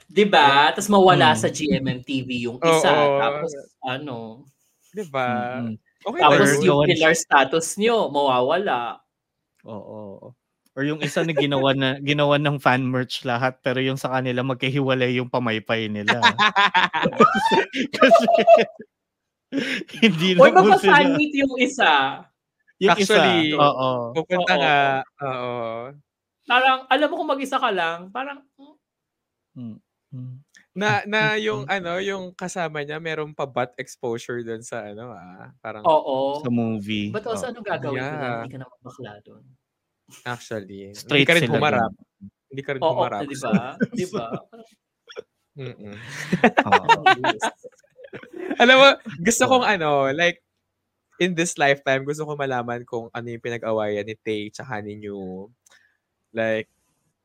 Diba? 0.06 0.70
Tapos 0.70 0.92
mawala 0.92 1.34
Mm. 1.34 1.40
sa 1.42 1.48
GMMTV 1.50 2.30
yung 2.46 2.60
isa. 2.62 2.92
Tapos, 3.18 3.52
ano, 3.82 4.46
Di 4.92 5.08
ba? 5.08 5.58
Mm-mm. 5.64 5.80
Okay 6.04 6.20
tapos 6.20 6.50
na 6.52 6.66
yung 6.68 6.84
pillar 6.84 7.16
status 7.16 7.80
nyo, 7.80 8.12
mawawala. 8.12 9.00
Oo. 9.64 10.36
Or 10.76 10.88
yung 10.88 11.04
isa 11.04 11.20
na 11.28 11.36
ginawa 11.36 11.76
na 11.76 12.00
ginawa 12.00 12.40
ng 12.40 12.56
fan 12.56 12.80
merch 12.88 13.28
lahat 13.28 13.60
pero 13.60 13.84
yung 13.84 14.00
sa 14.00 14.08
kanila 14.16 14.40
magkahiwalay 14.40 15.20
yung 15.20 15.28
pamaypay 15.28 15.92
nila. 15.92 16.16
Kasi 18.00 18.26
hindi 20.04 20.36
na 20.36 20.48
sila. 20.48 20.56
magpa-fan 20.64 21.08
meet 21.20 21.34
yung 21.44 21.56
isa. 21.60 22.24
Yung 22.82 22.92
Actually, 22.96 23.54
isa, 23.54 23.60
oo. 23.62 23.90
Pupunta 24.16 24.54
Oo. 24.56 24.62
nga. 24.64 24.80
Oo. 25.24 25.54
Parang, 26.48 26.80
alam 26.90 27.08
mo 27.12 27.16
kung 27.20 27.32
mag-isa 27.36 27.58
ka 27.62 27.72
lang, 27.72 28.10
parang, 28.12 28.44
hmm, 28.58 29.78
Mm. 30.12 30.44
Na, 30.76 31.04
na 31.08 31.36
yung, 31.40 31.64
ano, 31.72 31.96
yung 32.04 32.36
kasama 32.36 32.84
niya, 32.84 33.00
merong 33.00 33.32
pa 33.32 33.48
butt 33.48 33.72
exposure 33.80 34.44
dun 34.44 34.60
sa, 34.64 34.92
ano, 34.92 35.12
ah. 35.16 35.52
Parang, 35.64 35.84
oo. 35.88 36.44
Sa 36.44 36.52
movie. 36.52 37.12
But 37.16 37.24
also, 37.28 37.48
Oo. 37.48 37.56
anong 37.56 37.68
gagawin 37.68 38.00
ko 38.00 38.12
Yeah. 38.12 38.20
na 38.20 38.30
hindi 38.44 38.52
ka 38.52 38.60
naman 38.60 38.80
bakla 38.84 39.14
doon? 39.24 39.44
Actually. 40.26 40.92
Straight 40.94 41.24
hindi 41.24 41.30
ka 41.30 41.34
rin 41.38 41.44
sila 41.46 41.54
humarap. 41.58 41.92
Hindi 42.52 42.62
ka 42.64 42.72
rin 42.76 42.82
Oo, 42.84 42.92
humarap. 42.96 43.22
di 43.28 43.38
ba? 43.40 43.56
Di 43.92 44.06
ba? 44.12 44.28
Mm-mm. 45.62 45.96
Oo. 46.68 47.04
Alam 48.62 48.76
mo, 48.80 48.90
gusto 49.20 49.44
kong 49.48 49.66
ano, 49.68 50.12
like, 50.12 50.44
in 51.22 51.38
this 51.38 51.56
lifetime, 51.60 52.02
gusto 52.08 52.26
ko 52.26 52.34
malaman 52.34 52.82
kung 52.88 53.08
ano 53.14 53.28
yung 53.30 53.44
pinag-awayan 53.44 54.08
ni 54.08 54.16
Tay 54.18 54.50
tsaka 54.50 54.82
ni 54.82 54.98
New. 54.98 55.48
Like, 56.34 56.72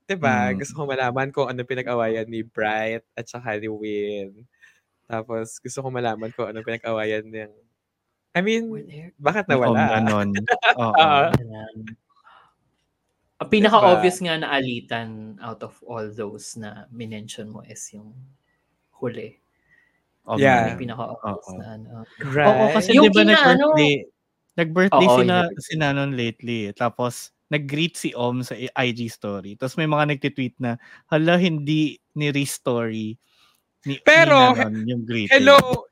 'di 0.05 0.17
ba? 0.21 0.53
Mm. 0.53 0.61
Gusto 0.61 0.73
ko 0.77 0.83
malaman 0.85 1.29
kung 1.33 1.49
ano 1.49 1.61
pinag-awayan 1.65 2.29
ni 2.29 2.45
Bright 2.45 3.09
at 3.17 3.27
saka 3.27 3.57
ni 3.57 3.73
Win. 3.73 4.45
Tapos, 5.07 5.59
gusto 5.63 5.79
ko 5.81 5.89
malaman 5.89 6.31
kung 6.35 6.51
ano 6.51 6.61
pinag-awayan 6.67 7.25
ng... 7.31 7.53
I 8.37 8.41
mean, 8.45 8.69
bakit 9.17 9.49
Om 9.49 9.55
nawala? 9.55 9.97
ganon. 9.97 10.29
Oo. 10.83 11.09
Ang 13.37 13.51
pinaka-obvious 13.53 14.25
nga 14.25 14.41
na 14.41 14.49
alitan 14.49 15.37
out 15.45 15.61
of 15.61 15.77
all 15.85 16.09
those 16.09 16.57
na 16.57 16.89
minention 16.89 17.53
mo 17.53 17.61
is 17.69 17.85
yung 17.93 18.17
huli. 18.97 19.37
Om 20.25 20.41
Yeah. 20.41 20.73
Yung 20.73 20.81
pinaka-obvious 20.81 21.49
Oo. 21.53 21.61
na 21.61 21.67
ano. 21.77 21.91
Right? 22.33 22.49
Oo, 22.49 22.65
kasi 22.73 22.97
Yung 22.97 23.13
di 23.13 23.13
ba 23.13 23.23
ano- 23.29 23.37
nag-birthday, 23.37 23.95
nag-birthday 24.57 25.09
Oo, 25.13 25.19
sina, 25.21 25.37
yung- 25.53 25.61
sina 25.61 25.87
nun 25.93 26.13
lately. 26.17 26.73
Tapos, 26.73 27.29
nag-greet 27.53 27.95
si 28.01 28.11
Om 28.17 28.41
sa 28.41 28.57
IG 28.57 29.07
story. 29.13 29.55
Tapos 29.55 29.77
may 29.77 29.87
mga 29.87 30.17
nagtitweet 30.17 30.57
na, 30.59 30.81
hala, 31.13 31.37
hindi 31.37 32.01
ni-restory 32.17 33.21
ni, 33.85 34.01
Pero, 34.03 34.57
ni 34.57 34.65
Nanon 34.65 34.77
yung 34.89 35.05
greeting. 35.05 35.31
Hello! 35.45 35.87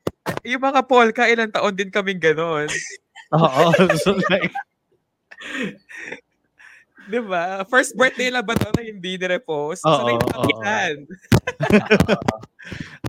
Yung 0.48 0.64
mga 0.64 0.80
Polka, 0.88 1.28
ilang 1.28 1.52
taon 1.52 1.76
din 1.76 1.92
kaming 1.92 2.18
ganon. 2.18 2.66
Oo. 3.36 3.70
so 4.00 4.16
like, 4.32 4.50
Di 7.04 7.20
ba? 7.20 7.62
First 7.64 7.94
birthday 7.94 8.28
lang 8.28 8.42
ba 8.42 8.52
ito 8.52 8.68
na 8.68 8.82
hindi 8.82 9.16
ni-repost? 9.16 9.84
Oo, 9.84 9.92
so, 9.92 10.04
like, 10.06 10.24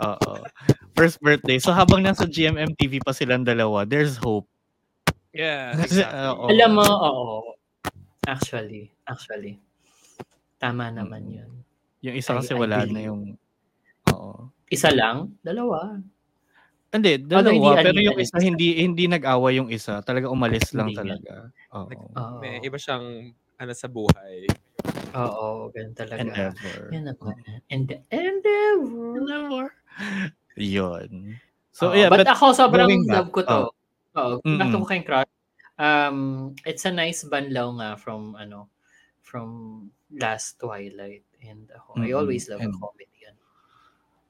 oo. 0.03 0.33
First 0.93 1.19
birthday. 1.19 1.57
So 1.57 1.71
habang 1.71 2.01
nasa 2.01 2.23
GMM 2.25 2.75
TV 2.75 2.99
pa 2.99 3.11
silang 3.11 3.43
dalawa, 3.43 3.83
there's 3.83 4.15
hope. 4.15 4.47
Yeah, 5.31 5.75
Kasi, 5.75 5.99
exactly. 5.99 6.23
oo. 6.25 6.45
Alam 6.47 6.71
mo, 6.73 6.85
oo. 6.87 7.37
Actually, 8.23 8.91
actually. 9.03 9.59
Tama 10.57 10.87
naman 10.89 11.23
Mm. 11.25 11.35
yun. 11.35 11.51
Yung 12.01 12.15
isa 12.15 12.31
I- 12.31 12.37
kasi 12.39 12.53
I 12.55 12.57
wala 12.57 12.75
na 12.77 12.85
believe. 12.85 13.05
yung... 13.05 13.21
Oo. 14.09 14.47
Isa 14.67 14.89
lang? 14.89 15.35
Dalawa. 15.41 15.99
Hindi, 16.89 17.19
dalawa. 17.19 17.75
pero 17.75 17.91
alitan 17.91 18.07
yung 18.07 18.19
isa, 18.19 18.37
hindi 18.39 18.79
hindi 18.79 19.03
nag-away 19.05 19.59
yung 19.59 19.67
isa. 19.67 19.99
Talaga 19.99 20.31
umalis 20.31 20.71
lang 20.71 20.87
Hindi 20.87 20.97
talaga. 20.97 21.51
Oo. 21.75 21.91
Oo. 21.91 22.39
May 22.39 22.63
iba 22.63 22.79
siyang 22.79 23.35
ano 23.55 23.71
sa 23.71 23.87
buhay. 23.87 24.45
Oo, 25.15 25.71
ganun 25.71 25.95
talaga. 25.95 26.21
Endeavor. 26.21 26.79
Yan 26.91 27.03
na 27.07 27.13
po. 27.15 27.31
Ende- 27.71 28.03
endeavor. 28.11 29.15
Endeavor. 29.15 29.67
Yun. 30.59 31.39
So, 31.71 31.91
Oo, 31.91 31.95
yeah, 31.95 32.07
but, 32.11 32.23
but, 32.23 32.31
ako 32.31 32.51
sobrang 32.51 32.91
love 33.07 33.31
ko 33.31 33.41
to. 33.43 33.59
Oo, 34.15 34.33
Mm-mm. 34.43 34.59
back 34.59 34.69
to 34.71 34.79
ko 34.79 34.87
kayong 34.87 35.07
crush. 35.07 35.31
Um, 35.75 36.19
it's 36.63 36.87
a 36.87 36.91
nice 36.91 37.27
banlaw 37.27 37.67
nga 37.79 37.89
from 37.99 38.31
ano 38.39 38.71
from 39.19 39.47
last 40.07 40.55
Twilight 40.55 41.27
and 41.43 41.67
ako. 41.75 41.99
I 41.99 42.11
Mm-mm. 42.11 42.19
always 42.19 42.47
love 42.47 42.63
a 42.63 42.67
And- 42.67 42.75
comedy. 42.79 43.11
Yan. 43.27 43.35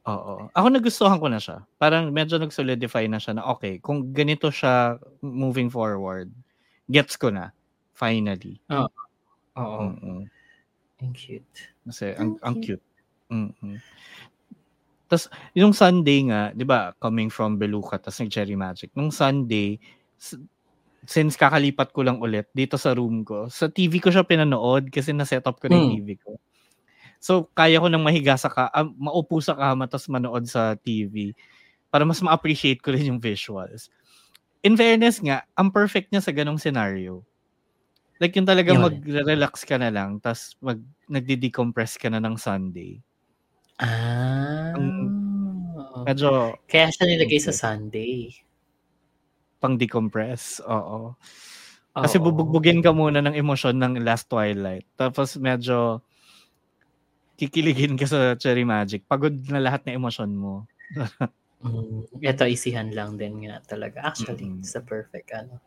oo. 0.10 0.50
Ako 0.54 0.68
nagustuhan 0.70 1.22
ko 1.22 1.30
na 1.30 1.38
siya. 1.38 1.66
Parang 1.78 2.10
medyo 2.10 2.38
nag-solidify 2.38 3.06
na 3.06 3.22
siya 3.22 3.38
na 3.38 3.46
okay, 3.46 3.78
kung 3.78 4.10
ganito 4.10 4.50
siya 4.50 4.98
moving 5.22 5.70
forward, 5.70 6.30
gets 6.90 7.18
ko 7.18 7.30
na. 7.30 7.54
Finally. 7.94 8.58
Oo. 8.74 8.90
Mm-mm. 9.56 10.30
Ang 11.02 11.14
cute. 11.16 11.72
Kasi 11.86 12.18
ang, 12.18 12.34
Ang 12.42 12.56
ang 12.56 12.56
cute. 12.60 12.84
mm 13.30 13.82
Tapos, 15.10 15.30
yung 15.54 15.70
Sunday 15.70 16.26
nga, 16.34 16.50
di 16.50 16.66
ba, 16.66 16.90
coming 16.98 17.30
from 17.30 17.62
Beluca, 17.62 18.02
tapos 18.02 18.26
nag-Cherry 18.26 18.58
Magic. 18.58 18.90
Nung 18.98 19.14
Sunday, 19.14 19.78
since 21.06 21.38
kakalipat 21.38 21.94
ko 21.94 22.02
lang 22.02 22.18
ulit 22.18 22.50
dito 22.58 22.76
sa 22.82 22.94
room 22.98 23.22
ko, 23.22 23.46
sa 23.52 23.70
TV 23.70 24.02
ko 24.02 24.10
siya 24.10 24.26
pinanood 24.26 24.90
kasi 24.90 25.14
na-set 25.14 25.46
up 25.46 25.62
ko 25.62 25.70
na 25.70 25.78
yung 25.78 25.86
Hmm. 25.86 25.92
TV 25.92 26.10
ko. 26.18 26.42
So, 27.22 27.50
kaya 27.56 27.80
ko 27.82 27.88
nang 27.92 28.06
mahiga 28.06 28.38
sa 28.40 28.50
ka, 28.52 28.70
ah, 28.74 28.88
maupo 28.98 29.40
sa 29.44 29.56
kama 29.58 29.88
tapos 29.90 30.08
manood 30.12 30.46
sa 30.50 30.76
TV 30.80 31.34
para 31.92 32.04
mas 32.08 32.22
ma-appreciate 32.24 32.82
ko 32.84 32.94
rin 32.96 33.10
yung 33.16 33.22
visuals. 33.24 33.90
In 34.66 34.76
fairness 34.80 35.20
nga, 35.24 35.46
ang 35.58 35.72
perfect 35.74 36.12
niya 36.14 36.24
sa 36.26 36.34
ganong 36.36 36.62
scenario. 36.62 37.24
Like 38.20 38.32
yung 38.40 38.48
talaga 38.48 38.72
Yun. 38.72 38.80
mag-relax 39.04 39.68
ka 39.68 39.76
na 39.76 39.92
lang 39.92 40.24
tapos 40.24 40.56
mag 40.64 40.80
nagde-decompress 41.12 42.00
ka 42.00 42.08
na 42.08 42.24
ng 42.24 42.40
Sunday. 42.40 43.04
Ah. 43.76 44.72
Medyo 46.08 46.56
Kaya 46.72 46.88
siya 46.96 47.06
nilagay 47.12 47.40
sa 47.44 47.52
Okay. 47.52 47.60
Sunday. 47.60 48.16
pang 49.60 49.76
decompress. 49.80 50.62
Oo. 50.68 51.16
Kasi 51.96 52.20
Oo. 52.20 52.28
bubugbugin 52.30 52.84
ka 52.84 52.92
muna 52.96 53.20
ng 53.24 53.36
emosyon 53.36 53.80
ng 53.80 53.94
Last 54.04 54.28
Twilight. 54.32 54.86
Tapos 55.00 55.36
medyo 55.40 56.04
kikiligin 57.40 58.00
ka 58.00 58.08
sa 58.08 58.20
Cherry 58.40 58.64
Magic. 58.64 59.04
Pagod 59.12 59.36
na 59.52 59.60
lahat 59.60 59.84
ng 59.88 60.00
emosyon 60.00 60.32
mo. 60.36 60.64
Mm, 61.66 62.06
ito 62.22 62.46
isihan 62.46 62.94
lang 62.94 63.18
din 63.18 63.48
nga 63.48 63.58
talaga. 63.66 64.06
Actually, 64.06 64.46
it's 64.62 64.76
the 64.78 64.84
perfect 64.86 65.34
ano. 65.34 65.58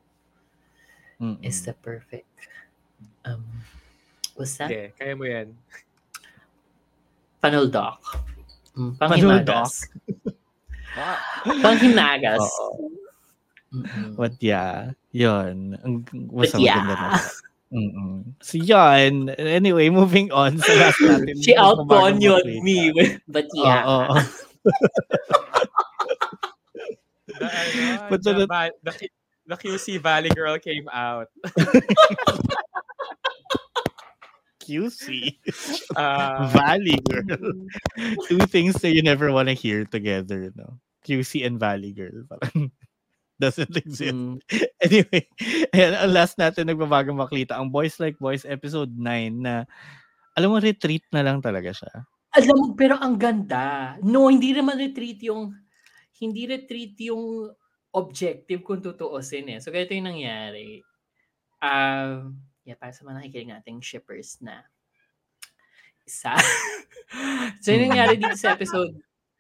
Mm-mm. 1.19 1.39
It's 1.43 1.61
the 1.67 1.75
perfect. 1.75 2.27
Um, 3.27 3.43
what's 4.39 4.55
that? 4.59 4.71
Sige, 4.71 4.95
kaya 4.95 5.13
mo 5.19 5.27
yan. 5.27 5.51
Panuldoc. 7.43 7.99
Mm, 8.79 8.95
Panuldoc? 8.99 9.43
panghimagas. 9.43 9.73
Panghimagas. 11.63 12.43
Oo. 12.47 12.91
Mm-mm. 13.69 14.17
But 14.17 14.39
yeah, 14.41 14.95
yun. 15.13 15.77
Ang 15.85 16.07
But 16.33 16.55
yeah. 16.57 16.81
na. 16.87 17.19
Mm-mm. 17.69 18.25
So 18.41 18.57
yun. 18.57 19.29
Anyway, 19.37 19.91
moving 19.93 20.33
on 20.33 20.57
sa 20.57 20.73
last 20.73 21.03
natin. 21.05 21.37
She 21.43 21.53
Bago 21.53 21.85
out-ponyon 21.85 22.47
me. 22.65 22.95
with- 22.97 23.21
But 23.35 23.45
yeah. 23.53 23.85
Oo, 23.85 23.99
oo. 24.15 24.17
The, 27.29 27.45
ano, 27.45 28.09
But 28.09 28.21
the, 28.25 28.33
the- 28.47 28.73
the, 28.83 28.93
Q- 28.97 29.15
the 29.49 29.57
QC 29.57 29.99
Valley 29.99 30.29
Girl 30.37 30.61
came 30.61 30.87
out. 30.93 31.33
QC. 34.61 35.41
Uh, 35.97 36.53
Valley 36.53 37.01
Girl. 37.09 37.57
Two 38.29 38.45
things 38.53 38.77
that 38.85 38.93
you 38.93 39.01
never 39.01 39.33
want 39.33 39.49
to 39.49 39.57
hear 39.57 39.89
together, 39.89 40.53
no? 40.53 40.77
QC 41.09 41.41
and 41.49 41.57
Valley 41.57 41.97
Girl. 41.97 42.29
Parang 42.29 42.69
doesn't 43.41 43.73
exist. 43.73 44.13
Mm. 44.13 44.45
Anyway, 44.85 45.25
ayan, 45.73 45.95
ang 45.97 46.13
last 46.13 46.37
natin 46.37 46.69
nagbabagang 46.69 47.17
maklita, 47.17 47.57
ang 47.57 47.73
Boys 47.73 47.97
Like 47.97 48.21
Boys 48.21 48.45
episode 48.45 48.93
9 48.93 49.41
na, 49.41 49.65
alam 50.37 50.53
mo, 50.53 50.61
retreat 50.61 51.03
na 51.11 51.25
lang 51.25 51.41
talaga 51.41 51.73
siya. 51.73 52.05
Alam 52.37 52.55
mo, 52.55 52.65
pero 52.77 53.01
ang 53.01 53.17
ganda. 53.17 53.97
No, 54.05 54.29
hindi 54.29 54.53
naman 54.53 54.77
retreat 54.77 55.25
yung 55.25 55.57
hindi 56.19 56.51
retreat 56.51 56.99
yung 57.01 57.49
objective 57.93 58.61
kung 58.65 58.85
tutuusin 58.85 59.57
eh. 59.57 59.59
So, 59.61 59.73
ganito 59.73 59.97
yung 59.97 60.11
nangyari. 60.13 60.85
Um, 61.59 62.39
yeah, 62.63 62.77
para 62.77 62.93
sa 62.93 63.03
mga 63.09 63.25
nakikinig 63.25 63.53
nating 63.55 63.81
shippers 63.81 64.39
na 64.45 64.63
isa. 66.05 66.37
so, 67.63 67.73
yung 67.73 67.93
nangyari 67.93 68.21
dito 68.21 68.37
sa 68.37 68.57
episode 68.57 68.97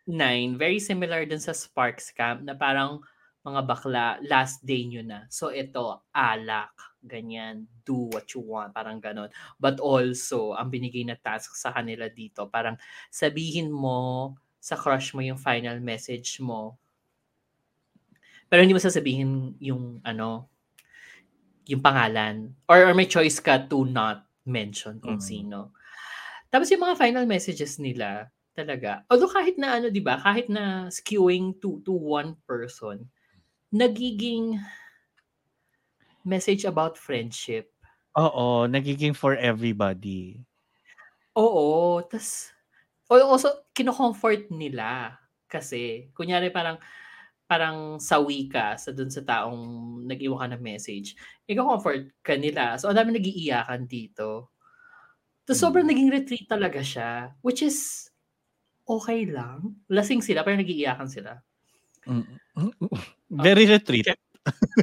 9, 0.09 0.57
very 0.57 0.81
similar 0.81 1.29
dun 1.29 1.41
sa 1.41 1.53
Sparks 1.53 2.13
Camp 2.13 2.41
na 2.41 2.57
parang 2.57 3.05
mga 3.45 3.61
bakla, 3.65 4.07
last 4.25 4.65
day 4.65 4.85
nyo 4.89 5.05
na. 5.05 5.29
So, 5.29 5.53
ito, 5.53 6.05
alak, 6.13 6.73
ganyan, 7.05 7.69
do 7.85 8.11
what 8.13 8.29
you 8.35 8.45
want, 8.45 8.75
parang 8.77 9.01
ganon. 9.01 9.33
But 9.57 9.81
also, 9.81 10.57
ang 10.57 10.69
binigay 10.69 11.07
na 11.07 11.17
task 11.17 11.57
sa 11.57 11.73
kanila 11.73 12.11
dito, 12.13 12.49
parang 12.51 12.77
sabihin 13.09 13.73
mo 13.73 14.35
sa 14.59 14.75
crush 14.75 15.15
mo 15.15 15.23
yung 15.23 15.39
final 15.39 15.79
message 15.81 16.43
mo. 16.43 16.77
Pero 18.49 18.65
hindi 18.65 18.73
mo 18.73 18.81
sasabihin 18.81 19.55
yung 19.61 20.01
ano, 20.03 20.49
yung 21.69 21.85
pangalan. 21.85 22.57
Or, 22.65 22.89
or 22.89 22.95
may 22.97 23.05
choice 23.05 23.39
ka 23.45 23.69
to 23.69 23.85
not 23.85 24.25
mention 24.49 24.99
kung 25.05 25.21
Mm. 25.21 25.25
sino. 25.25 25.59
Tapos 26.49 26.73
yung 26.73 26.81
mga 26.81 26.97
final 26.97 27.25
messages 27.29 27.77
nila, 27.77 28.33
talaga. 28.57 29.05
Although 29.07 29.31
kahit 29.31 29.55
na 29.61 29.79
ano, 29.79 29.87
'di 29.93 30.03
ba? 30.03 30.19
Kahit 30.19 30.51
na 30.51 30.91
skewing 30.91 31.55
to 31.63 31.79
to 31.87 31.95
one 31.95 32.35
person, 32.49 33.07
nagiging 33.71 34.59
message 36.27 36.67
about 36.67 36.99
friendship. 36.99 37.71
Oo, 38.19 38.67
nagiging 38.67 39.15
for 39.15 39.39
everybody. 39.39 40.43
Oo, 41.39 42.03
tas 42.03 42.51
also 43.09 43.71
kino-comfort 43.73 44.51
nila 44.51 45.17
kasi 45.47 46.11
kunyari 46.13 46.51
parang 46.51 46.77
parang 47.49 47.97
sawi 47.97 48.53
ka 48.53 48.77
sa 48.77 48.93
dun 48.93 49.09
sa 49.09 49.25
taong 49.25 50.05
nag-iwan 50.05 50.37
ka 50.37 50.47
ng 50.53 50.63
message. 50.63 51.17
Iko-comfort 51.49 52.13
ka 52.21 52.37
nila. 52.37 52.77
So, 52.77 52.93
ang 52.93 53.01
dami 53.01 53.17
nagiiyakan 53.17 53.89
dito. 53.89 54.53
Mm. 55.49 55.57
sobrang 55.57 55.89
naging 55.89 56.13
retreat 56.13 56.45
talaga 56.45 56.85
siya. 56.85 57.33
Which 57.41 57.65
is, 57.65 58.05
okay 58.85 59.25
lang. 59.25 59.81
Lasing 59.89 60.21
sila, 60.21 60.45
pero 60.45 60.61
nagiiyakan 60.61 61.09
sila. 61.09 61.41
Mm. 62.05 62.37
Very 63.33 63.65
retreat. 63.65 64.13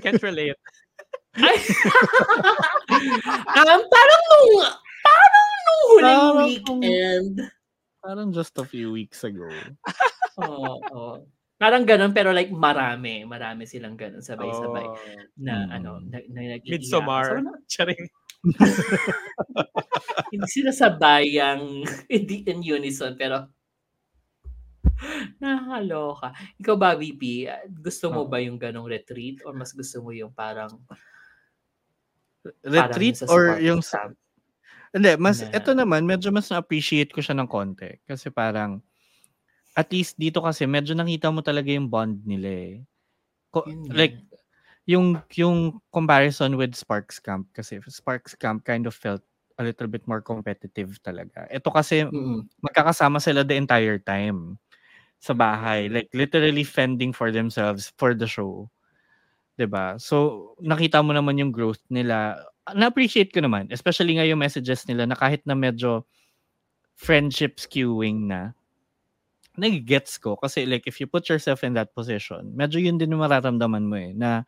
can't 0.01 0.21
relate. 0.25 0.57
Ay! 1.37 1.57
um, 3.61 3.81
parang 3.85 4.21
nung, 4.25 4.49
parang 5.05 5.47
nung 5.65 5.81
huling 5.85 6.05
Parang 6.05 6.37
weekend. 6.41 7.35
Parang 8.01 8.29
just 8.33 8.57
a 8.57 8.65
few 8.65 8.89
weeks 8.89 9.21
ago. 9.21 9.45
Oo, 10.41 10.81
oo. 10.89 11.13
Parang 11.55 11.87
ganun, 11.87 12.11
pero 12.11 12.35
like 12.35 12.51
marami. 12.51 13.23
Marami 13.23 13.63
silang 13.63 13.95
ganun, 13.95 14.19
sabay-sabay. 14.19 14.85
Oh, 14.85 14.95
Na 15.39 15.55
Mm. 15.63 15.69
ano, 15.71 15.91
na, 16.03 16.17
na 16.27 16.39
nag-iiyakan. 16.59 16.71
Midsommar. 16.75 17.25
So, 17.25 17.39
na- 17.41 17.59
charing. 17.71 18.03
hindi 20.35 20.47
sila 20.51 20.69
sabayang 20.69 21.63
hindi 22.13 22.45
in 22.45 22.59
unison, 22.61 23.15
pero 23.17 23.49
nakakaloka. 25.39 26.29
Ikaw 26.61 26.75
ba, 26.75 26.93
VP, 26.95 27.47
gusto 27.81 28.11
mo 28.11 28.23
Oo. 28.25 28.29
ba 28.29 28.37
yung 28.39 28.59
ganong 28.59 28.87
retreat 28.87 29.41
or 29.43 29.55
mas 29.55 29.71
gusto 29.75 29.99
mo 30.03 30.11
yung 30.11 30.31
parang 30.31 30.71
Retreat 32.61 33.25
parang 33.25 33.31
or 33.33 33.43
yung 33.57 33.81
Camp? 33.81 34.13
Hindi, 34.93 35.11
mas 35.17 35.41
Na- 35.41 35.51
ito 35.57 35.71
naman 35.73 36.05
medyo 36.05 36.29
mas 36.29 36.47
na-appreciate 36.47 37.09
ko 37.11 37.19
siya 37.19 37.33
ng 37.35 37.49
konti 37.49 37.99
kasi 38.05 38.29
parang 38.29 38.79
at 39.75 39.87
least 39.91 40.15
dito 40.19 40.39
kasi 40.43 40.65
medyo 40.67 40.95
nakita 40.95 41.29
mo 41.31 41.43
talaga 41.43 41.69
yung 41.71 41.87
bond 41.91 42.23
nila 42.25 42.49
eh. 42.49 42.75
Ko- 43.53 43.67
like 43.91 44.17
yung 44.87 45.19
yung 45.35 45.79
comparison 45.93 46.55
with 46.59 46.75
Sparks 46.77 47.17
Camp 47.21 47.49
kasi 47.55 47.81
Sparks 47.89 48.35
Camp 48.37 48.63
kind 48.65 48.85
of 48.87 48.93
felt 48.95 49.23
a 49.59 49.63
little 49.65 49.87
bit 49.87 50.03
more 50.07 50.21
competitive 50.21 50.99
talaga. 51.03 51.47
Ito 51.51 51.69
kasi 51.71 52.05
Mm-mm. 52.11 52.49
magkakasama 52.63 53.19
sila 53.23 53.43
the 53.47 53.55
entire 53.57 53.99
time 54.01 54.59
sa 55.21 55.33
bahay. 55.33 55.87
Like 55.91 56.09
literally 56.15 56.63
fending 56.65 57.11
for 57.15 57.31
themselves 57.33 57.91
for 57.99 58.13
the 58.15 58.27
show. 58.29 58.69
'Di 59.57 59.67
ba? 59.69 59.95
So 60.01 60.51
nakita 60.63 60.99
mo 61.03 61.15
naman 61.15 61.39
yung 61.39 61.51
growth 61.55 61.81
nila. 61.91 62.39
Na-appreciate 62.75 63.29
ko 63.31 63.39
naman, 63.45 63.69
especially 63.69 64.17
nga 64.17 64.25
yung 64.27 64.41
messages 64.41 64.83
nila 64.89 65.05
na 65.05 65.15
kahit 65.17 65.45
na 65.45 65.53
medyo 65.57 66.03
friendship 66.95 67.59
skewing 67.61 68.27
na, 68.29 68.55
nag-gets 69.57 70.17
ko. 70.19 70.35
Kasi 70.35 70.65
like, 70.65 70.87
if 70.87 70.99
you 70.99 71.07
put 71.07 71.27
yourself 71.27 71.63
in 71.63 71.73
that 71.75 71.93
position, 71.95 72.53
medyo 72.55 72.79
yun 72.79 72.97
din 72.99 73.11
yung 73.11 73.23
mararamdaman 73.23 73.85
mo 73.85 73.95
eh, 73.97 74.11
na 74.11 74.43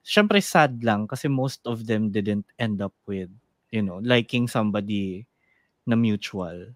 syempre 0.00 0.40
sad 0.40 0.80
lang 0.80 1.04
kasi 1.04 1.28
most 1.28 1.64
of 1.68 1.84
them 1.84 2.08
didn't 2.08 2.46
end 2.56 2.80
up 2.80 2.94
with, 3.04 3.30
you 3.70 3.84
know, 3.84 4.00
liking 4.00 4.48
somebody 4.48 5.28
na 5.86 5.96
mutual. 5.96 6.72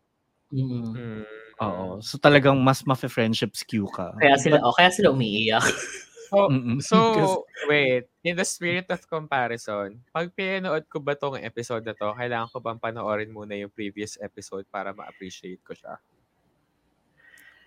Mm. 0.53 1.27
Oo. 1.63 1.99
So 2.03 2.19
talagang 2.19 2.61
mas 2.61 2.85
ma-friendship 2.85 3.55
skew 3.55 3.89
ka. 3.91 4.15
Kaya 4.19 4.37
sila, 4.39 4.61
oh, 4.63 4.75
kaya 4.75 4.91
sila 4.93 5.13
umiiyak. 5.13 5.65
So, 6.35 6.51
so, 6.83 6.99
wait. 7.71 8.11
In 8.25 8.35
the 8.35 8.43
spirit 8.43 8.91
of 8.91 9.07
comparison, 9.07 10.03
pag 10.11 10.35
pinanood 10.35 10.91
ko 10.91 10.99
ba 10.99 11.15
tong 11.15 11.39
episode 11.39 11.87
na 11.87 11.95
to, 11.95 12.11
kailangan 12.11 12.51
ko 12.51 12.59
bang 12.59 12.81
panoorin 12.83 13.31
muna 13.31 13.55
yung 13.55 13.71
previous 13.71 14.19
episode 14.19 14.67
para 14.67 14.91
ma-appreciate 14.91 15.63
ko 15.63 15.77
siya? 15.77 15.95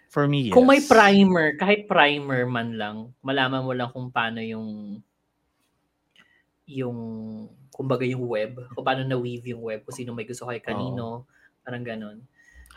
For 0.07 0.25
me, 0.25 0.49
yes. 0.49 0.53
Kung 0.55 0.67
may 0.67 0.79
primer, 0.79 1.55
kahit 1.55 1.85
primer 1.85 2.47
man 2.47 2.75
lang, 2.75 2.95
malaman 3.21 3.61
mo 3.63 3.71
lang 3.71 3.89
kung 3.91 4.09
paano 4.09 4.39
yung 4.39 4.99
yung 6.67 6.97
kumbaga 7.71 8.03
yung 8.03 8.25
web, 8.27 8.57
kung 8.75 8.83
paano 8.83 9.05
na-weave 9.05 9.53
yung 9.53 9.63
web, 9.63 9.85
kung 9.85 9.95
sino 9.95 10.11
may 10.11 10.25
gusto 10.27 10.47
kay 10.47 10.59
kanino, 10.59 11.27
Parang 11.67 11.83
ganun. 11.83 12.17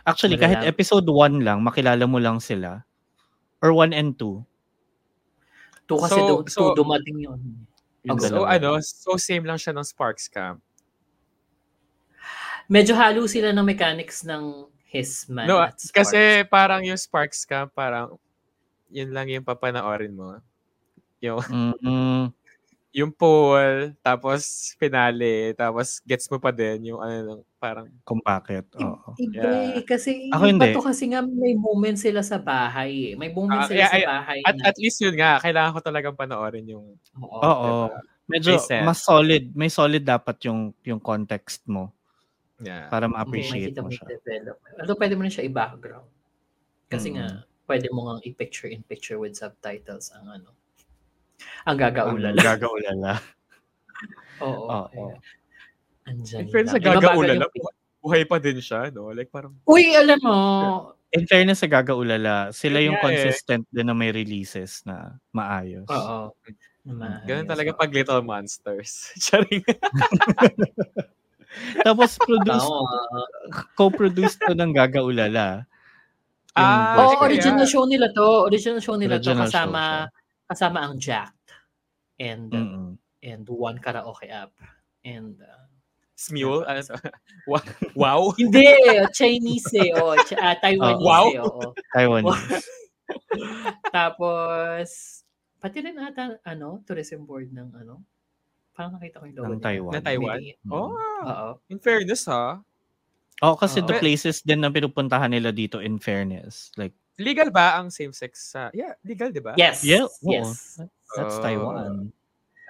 Actually, 0.02 0.34
kahit 0.34 0.66
Malalaman. 0.66 0.74
episode 0.74 1.06
1 1.06 1.46
lang, 1.46 1.62
makilala 1.62 2.10
mo 2.10 2.18
lang 2.18 2.42
sila. 2.42 2.82
Or 3.62 3.70
1 3.70 3.94
and 3.94 4.18
2. 4.18 4.42
Two 5.86 5.94
kasi 6.02 6.18
So- 6.18 6.26
do, 6.26 6.34
so- 6.50 6.74
two 6.74 6.82
dumating 6.82 7.22
yun. 7.22 7.38
Yung 8.02 8.18
Okay. 8.18 8.26
So 8.34 8.42
dalawa. 8.42 8.58
ano, 8.58 8.70
so 8.82 9.14
same 9.14 9.46
lang 9.46 9.62
siya 9.62 9.70
ng 9.78 9.86
Sparks 9.86 10.26
Camp. 10.26 10.58
Medyo 12.66 12.98
halo 12.98 13.30
sila 13.30 13.54
ng 13.54 13.62
mechanics 13.62 14.26
ng 14.26 14.66
Hisman 14.90 15.46
No, 15.46 15.56
at 15.56 15.78
Sparks. 15.78 15.94
kasi 15.94 16.20
parang 16.44 16.82
yung 16.82 16.98
Sparks 16.98 17.42
Camp, 17.44 17.70
parang 17.70 18.18
yun 18.86 19.10
lang 19.10 19.30
yung 19.30 19.42
papanoorin 19.42 20.10
mo. 20.10 20.42
Yung, 21.20 21.38
Mm-mm. 21.78 22.34
yung 22.90 23.14
pool, 23.14 23.94
tapos 24.00 24.74
finale, 24.74 25.54
tapos 25.54 26.02
gets 26.02 26.26
mo 26.26 26.36
pa 26.36 26.50
din 26.50 26.90
yung 26.90 26.98
ano, 26.98 27.16
lang, 27.22 27.40
parang 27.56 27.86
Kung 28.02 28.18
bakit. 28.18 28.66
Oo. 28.74 29.14
Iba 29.14 29.38
Yeah. 29.38 29.78
eh, 29.78 29.84
kasi 29.86 30.26
Ako 30.26 30.42
hindi. 30.44 30.74
to 30.74 30.82
kasi 30.82 31.06
nga 31.06 31.22
may 31.22 31.54
moment 31.54 31.94
sila 31.94 32.18
sa 32.20 32.42
bahay. 32.42 33.14
eh. 33.14 33.14
May 33.14 33.30
moment 33.30 33.62
Ah, 33.62 33.68
sila 33.70 33.78
yeah, 33.78 33.88
sa 33.88 33.94
ay- 33.94 34.08
bahay. 34.08 34.38
at, 34.42 34.54
na, 34.56 34.62
at 34.66 34.76
least 34.76 34.98
yun 34.98 35.14
nga, 35.14 35.38
kailangan 35.38 35.70
ko 35.70 35.80
talagang 35.80 36.18
panoorin 36.18 36.66
yung 36.66 36.98
oo. 37.14 37.38
Oo. 37.38 37.70
diba? 37.86 38.02
Medyo 38.26 38.58
mas 38.82 38.98
solid. 39.00 39.54
May 39.54 39.66
solid 39.68 40.02
dapat 40.02 40.38
yung 40.44 40.70
yung 40.82 40.98
context 40.98 41.62
mo 41.66 41.94
Yeah. 42.60 42.88
para 42.88 43.08
ma-appreciate 43.08 43.72
mo 43.80 43.88
siya. 43.88 44.04
Although 44.78 45.00
pwede 45.00 45.16
mo 45.16 45.24
rin 45.24 45.32
siya 45.32 45.48
i-background. 45.48 46.08
Kasi 46.86 47.08
Mm. 47.08 47.14
nga, 47.16 47.26
pwede 47.64 47.86
mo 47.88 48.00
nga 48.04 48.14
i-picture 48.22 48.68
in 48.68 48.82
picture 48.82 49.16
with 49.16 49.32
subtitles 49.32 50.12
ang 50.12 50.28
ano. 50.28 50.52
Ang 51.64 51.76
gagaulala. 51.80 52.36
Ang 52.36 52.44
Gagaulala. 52.44 53.12
Oo. 54.44 54.64
Oo. 54.68 54.86
kaya, 54.88 55.16
Andyan 56.04 56.44
In 56.44 56.48
fairness 56.48 56.72
sa 56.72 56.80
gagaulala, 56.80 57.44
yung- 57.48 57.74
buhay- 58.00 58.24
pa 58.24 58.36
din 58.36 58.56
siya, 58.58 58.88
no? 58.90 59.12
Like 59.12 59.28
parang, 59.28 59.52
Uy, 59.64 59.92
alam 59.92 60.16
mo, 60.20 60.36
In 61.10 61.26
fairness 61.26 61.58
sa 61.58 61.66
Gagaulala, 61.66 62.54
sila 62.54 62.78
Yun 62.78 62.94
yung 62.94 62.98
eh. 62.98 63.02
consistent 63.02 63.66
din 63.66 63.82
na 63.82 63.98
may 63.98 64.14
releases 64.14 64.86
na 64.86 65.18
maayos. 65.34 65.90
oo. 65.90 66.30
Naman, 66.86 67.26
ganun 67.26 67.44
yes, 67.44 67.50
talaga 67.50 67.70
pag 67.74 67.90
Little 67.90 68.22
Monsters. 68.22 69.10
Charing. 69.26 69.60
Tapos 71.86 72.14
produced, 72.16 72.70
co-produced 73.74 74.38
to 74.40 74.52
ng 74.52 74.70
Gagaulala. 74.70 75.66
Yung 76.50 76.58
Ah, 76.58 76.94
kaya- 77.14 77.22
original 77.26 77.66
show 77.66 77.84
nila 77.84 78.10
to. 78.10 78.46
Original 78.46 78.78
show 78.78 78.94
nila 78.94 79.16
Original 79.16 79.46
to 79.46 79.50
show 79.50 79.58
kasama 79.66 79.82
siya. 79.82 80.46
kasama 80.46 80.78
ang 80.82 80.94
Jacked 80.98 81.48
and 82.18 82.50
Mm-mm. 82.50 82.88
and 83.22 83.44
one 83.46 83.78
karaoke 83.78 84.26
app. 84.26 84.50
And 85.02 85.38
uh, 85.40 85.66
Smule? 86.14 86.68
Ano 86.68 86.84
to? 86.84 86.94
Wow! 87.96 88.30
hindi, 88.40 88.66
Chinese 89.10 89.72
eh. 89.72 89.90
Oh, 89.96 90.12
Ch- 90.20 90.36
ah, 90.36 90.52
Taiwanese 90.54 91.00
Wow. 91.00 91.26
eh. 91.26 91.40
Oo. 91.40 91.62
Taiwanese. 91.90 92.66
Tapos, 93.88 94.88
pati 95.56 95.78
rin 95.80 95.96
ata, 95.96 96.38
ano, 96.44 96.82
tourism 96.84 97.24
board 97.24 97.50
ng 97.50 97.72
ano, 97.74 98.04
parang 98.80 98.96
nakita 98.96 99.20
ko 99.20 99.24
yung 99.28 99.36
logo 99.36 99.52
Ng. 99.52 99.60
Taiwan. 99.60 99.92
Na 99.92 100.00
Taiwan? 100.00 100.40
Mm. 100.40 100.72
Oh, 100.72 100.96
Oo. 101.28 101.48
in 101.68 101.76
fairness 101.76 102.24
ha. 102.24 102.64
Oh, 103.44 103.52
kasi 103.52 103.84
Oo. 103.84 103.88
the 103.92 104.00
places 104.00 104.40
din 104.40 104.64
na 104.64 104.72
pinupuntahan 104.72 105.28
nila 105.28 105.52
dito 105.52 105.84
in 105.84 106.00
fairness. 106.00 106.72
Like, 106.80 106.96
Legal 107.20 107.52
ba 107.52 107.76
ang 107.76 107.92
same-sex 107.92 108.56
sa... 108.56 108.72
Yeah, 108.72 108.96
legal, 109.04 109.28
di 109.28 109.44
ba? 109.44 109.52
Yes. 109.52 109.84
Yeah. 109.84 110.08
Yes. 110.24 110.80
that's 111.12 111.36
Oh. 111.36 111.44
Taiwan. 111.44 112.08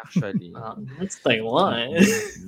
Actually. 0.03 0.51
Uh, 0.59 0.75
that's 0.99 1.23
Taiwan. 1.23 1.95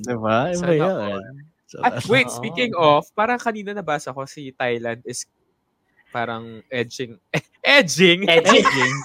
diba? 0.02 0.50
Iba 0.50 0.58
Sana 0.58 0.74
yun. 0.74 1.22
So, 1.70 1.78
At 1.86 2.02
wait, 2.10 2.26
speaking 2.26 2.74
of, 2.74 3.06
parang 3.14 3.38
kanina 3.38 3.70
nabasa 3.70 4.10
ko 4.10 4.26
si 4.26 4.50
Thailand 4.50 5.06
is 5.06 5.22
parang 6.10 6.66
edging. 6.74 7.22
edging? 7.62 8.26
Edging. 8.26 8.66
edging 8.66 8.96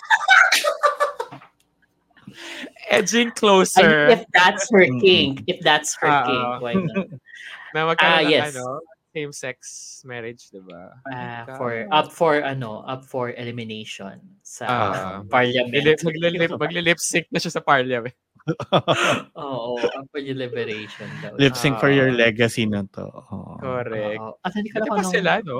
Ay, 2.88 3.32
closer. 3.36 4.08
if 4.08 4.24
that's 4.32 4.72
her 4.72 4.86
Mm-mm. 4.88 5.44
if 5.48 5.60
that's 5.62 5.96
her 6.00 6.12
kink, 6.26 6.46
ah. 6.48 6.60
why 6.64 6.74
not? 6.74 7.08
na 7.76 7.88
magkaroon 7.88 8.18
Ah, 8.18 8.24
yes. 8.24 8.56
ano, 8.56 8.80
same-sex 9.12 9.58
marriage, 10.06 10.48
di 10.54 10.62
ba? 10.62 10.94
Ah, 11.10 11.44
for 11.58 11.84
up 11.92 12.14
for 12.14 12.40
ano, 12.40 12.86
up 12.88 13.04
for 13.04 13.34
elimination 13.34 14.22
sa 14.46 14.64
Ah. 14.66 15.20
parliament. 15.28 15.74
Maglilip, 15.74 16.00
maglilip, 16.08 16.52
maglilip 16.56 17.00
sync 17.02 17.26
na 17.34 17.40
siya 17.42 17.58
sa 17.58 17.64
parliament. 17.66 18.16
Oo, 19.36 19.76
up 19.76 20.08
for 20.08 20.24
your 20.24 20.40
liberation 20.40 21.10
daw. 21.20 21.36
Lip 21.36 21.52
sync 21.60 21.76
for 21.84 21.92
your 21.92 22.16
legacy 22.16 22.64
na 22.64 22.88
to. 22.96 23.04
Oo. 23.04 23.60
Correct. 23.60 24.22
Oo. 24.24 24.40
At 24.40 24.56
hindi 24.56 24.72
ka 24.72 24.80
Buti 24.80 24.90
pa 24.90 25.02
nung- 25.04 25.12
sila, 25.12 25.32
no? 25.44 25.58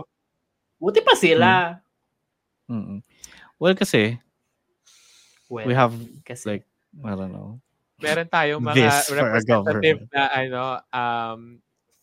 Buti 0.80 1.00
pa 1.04 1.14
sila. 1.18 1.50
Mm-mm. 2.72 3.04
Well, 3.60 3.76
kasi, 3.76 4.22
Well, 5.50 5.66
we 5.68 5.74
have, 5.76 5.92
kasi 6.24 6.44
like, 6.60 6.66
I 7.06 7.14
don't 7.14 7.34
know. 7.34 7.62
Meron 7.98 8.30
tayong 8.30 8.62
mga 8.62 8.78
This 8.78 9.10
representative 9.10 10.06
na 10.14 10.24
ano, 10.30 10.64
um, 10.94 11.42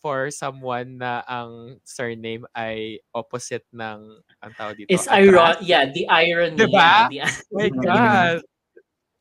for 0.03 0.29
someone 0.29 1.01
na 1.01 1.25
ang 1.25 1.81
surname 1.81 2.45
ay 2.53 3.01
opposite 3.09 3.65
ng 3.73 4.21
ang 4.21 4.51
tawag 4.53 4.77
dito. 4.77 4.91
is 4.93 5.07
atras. 5.09 5.17
iron 5.17 5.55
yeah, 5.65 5.83
the 5.89 6.05
irony. 6.05 6.59
Diba? 6.59 7.09
yeah, 7.09 7.25
the- 7.25 7.49
My 7.49 7.69
God. 7.73 8.37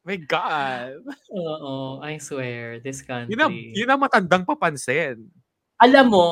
My 0.04 0.18
God. 0.20 1.00
Oo, 1.32 2.04
I 2.04 2.20
swear, 2.20 2.76
this 2.84 3.00
country. 3.00 3.32
Yun 3.32 3.40
ang, 3.40 3.54
yun 3.56 3.88
ang 3.88 4.00
matandang 4.04 4.44
papansin. 4.44 5.32
Alam 5.80 6.12
mo, 6.12 6.28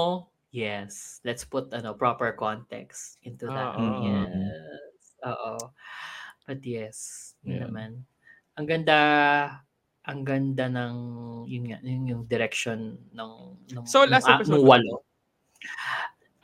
yes, 0.52 1.24
let's 1.24 1.48
put 1.48 1.72
ano 1.72 1.96
proper 1.96 2.36
context 2.36 3.16
into 3.24 3.48
that. 3.48 3.72
Oo. 3.80 4.04
Yes. 4.04 4.28
Oo. 5.24 5.52
But 6.44 6.60
yes, 6.60 7.32
yun 7.40 7.56
Yeah. 7.56 7.62
naman. 7.72 7.90
Ang 8.58 8.66
ganda 8.68 8.98
ang 10.02 10.26
ganda 10.26 10.66
ng 10.66 10.94
yun 11.46 11.64
nga 11.70 11.78
yun 11.80 12.10
yung 12.10 12.22
direction 12.26 12.98
ng 13.14 13.30
ng 13.70 13.84
So, 13.86 14.02
last 14.04 14.26
ng, 14.26 14.28
ah, 14.28 14.36
episode 14.36 14.60
ng 14.60 14.66
walo. 14.66 14.94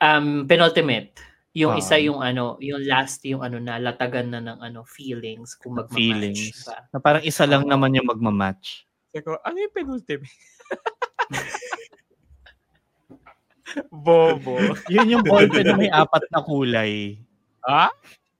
Um 0.01 0.47
penultimate. 0.47 1.13
Yung 1.53 1.75
Ah. 1.75 1.81
isa 1.81 1.99
yung 1.99 2.23
ano, 2.23 2.55
yung 2.63 2.81
last 2.87 3.19
yung 3.27 3.43
ano 3.43 3.59
na 3.59 3.77
latagan 3.77 4.31
na 4.31 4.39
ng 4.41 4.59
ano 4.63 4.81
feelings 4.87 5.53
kung 5.59 5.75
magma-match 5.75 5.97
Feelings. 5.97 6.65
ba. 6.65 6.87
Na 6.89 6.97
parang 7.03 7.23
isa 7.25 7.43
lang 7.45 7.67
Oo. 7.67 7.69
naman 7.69 7.93
yung 7.93 8.07
magmamatch. 8.07 8.87
Sabi 9.11 9.21
ko, 9.25 9.35
ano 9.43 9.57
yung 9.59 9.73
penultimate? 9.75 10.29
Bobo. 13.93 14.57
Yun 14.89 15.13
yung 15.19 15.25
ballpen 15.29 15.65
na 15.67 15.75
may 15.77 15.91
apat 15.93 16.25
na 16.33 16.41
kulay. 16.41 17.19
Ha? 17.65 17.89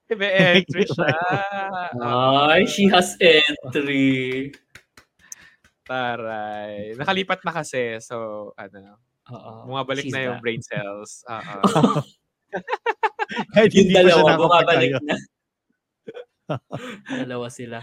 Ibe 0.09 0.27
entry 0.33 0.83
siya. 0.89 1.13
Ay, 2.01 2.65
she 2.65 2.89
has 2.89 3.13
entry. 3.21 4.49
Taray. 5.85 6.97
Nakalipat 6.97 7.41
na 7.45 7.53
kasi. 7.53 7.97
So, 8.01 8.49
ano, 8.57 8.97
Oo. 9.29 9.51
bumabalik 9.69 10.05
she's 10.05 10.13
na 10.13 10.25
yung 10.25 10.37
back. 10.37 10.43
brain 10.45 10.61
cells. 10.65 11.21
Oo. 11.29 12.01
Kahit 13.53 13.71
yung 13.77 13.85
hindi 13.89 13.93
pa 13.93 14.01
siya 14.09 14.17
dalawa, 14.25 14.37
bumabalik 14.41 14.91
na. 15.05 15.15
dalawa 17.21 17.47
sila. 17.53 17.77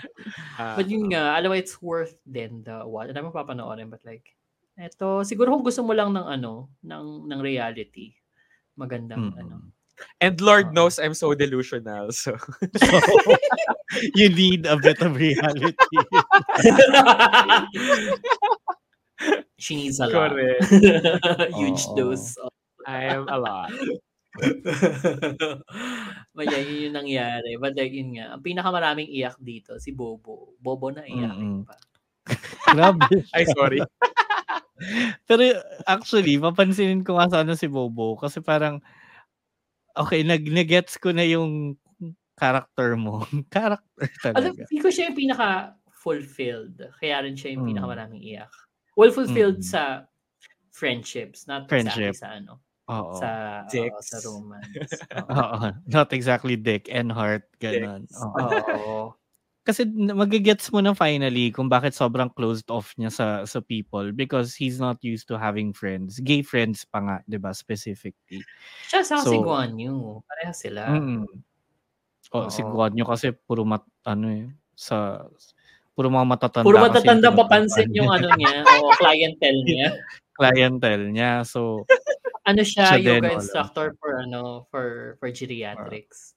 Ah, 0.58 0.74
But 0.74 0.90
yun 0.90 1.06
nga, 1.06 1.38
alam 1.38 1.54
mo, 1.54 1.56
it's 1.58 1.78
worth 1.78 2.18
din 2.26 2.66
the 2.66 2.82
what. 2.82 3.06
Alam 3.06 3.30
mo, 3.30 3.30
papanoorin, 3.30 3.86
but 3.86 4.02
like, 4.02 4.34
eto, 4.74 5.22
siguro 5.22 5.54
kung 5.54 5.62
gusto 5.62 5.86
mo 5.86 5.94
lang 5.94 6.10
ng 6.10 6.26
ano, 6.26 6.74
ng, 6.82 7.30
ng 7.30 7.40
reality, 7.42 8.10
magandang 8.74 9.30
Mm. 9.30 9.38
ano. 9.46 9.56
And 10.20 10.36
Lord 10.40 10.72
Oo. 10.72 10.74
knows 10.76 10.98
I'm 11.00 11.14
so 11.16 11.32
delusional. 11.32 12.12
So, 12.12 12.36
So, 12.76 12.96
you 14.18 14.28
need 14.28 14.66
a 14.68 14.76
bit 14.76 15.00
of 15.00 15.16
reality. 15.16 15.72
She 19.56 19.76
needs 19.76 19.96
a 20.00 20.06
lot. 20.12 20.36
Huge 21.56 21.82
Oo. 21.88 21.96
dose. 21.96 22.36
of- 22.36 22.52
I 22.86 23.10
am 23.18 23.26
a 23.26 23.34
lot. 23.40 23.72
Maya, 26.36 26.58
yun 26.62 26.92
yung 26.92 26.96
nangyari. 27.02 27.56
But 27.58 27.74
like, 27.74 27.90
yun 27.90 28.14
nga, 28.14 28.36
ang 28.36 28.44
pinakamaraming 28.44 29.10
iyak 29.10 29.34
dito, 29.42 29.74
si 29.82 29.90
Bobo. 29.90 30.54
Bobo 30.62 30.92
na 30.94 31.02
iyak 31.02 31.34
Mm-mm. 31.34 31.66
pa. 31.66 31.74
Grabe. 32.70 33.26
Ay, 33.34 33.42
sorry. 33.50 33.80
Pero 35.26 35.42
actually, 35.88 36.36
papansinin 36.38 37.02
ko 37.02 37.16
nga 37.16 37.26
sana 37.32 37.56
si 37.58 37.66
Bobo 37.66 38.14
kasi 38.20 38.38
parang 38.44 38.78
okay, 39.96 40.22
nag 40.22 40.44
negets 40.46 40.96
ko 40.96 41.10
na 41.10 41.24
yung 41.24 41.76
character 42.36 42.96
mo. 42.96 43.24
character 43.54 44.30
Alam, 44.36 44.52
talaga. 44.54 44.68
feel 44.68 44.82
ko 44.84 44.90
siya 44.92 45.08
yung 45.10 45.18
pinaka-fulfilled. 45.18 46.76
Kaya 47.00 47.24
rin 47.24 47.34
siya 47.34 47.56
yung 47.56 47.64
Mm. 47.64 47.70
pinakamaraming 47.74 48.22
iyak. 48.22 48.52
Well, 48.96 49.12
fulfilled 49.12 49.60
Mm. 49.64 49.68
sa 49.72 49.82
friendships, 50.72 51.48
not 51.48 51.68
Friendship. 51.68 52.12
exactly 52.12 52.20
sa 52.20 52.28
ano, 52.36 52.52
Oo. 52.92 53.16
sa, 53.16 53.28
oo, 53.64 53.70
Dicks. 53.72 54.06
sa 54.12 54.18
romance. 54.24 54.92
Oo. 55.32 55.56
Not 55.88 56.12
exactly 56.12 56.56
dick 56.60 56.88
and 56.92 57.08
heart. 57.10 57.48
Ganon. 57.58 58.04
Dicks. 58.04 58.20
Oo. 58.20 59.16
Kasi 59.66 59.82
magigets 59.90 60.70
mo 60.70 60.78
na 60.78 60.94
finally 60.94 61.50
kung 61.50 61.66
bakit 61.66 61.90
sobrang 61.90 62.30
closed 62.30 62.70
off 62.70 62.94
niya 62.94 63.10
sa 63.10 63.26
sa 63.42 63.58
people 63.58 64.14
because 64.14 64.54
he's 64.54 64.78
not 64.78 64.94
used 65.02 65.26
to 65.26 65.34
having 65.34 65.74
friends. 65.74 66.22
Gay 66.22 66.46
friends 66.46 66.86
pa 66.86 67.02
nga, 67.02 67.16
'di 67.26 67.42
ba, 67.42 67.50
specifically. 67.50 68.46
Siya 68.86 69.02
sa 69.02 69.18
si 69.26 69.34
So- 69.34 69.42
Guan 69.42 69.74
Yu. 69.74 70.22
Pareha 70.22 70.54
sila. 70.54 70.86
Mm. 70.94 71.26
Oh, 72.30 72.46
si. 72.46 72.62
Guan 72.62 72.94
Yu 72.94 73.02
kasi 73.02 73.34
puro 73.34 73.66
mat, 73.66 73.82
ano 74.06 74.30
eh, 74.30 74.46
sa 74.78 75.26
puro 75.98 76.14
mga 76.14 76.26
matatanda. 76.30 76.66
Puro 76.66 76.78
matatanda 76.78 77.34
papansin 77.34 77.90
yung 77.90 78.06
ano 78.06 78.30
niya, 78.38 78.62
o 78.86 78.94
clientele 78.94 79.60
niya. 79.66 79.88
clientele 80.38 81.10
niya. 81.10 81.42
So, 81.42 81.82
Ano 82.46 82.62
siya, 82.62 82.94
Siya 82.94 83.18
yoga 83.18 83.34
instructor 83.34 83.98
for 83.98 84.22
ano, 84.22 84.70
for 84.70 85.18
for 85.18 85.26
geriatrics. 85.34 86.35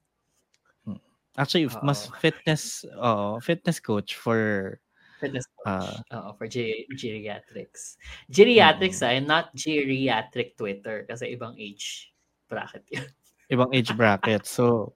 Actually, 1.38 1.68
Oo. 1.68 1.84
mas 1.84 2.10
fitness, 2.24 2.86
oh, 2.98 3.38
fitness 3.44 3.78
coach 3.78 4.16
for, 4.16 4.78
Fitness 5.20 5.52
coach. 5.52 5.68
Ah. 5.68 6.00
Oo, 6.16 6.30
for 6.40 6.48
ge- 6.48 6.88
geriatrics. 6.96 8.00
Geriatrics 8.32 9.04
ay 9.04 9.20
not 9.20 9.52
geriatric 9.52 10.56
Twitter 10.56 11.04
kasi 11.04 11.36
ibang 11.36 11.60
age 11.60 12.16
bracket 12.48 12.88
yun. 12.88 13.04
ibang 13.52 13.68
age 13.76 13.92
bracket. 14.00 14.48
So, 14.48 14.96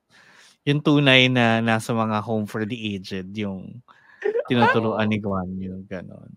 yung 0.64 0.80
tunay 0.80 1.28
na 1.28 1.60
nasa 1.60 1.92
mga 1.92 2.24
home 2.24 2.48
for 2.48 2.64
the 2.64 2.78
aged, 2.96 3.36
yung 3.36 3.84
tinuturuan 4.48 5.12
ni 5.12 5.20
Guan 5.24 5.60
Yu, 5.60 5.84
ganon. 5.92 6.32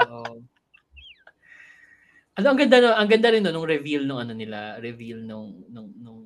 Oo. 0.00 0.40
Ano 2.36 2.46
ang 2.52 2.58
ganda 2.60 2.76
no, 2.80 2.92
ang 2.92 3.08
ganda 3.08 3.32
rin 3.32 3.44
no, 3.44 3.52
nung 3.52 3.68
reveal 3.68 4.04
nung 4.04 4.20
ano 4.20 4.32
nila, 4.36 4.76
reveal 4.80 5.24
nung 5.24 5.64
nung 5.72 5.88
nung 5.96 6.20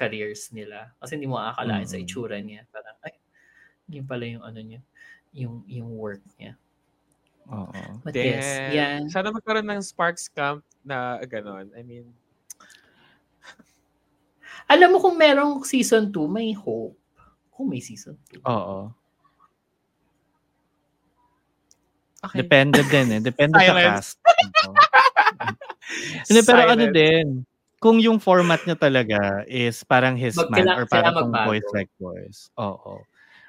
careers 0.00 0.48
nila. 0.56 0.96
Kasi 0.96 1.20
hindi 1.20 1.28
mo 1.28 1.36
aakalain 1.36 1.84
sa 1.84 2.00
Mm. 2.00 2.04
itsura 2.08 2.40
niya. 2.40 2.64
Parang 2.72 2.96
ay, 3.04 3.20
yun 3.92 4.08
pala 4.08 4.24
yung 4.24 4.40
ano 4.40 4.56
niya, 4.64 4.80
yung 5.36 5.60
yung 5.68 5.92
work 5.92 6.24
niya. 6.40 6.56
Oo. 7.52 8.00
But 8.00 8.16
Then, 8.16 8.40
yes, 8.40 8.48
yan. 8.72 9.00
Sana 9.12 9.28
magkaroon 9.28 9.68
ng 9.68 9.82
Sparks 9.84 10.30
Camp 10.32 10.64
na 10.80 11.20
gano'n. 11.20 11.68
I 11.76 11.84
mean, 11.84 12.08
Alam 14.70 14.94
mo 14.94 14.98
kung 15.02 15.18
merong 15.18 15.66
season 15.66 16.14
2, 16.14 16.30
may 16.30 16.54
hope. 16.54 16.94
Kung 17.50 17.66
may 17.66 17.82
season 17.82 18.14
2. 18.30 18.38
Oo. 18.46 18.94
okay. 22.22 22.38
Depende 22.46 22.78
din 22.86 23.18
eh. 23.18 23.20
Depende 23.20 23.58
sa 23.58 23.74
cast. 23.74 24.14
Hindi, 26.30 26.40
pero 26.46 26.70
ano 26.70 26.86
din, 26.86 27.42
kung 27.80 27.96
yung 27.96 28.20
format 28.20 28.60
niya 28.68 28.76
talaga 28.76 29.42
is 29.48 29.80
parang 29.82 30.12
his 30.14 30.36
Mag- 30.36 30.52
man 30.52 30.68
or 30.76 30.84
parang 30.84 31.16
magbago. 31.16 31.48
boys 31.48 31.66
like 31.72 31.90
boys. 31.96 32.52
Oo. 32.60 33.00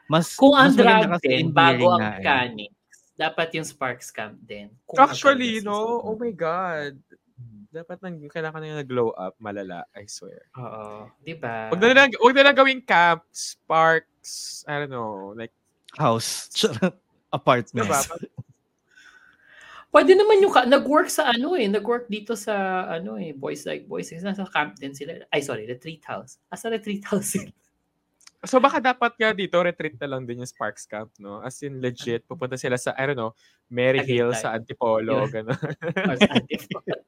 Mas, 0.07 0.35
Kung 0.35 0.55
ang 0.55 0.71
mas 0.71 0.79
drag 0.79 1.07
kasi 1.07 1.27
din, 1.27 1.51
bago 1.51 1.91
ang 1.91 1.99
eh. 2.03 2.19
mechanics, 2.19 2.75
dapat 3.15 3.47
yung 3.55 3.67
Sparks 3.67 4.11
Camp 4.11 4.35
din. 4.43 4.71
Kung 4.87 4.99
Actually, 5.03 5.59
no? 5.63 5.75
season 5.75 6.03
Oh 6.07 6.15
my 6.19 6.31
God. 6.31 6.95
Dapat 7.71 8.03
nang, 8.03 8.19
kailangan 8.27 8.59
na 8.59 8.83
nag-glow 8.83 9.15
up, 9.15 9.35
malala, 9.39 9.87
I 9.95 10.03
swear. 10.03 10.43
Oo. 10.59 11.07
Di 11.23 11.31
ba? 11.31 11.71
Huwag 11.71 11.79
na 11.79 11.95
lang, 11.95 12.11
huwag 12.19 12.35
na 12.35 12.43
lang 12.43 12.55
gawing 12.59 12.83
camp, 12.83 13.23
sparks, 13.31 14.63
I 14.67 14.83
don't 14.83 14.91
know, 14.91 15.31
like, 15.35 15.55
House. 15.95 16.51
Apartment. 17.31 17.87
diba? 17.87 17.99
Pwede 19.91 20.15
naman 20.15 20.39
yung, 20.39 20.55
ka- 20.55 20.65
nag-work 20.65 21.11
sa 21.11 21.35
ano 21.35 21.59
eh, 21.59 21.67
nag-work 21.67 22.07
dito 22.07 22.31
sa 22.39 22.87
ano 22.87 23.19
eh, 23.19 23.35
Boys 23.35 23.67
Like 23.67 23.91
Boys. 23.91 24.07
Kasi 24.07 24.23
nasa 24.23 24.47
camp 24.47 24.79
din 24.79 24.95
sila. 24.95 25.19
Ay, 25.27 25.43
sorry, 25.43 25.67
Retreat 25.67 26.07
House. 26.07 26.39
Asa 26.47 26.71
Retreat 26.71 27.03
House 27.11 27.27
sila? 27.35 27.51
So 28.41 28.57
baka 28.57 28.81
dapat 28.81 29.13
nga 29.21 29.37
dito, 29.37 29.61
retreat 29.61 30.01
na 30.01 30.17
lang 30.17 30.25
din 30.25 30.41
yung 30.41 30.49
Sparks 30.49 30.89
Camp, 30.89 31.13
no? 31.21 31.45
As 31.45 31.61
in, 31.61 31.77
legit, 31.77 32.25
pupunta 32.25 32.57
sila 32.57 32.73
sa, 32.73 32.97
I 32.97 33.05
don't 33.05 33.19
know, 33.19 33.37
Mary 33.69 34.01
Hill 34.01 34.33
sa 34.33 34.57
Antipolo, 34.57 35.29
gano'n. 35.29 35.61
Or 36.09 36.17
sa 36.25 36.33
Antipolo. 36.33 37.05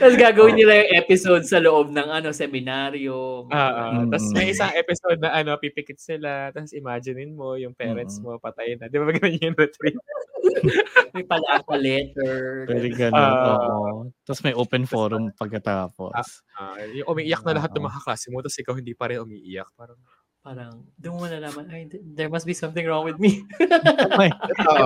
Tapos 0.00 0.16
gagawin 0.16 0.56
nila 0.56 0.72
yung 0.80 0.92
episode 1.04 1.44
sa 1.44 1.60
loob 1.60 1.92
ng 1.92 2.08
ano 2.08 2.32
seminaryo. 2.32 3.44
Ah, 3.52 3.92
Mm. 3.92 4.08
Tapos 4.08 4.26
may 4.32 4.48
isang 4.50 4.72
episode 4.72 5.20
na 5.20 5.36
ano, 5.36 5.60
pipikit 5.60 6.00
sila, 6.00 6.48
tapos 6.50 6.72
imaginein 6.72 7.36
mo, 7.36 7.54
yung 7.54 7.76
parents 7.76 8.16
Mm. 8.18 8.24
mo, 8.24 8.30
patay 8.40 8.80
na. 8.80 8.88
Di 8.88 8.96
ba 8.96 9.12
ganun 9.12 9.36
yung 9.36 9.56
retreat? 9.56 9.96
May 11.14 11.24
pala 11.24 11.60
letter. 11.76 12.66
Very 12.68 12.90
ganun. 12.92 13.16
Ah. 13.16 13.54
oo. 13.56 14.10
Tapos 14.24 14.40
may 14.42 14.52
open 14.52 14.84
forum 14.84 15.30
pagkatapos. 15.36 16.42
Ah, 16.52 16.76
yung 16.90 17.06
umiiyak 17.06 17.44
na 17.44 17.56
lahat 17.56 17.70
ng 17.72 17.80
Oo. 17.80 17.86
mga 17.86 17.96
kaklase 18.02 18.26
mo, 18.32 18.42
tapos 18.42 18.58
ikaw 18.58 18.74
hindi 18.74 18.92
pa 18.96 19.08
rin 19.08 19.22
umiiyak. 19.22 19.68
Parang, 19.76 19.96
Parang, 20.44 20.84
doon 21.00 21.16
mo 21.16 21.24
nalaman, 21.24 21.64
ay, 21.72 21.88
th- 21.88 22.04
there 22.04 22.28
must 22.28 22.44
be 22.44 22.52
something 22.52 22.84
wrong 22.84 23.00
with 23.08 23.16
me. 23.16 23.48
may, 24.20 24.28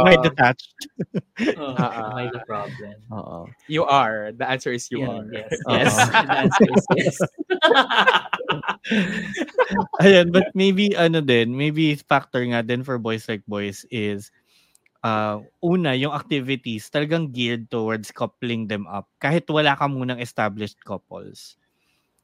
may 0.06 0.14
detached. 0.22 0.70
oh, 1.58 1.74
Ah, 1.74 1.90
ah. 1.90 2.10
may 2.14 2.30
the 2.30 2.38
problem. 2.46 2.94
Oo. 3.10 3.50
you 3.66 3.82
are. 3.82 4.30
The 4.30 4.46
answer 4.46 4.70
is 4.70 4.86
you 4.86 5.02
Yeah, 5.02 5.18
are. 5.18 5.26
yes, 5.34 5.50
Oo. 5.66 5.74
yes. 5.74 5.94
The 5.98 6.38
answer 6.38 6.66
is 6.70 6.84
yes. 6.94 7.16
Ayan, 9.98 10.30
but 10.30 10.46
maybe 10.54 10.94
ano 10.94 11.18
din, 11.20 11.50
maybe 11.58 11.98
factor 12.06 12.46
nga 12.54 12.62
din 12.62 12.86
for 12.86 12.94
boys 13.02 13.26
like 13.26 13.42
boys 13.50 13.82
is 13.90 14.30
uh, 15.02 15.42
una, 15.58 15.90
yung 15.98 16.14
activities 16.14 16.86
talagang 16.86 17.34
geared 17.34 17.66
towards 17.66 18.14
coupling 18.14 18.70
them 18.70 18.86
up. 18.86 19.10
Kahit 19.18 19.50
wala 19.50 19.74
ka 19.74 19.90
munang 19.90 20.22
established 20.22 20.78
couples. 20.86 21.58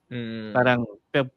Mm. 0.08 0.52
Parang 0.52 0.80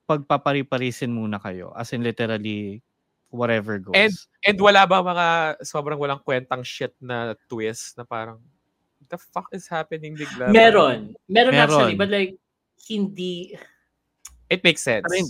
pagpapari-parisin 0.06 1.10
muna 1.10 1.40
kayo. 1.40 1.72
As 1.74 1.92
in 1.92 2.04
literally, 2.04 2.84
whatever 3.30 3.80
goes. 3.80 3.96
And- 3.96 4.16
And 4.46 4.58
wala 4.60 4.88
ba 4.88 5.04
mga 5.04 5.28
sobrang 5.62 6.00
walang 6.00 6.24
kwentang 6.24 6.64
shit 6.64 6.96
na 7.00 7.36
twist 7.48 7.98
na 7.98 8.04
parang, 8.04 8.40
what 9.00 9.08
the 9.08 9.20
fuck 9.20 9.48
is 9.52 9.68
happening 9.68 10.16
bigla? 10.16 10.48
Meron. 10.48 11.16
Meron. 11.28 11.52
Meron. 11.52 11.56
actually, 11.58 11.96
but 11.96 12.08
like, 12.08 12.36
hindi, 12.88 13.56
It 14.48 14.64
makes 14.64 14.80
sense. 14.80 15.04
I 15.04 15.12
mean, 15.12 15.28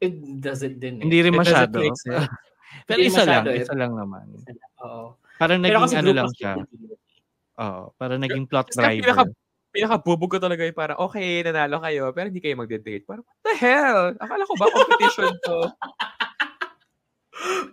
it 0.00 0.14
doesn't 0.40 0.80
din. 0.80 1.00
eh. 1.00 1.02
hindi 1.04 1.18
rin 1.20 1.36
It 1.36 1.44
doesn't 1.44 1.52
masyado. 1.68 1.76
make 1.76 1.98
sense. 2.00 2.28
Pero 2.88 2.98
isa 3.00 3.20
lang, 3.20 3.44
masyado 3.44 3.48
eh. 3.52 3.60
isa 3.60 3.74
lang 3.76 3.92
naman. 3.92 4.24
Oo. 4.80 5.16
Parang 5.36 5.60
naging 5.60 5.92
ano 5.92 6.10
lang 6.16 6.30
siya. 6.32 6.52
Oo, 7.56 7.82
parang 8.00 8.20
naging 8.20 8.48
plot 8.48 8.72
driver. 8.72 9.28
Pinaka-bubog 9.76 10.30
ko 10.32 10.38
talaga 10.40 10.64
yung 10.64 10.76
parang, 10.76 10.98
okay, 11.04 11.44
nanalo 11.44 11.76
kayo, 11.84 12.08
pero 12.16 12.32
hindi 12.32 12.40
kayo 12.40 12.56
magde-date. 12.56 13.04
Parang, 13.04 13.24
what 13.28 13.40
the 13.44 13.54
hell? 13.60 14.16
Akala 14.16 14.48
ko 14.48 14.54
ba 14.56 14.72
competition 14.72 15.32
to? 15.44 15.58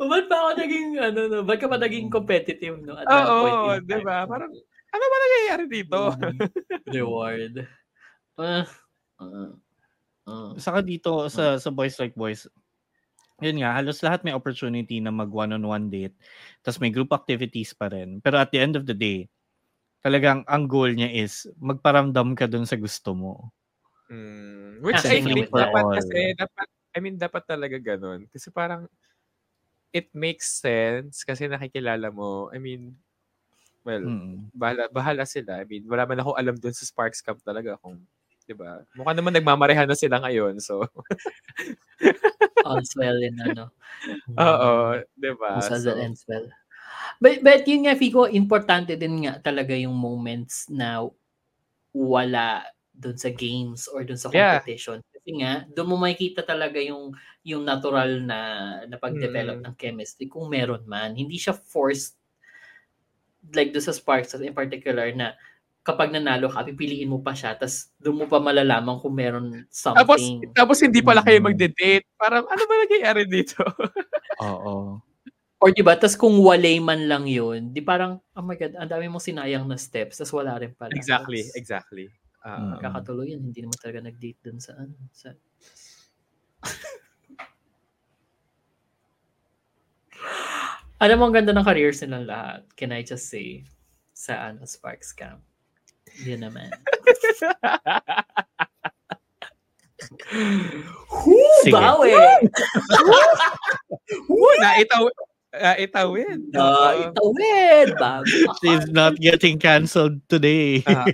Ba't 0.04 0.28
pa 0.28 0.36
ako 0.36 0.52
naging, 0.60 0.88
ano, 1.00 1.20
no? 1.32 1.38
Ba't 1.48 1.60
ka 1.64 1.72
pa 1.72 1.80
naging 1.80 2.12
competitive, 2.12 2.84
no? 2.84 3.00
At 3.00 3.08
Oo, 3.08 3.48
point 3.48 3.88
in 3.88 3.88
di 3.88 3.98
ba? 4.04 4.28
Parang, 4.28 4.52
ano 4.94 5.04
ba 5.08 5.18
nangyayari 5.18 5.66
dito? 5.72 6.00
Reward. 6.96 7.64
Uh, 8.38 8.66
uh, 9.18 9.52
uh. 10.28 10.50
Saka 10.60 10.84
dito 10.86 11.32
sa 11.32 11.58
sa 11.58 11.70
Boys 11.74 11.98
Like 11.98 12.14
Boys, 12.14 12.46
yun 13.42 13.66
nga, 13.66 13.74
halos 13.74 14.06
lahat 14.06 14.22
may 14.22 14.36
opportunity 14.36 15.02
na 15.02 15.10
mag 15.10 15.34
one-on-one 15.34 15.90
date. 15.90 16.14
Tapos 16.62 16.78
may 16.78 16.94
group 16.94 17.10
activities 17.10 17.74
pa 17.74 17.90
rin. 17.90 18.22
Pero 18.22 18.38
at 18.38 18.54
the 18.54 18.62
end 18.62 18.78
of 18.78 18.86
the 18.86 18.94
day, 18.94 19.26
talagang 20.04 20.44
ang 20.52 20.68
goal 20.70 20.92
niya 20.94 21.10
is 21.12 21.48
magparamdam 21.64 22.36
ka 22.38 22.46
dun 22.52 22.68
sa 22.68 22.76
gusto 22.78 23.16
mo. 23.16 23.50
Mm, 24.12 24.84
which 24.84 25.00
I 25.08 25.24
think 25.24 25.48
dapat 25.56 25.86
all. 25.88 25.96
kasi, 25.96 26.36
dapat, 26.36 26.68
I 26.94 27.00
mean, 27.00 27.16
dapat 27.16 27.44
talaga 27.48 27.78
ganun. 27.80 28.28
Kasi 28.28 28.52
parang, 28.52 28.92
it 29.96 30.10
makes 30.16 30.50
sense 30.62 31.24
kasi 31.26 31.48
nakikilala 31.50 32.10
mo. 32.14 32.50
I 32.54 32.60
mean, 32.60 32.98
well, 33.86 34.04
Mm. 34.04 34.52
bahala, 34.56 34.90
bahala 34.92 35.24
sila. 35.28 35.62
I 35.62 35.66
mean, 35.68 35.86
wala 35.90 36.06
man 36.10 36.22
ako 36.24 36.36
alam 36.38 36.56
dun 36.60 36.74
sa 36.76 36.86
Sparks 36.88 37.22
Camp 37.24 37.42
talaga 37.46 37.78
kung, 37.82 38.04
di 38.48 38.56
ba? 38.58 38.84
Mukha 38.98 39.14
naman 39.18 39.34
nagmamarehan 39.36 39.88
na 39.90 39.98
sila 39.98 40.20
ngayon, 40.24 40.60
so, 40.64 40.86
All's 42.64 42.94
well 42.96 43.20
in 43.24 43.38
ano. 43.42 43.72
oo, 44.40 44.72
di 45.20 45.32
ba? 45.38 45.70
So, 45.76 45.96
ends 45.98 46.26
well. 46.28 46.48
But, 47.22 47.44
but 47.44 47.64
yun 47.68 47.86
nga, 47.88 47.96
Fico, 47.98 48.26
importante 48.30 48.96
din 49.00 49.26
nga 49.28 49.40
talaga 49.42 49.74
yung 49.78 49.96
moments 49.96 50.68
na 50.72 51.04
wala 51.96 52.66
doon 52.96 53.18
sa 53.20 53.32
games 53.34 53.88
or 53.92 54.04
doon 54.06 54.20
sa 54.20 54.32
Yeah. 54.32 54.62
competition. 54.62 55.02
Kasi 55.14 55.32
nga, 55.44 55.66
doon 55.72 55.90
mo 55.94 55.98
makikita 56.02 56.44
talaga 56.46 56.80
yung 56.82 57.14
yung 57.46 57.64
natural 57.68 58.22
na 58.24 58.40
na 58.90 58.98
pag-develop 59.00 59.60
Mm. 59.60 59.66
ng 59.66 59.76
chemistry 59.80 60.28
kung 60.30 60.50
meron 60.52 60.84
man. 60.90 61.16
Hindi 61.18 61.38
siya 61.40 61.54
forced 61.58 62.12
like 63.52 63.76
doon 63.76 63.84
sa 63.84 63.92
Sparks 63.96 64.32
in 64.40 64.56
particular 64.56 65.12
na 65.12 65.36
kapag 65.84 66.16
nanalo 66.16 66.48
ka, 66.48 66.64
pipiliin 66.64 67.12
mo 67.12 67.20
pa 67.20 67.36
siya, 67.36 67.60
tapos 67.60 67.92
doon 68.00 68.24
mo 68.24 68.26
pa 68.32 68.40
malalaman 68.40 69.04
kung 69.04 69.12
meron 69.20 69.68
tapos, 69.94 70.34
something. 70.34 70.56
tapos 70.58 70.82
hindi 70.82 71.06
pala 71.06 71.22
kayo 71.22 71.38
Mm. 71.38 71.44
magde-date. 71.44 72.10
Parang, 72.18 72.50
ano 72.50 72.64
ba 72.66 72.74
nangyayari 72.82 73.24
dito? 73.30 73.62
Oo. 74.38 75.04
Or 75.64 75.72
di 75.72 75.80
ba, 75.80 75.96
tas 75.96 76.20
kung 76.20 76.44
walay 76.44 76.76
man 76.84 77.08
lang 77.08 77.24
yun, 77.24 77.72
di 77.72 77.80
parang, 77.80 78.20
oh 78.36 78.44
my 78.44 78.60
God, 78.60 78.76
ang 78.76 78.92
dami 78.92 79.08
mong 79.08 79.24
sinayang 79.24 79.64
na 79.64 79.80
steps, 79.80 80.20
tas 80.20 80.28
wala 80.36 80.60
rin 80.60 80.76
pala. 80.76 80.92
exactly, 80.92 81.40
Tas, 81.40 81.56
exactly. 81.56 82.12
Ah, 82.44 82.76
Mm. 82.76 82.84
Kakatuloy 82.84 83.32
yan, 83.32 83.40
hindi 83.40 83.64
naman 83.64 83.80
talaga 83.80 84.04
nag-date 84.04 84.44
dun 84.44 84.60
sa 84.60 84.76
ano. 84.76 84.92
Sa... 85.16 85.32
Alam 91.00 91.16
mo, 91.20 91.24
ang 91.28 91.36
ganda 91.36 91.56
ng 91.56 91.64
careers 91.64 92.04
nilang 92.04 92.28
lahat. 92.28 92.64
Can 92.76 92.92
I 92.92 93.00
just 93.04 93.32
say, 93.32 93.64
sa 94.12 94.52
ano, 94.52 94.68
Sparks 94.68 95.16
Camp. 95.16 95.40
Yun 96.24 96.44
naman. 96.44 96.68
Hoo, 101.08 101.48
Sige. 101.64 101.72
bawi! 101.72 102.12
Woo, 104.32 104.52
naitaw, 105.54 106.10
naitawid. 106.18 106.42
Uh, 106.58 107.14
itawid! 107.14 107.88
Bago. 108.02 108.26
She's 108.60 108.90
not 108.90 109.14
getting 109.22 109.62
canceled 109.62 110.18
today. 110.28 110.82
Ah, 110.90 111.06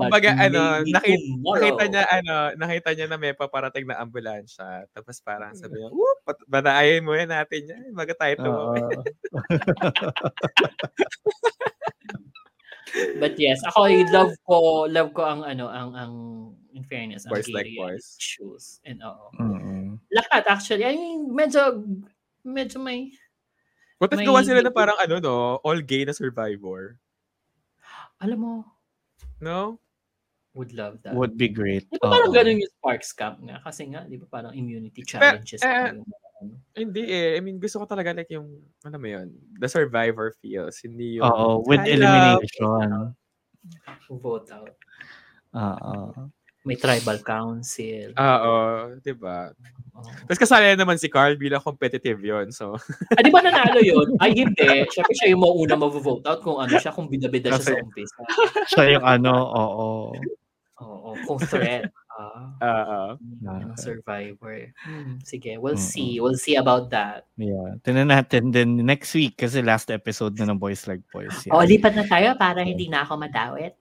But 0.00 0.16
Kumbaga, 0.16 0.32
ano, 0.32 0.80
nakita, 0.88 1.12
tomorrow. 1.12 1.60
nakita 1.60 1.84
niya, 1.92 2.04
ano, 2.08 2.34
nakita 2.56 2.90
niya 2.96 3.06
na 3.12 3.20
may 3.20 3.36
paparating 3.36 3.84
na 3.84 4.00
ambulansya. 4.00 4.88
Tapos 4.96 5.20
parang 5.20 5.52
sabi 5.52 5.76
niya, 5.76 5.92
whoop, 5.92 6.24
banaayin 6.48 7.04
mo 7.04 7.12
yan 7.12 7.28
natin 7.28 7.68
yan. 7.68 7.92
Baga 7.92 8.16
tayo 8.16 8.32
Oo. 8.40 8.44
tumawid. 8.48 8.96
But 13.22 13.38
yes, 13.38 13.60
ako 13.70 13.86
I 13.86 14.02
love 14.10 14.34
ko, 14.48 14.88
love 14.90 15.14
ko 15.14 15.22
ang 15.22 15.46
ano, 15.46 15.70
ang 15.70 15.94
ang 15.94 16.12
in 16.74 16.82
fairness, 16.82 17.22
ang 17.28 17.36
Boys 17.38 17.46
like 17.52 17.70
boys. 17.78 18.16
shoes. 18.18 18.80
And 18.82 18.98
oo. 19.04 19.30
Mm-mm. 19.38 20.00
Lahat 20.10 20.42
actually. 20.50 20.82
I 20.88 20.96
mean, 20.98 21.30
medyo 21.30 21.86
medyo 22.42 22.82
may 22.82 23.14
What 24.00 24.10
if 24.10 24.18
May- 24.18 24.24
gawa 24.26 24.40
sila 24.40 24.64
na 24.64 24.72
parang 24.72 24.96
ano, 24.96 25.20
no? 25.20 25.36
All 25.60 25.84
gay 25.84 26.08
na 26.08 26.16
survivor. 26.16 26.96
alam 28.20 28.36
mo, 28.40 28.54
No? 29.40 29.80
would 30.52 30.72
love 30.74 30.98
that. 31.06 31.14
Would 31.14 31.38
be 31.38 31.46
great. 31.48 31.86
Di 31.88 31.96
ba 32.02 32.10
parang 32.10 32.28
Oo. 32.28 32.36
ganun 32.36 32.58
yung 32.58 32.72
Sparks 32.74 33.14
Camp 33.14 33.38
nga? 33.40 33.62
Kasi 33.62 33.86
nga, 33.88 34.02
di 34.04 34.18
ba 34.18 34.26
parang 34.26 34.52
immunity 34.52 35.00
challenges. 35.06 35.62
eh, 35.62 35.94
yung 35.94 36.02
mga 36.04 36.28
ano. 36.42 36.52
Hindi 36.74 37.02
eh. 37.06 37.36
I 37.36 37.40
mean, 37.40 37.56
gusto 37.56 37.78
ko 37.80 37.86
talaga 37.86 38.12
like 38.12 38.28
yung, 38.28 38.48
ano 38.82 38.96
mo 38.98 39.06
yun, 39.06 39.30
the 39.56 39.68
survivor 39.70 40.34
feels. 40.42 40.80
Hindi 40.82 41.20
yung, 41.22 41.28
Oo, 41.28 41.62
with 41.64 41.80
elimination. 41.86 43.14
vote 44.10 44.48
out. 44.50 44.74
Oo. 45.54 46.28
May 46.70 46.78
tribal 46.78 47.18
council. 47.20 48.14
Oo, 48.14 48.54
di 48.96 49.10
ba? 49.12 49.50
Oo. 49.92 50.06
Tapos 50.24 50.38
kasali 50.38 50.72
naman 50.72 50.96
si 50.96 51.10
Carl 51.10 51.34
bilang 51.34 51.58
competitive 51.58 52.16
yon 52.16 52.48
So, 52.50 52.78
Ah, 53.10 53.20
di 53.20 53.28
ba 53.28 53.42
nanalo 53.42 53.82
yun? 53.82 54.14
Ay, 54.16 54.38
hindi. 54.38 54.86
Siyempre 54.86 55.12
siya 55.12 55.34
yung 55.34 55.42
mauuna 55.42 55.74
mag-vote 55.74 56.22
out 56.24 56.40
kung 56.40 56.56
ano 56.56 56.70
siya, 56.72 56.94
kung 56.94 57.10
bida-bida 57.10 57.50
siya 57.50 57.58
sa 57.58 57.70
Kasi- 57.74 57.82
umpisa. 57.82 58.20
Siya 58.70 58.84
yung 58.94 59.04
ano, 59.04 59.32
oo. 59.34 59.88
Oo, 60.80 61.08
kung 61.26 61.42
threat. 61.42 61.90
Ah, 62.60 63.16
oo. 63.16 63.16
ng 63.40 63.72
survivor. 63.80 64.68
Hmm, 64.84 65.16
sige, 65.24 65.56
we'll 65.56 65.72
Mm-mm. 65.72 65.88
see. 65.88 66.20
We'll 66.20 66.36
see 66.36 66.60
about 66.60 66.92
that. 66.92 67.24
Yeah. 67.34 67.80
Tinan 67.80 68.12
natin 68.12 68.52
din 68.52 68.84
next 68.84 69.16
week 69.16 69.40
kasi 69.40 69.64
last 69.64 69.88
episode 69.88 70.36
na 70.36 70.44
ng 70.44 70.60
Boys 70.60 70.84
Like 70.84 71.00
Boys. 71.08 71.32
O, 71.48 71.64
Yeah. 71.64 71.68
lipat 71.72 71.96
na 71.96 72.04
tayo 72.04 72.36
para 72.36 72.60
hindi 72.60 72.92
na 72.92 73.08
ako 73.08 73.24
madawit. 73.24 73.72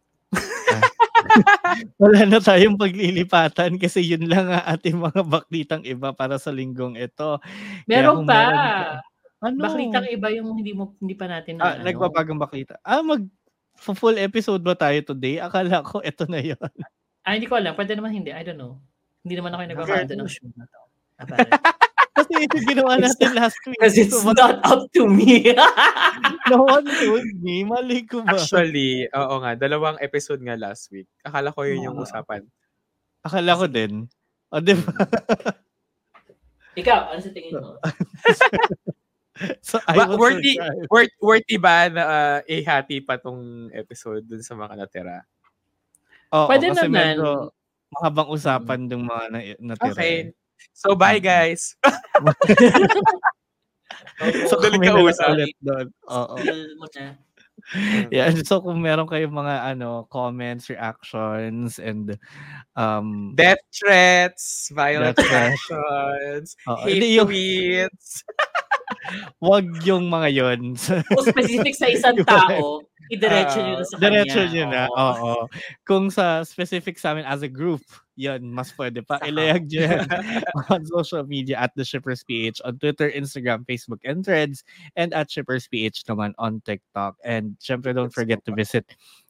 Wala 2.02 2.20
na 2.28 2.40
tayong 2.40 2.76
paglilipatan 2.76 3.80
kasi 3.80 4.03
yun 4.03 4.28
lang 4.28 4.49
ang 4.49 4.66
ating 4.76 4.98
mga 4.98 5.22
baklitang 5.24 5.84
iba 5.86 6.11
para 6.11 6.36
sa 6.38 6.52
linggong 6.52 6.99
ito. 6.99 7.40
Meron 7.86 8.26
pa. 8.26 8.34
meron 8.34 9.07
Ano? 9.40 9.56
Baklitang 9.64 10.07
iba 10.11 10.28
yung 10.36 10.52
hindi 10.60 10.76
mo 10.76 10.99
hindi 10.99 11.16
pa 11.16 11.24
natin 11.32 11.64
Ah, 11.64 11.80
na 11.80 11.80
ano. 11.80 11.88
nagbabagang 11.88 12.36
baklita. 12.36 12.76
Ah, 12.84 12.99
mag 12.99 13.24
full 13.80 14.20
episode 14.20 14.60
ba 14.60 14.76
tayo 14.76 14.99
today? 14.99 15.40
Akala 15.40 15.80
ko 15.80 16.03
ito 16.03 16.28
na 16.28 16.44
yun. 16.44 16.60
Ah, 17.24 17.40
hindi 17.40 17.48
ko 17.48 17.56
alam. 17.56 17.72
Pwede 17.72 17.95
naman 17.95 18.11
hindi. 18.11 18.36
I 18.36 18.44
don't 18.44 18.60
know. 18.60 18.84
Hindi 19.24 19.40
naman 19.40 19.56
ako 19.56 19.61
yung 19.64 19.72
nagbabanda 19.76 20.14
ng 20.16 20.28
show 20.28 20.48
na 20.60 20.68
to. 20.68 20.89
Apparently. 21.19 21.59
Kasi 22.09 22.33
ito 22.41 22.57
ginawa 22.65 22.99
natin 22.99 23.31
last 23.31 23.59
week. 23.63 23.79
Because 23.79 23.95
it's 23.95 24.15
So, 24.19 24.31
not 24.35 24.59
up 24.63 24.87
to 24.91 25.07
me. 25.07 25.55
no 26.51 26.63
one 26.63 26.83
told 26.83 27.27
me. 27.39 27.63
Mali 27.63 28.03
ko 28.03 28.23
ba? 28.23 28.35
Actually, 28.35 29.07
oo 29.07 29.35
nga, 29.39 29.55
dalawang 29.55 29.99
episode 29.99 30.43
nga 30.43 30.59
last 30.59 30.91
week. 30.91 31.07
Akala 31.23 31.51
ko 31.51 31.63
yun 31.63 31.85
yung 31.85 31.95
Oo. 31.95 32.03
usapan. 32.03 32.43
Akala 33.23 33.55
ko 33.55 33.65
din. 33.67 34.07
O, 34.51 34.59
di 34.59 34.75
ba? 34.75 34.91
Ikaw, 36.79 36.99
ano 37.13 37.19
sa 37.19 37.31
tingin 37.31 37.55
mo? 37.55 37.75
So, 39.63 39.79
I 39.87 39.95
Ba- 39.95 40.19
worthy, 40.19 40.59
worth, 40.91 41.15
worthy 41.23 41.55
ba 41.55 41.87
na 41.87 42.03
uh, 42.03 42.37
ihati 42.43 42.99
pa 42.99 43.15
tong 43.15 43.71
episode 43.71 44.27
dun 44.27 44.43
sa 44.43 44.51
mga 44.51 44.75
natira? 44.75 45.23
Oo, 46.35 46.51
Pwede 46.51 46.75
kasi 46.75 46.91
naman. 46.91 47.15
medyo 47.15 47.47
mahabang 47.87 48.27
usapan 48.35 48.91
ng 48.91 48.99
mga 48.99 49.23
na, 49.31 49.39
natira. 49.63 49.95
Okay. 49.95 50.35
So, 50.73 50.95
bye 50.95 51.19
guys. 51.19 51.76
So, 54.52 54.60
lang 54.64 54.84
kausap. 54.84 55.31
ulit 55.34 55.56
doon. 55.64 55.88
Oo. 56.11 56.36
Yeah, 58.10 58.31
so 58.48 58.64
kung 58.64 58.80
meron 58.81 59.06
kayong 59.06 59.36
mga 59.36 59.76
ano 59.76 60.07
comments, 60.07 60.72
reactions 60.72 61.76
and 61.77 62.15
um 62.73 63.36
Death 63.36 63.60
threats, 63.69 64.72
violent 64.72 65.19
Death 65.19 65.27
threats. 65.27 65.60
actions, 65.68 66.48
Oo, 66.65 66.88
hate 66.88 67.19
tweets. 67.19 68.23
wag 69.44 69.68
yung 69.84 70.07
mga 70.07 70.30
yon. 70.34 70.61
Kung 70.80 71.26
specific 71.27 71.76
sa 71.76 71.91
isang 71.91 72.18
tao, 72.23 72.80
idiretso 73.10 73.57
nyo 73.60 73.73
na 73.81 73.86
sa 73.86 73.95
kanya. 73.98 74.06
Diretso 74.06 74.41
nyo 74.49 74.65
na. 74.69 74.84
Oo. 74.94 75.14
Oo. 75.18 75.44
Kung 75.84 76.14
sa 76.14 76.45
specific 76.45 77.02
sa 77.02 77.11
amin 77.18 77.26
as 77.26 77.41
a 77.41 77.52
group, 77.52 77.81
yon 78.14 78.53
mas 78.53 78.69
pwede 78.77 79.02
pa. 79.02 79.18
Ilayag 79.26 79.68
nyo 79.68 79.81
yan 79.81 80.06
on 80.73 80.86
social 80.86 81.26
media 81.26 81.57
at 81.60 81.73
The 81.73 81.84
Shippers 81.84 82.22
PH 82.23 82.61
on 82.64 82.77
Twitter, 82.77 83.10
Instagram, 83.10 83.65
Facebook, 83.65 83.99
and 84.06 84.22
Threads 84.22 84.61
and 84.95 85.11
at 85.18 85.27
Shippers 85.34 85.68
PH 85.68 86.06
naman 86.06 86.38
on 86.38 86.61
TikTok. 86.61 87.18
And 87.26 87.57
syempre, 87.57 87.91
don't 87.91 88.14
forget 88.14 88.45
to 88.45 88.53
visit 88.53 88.86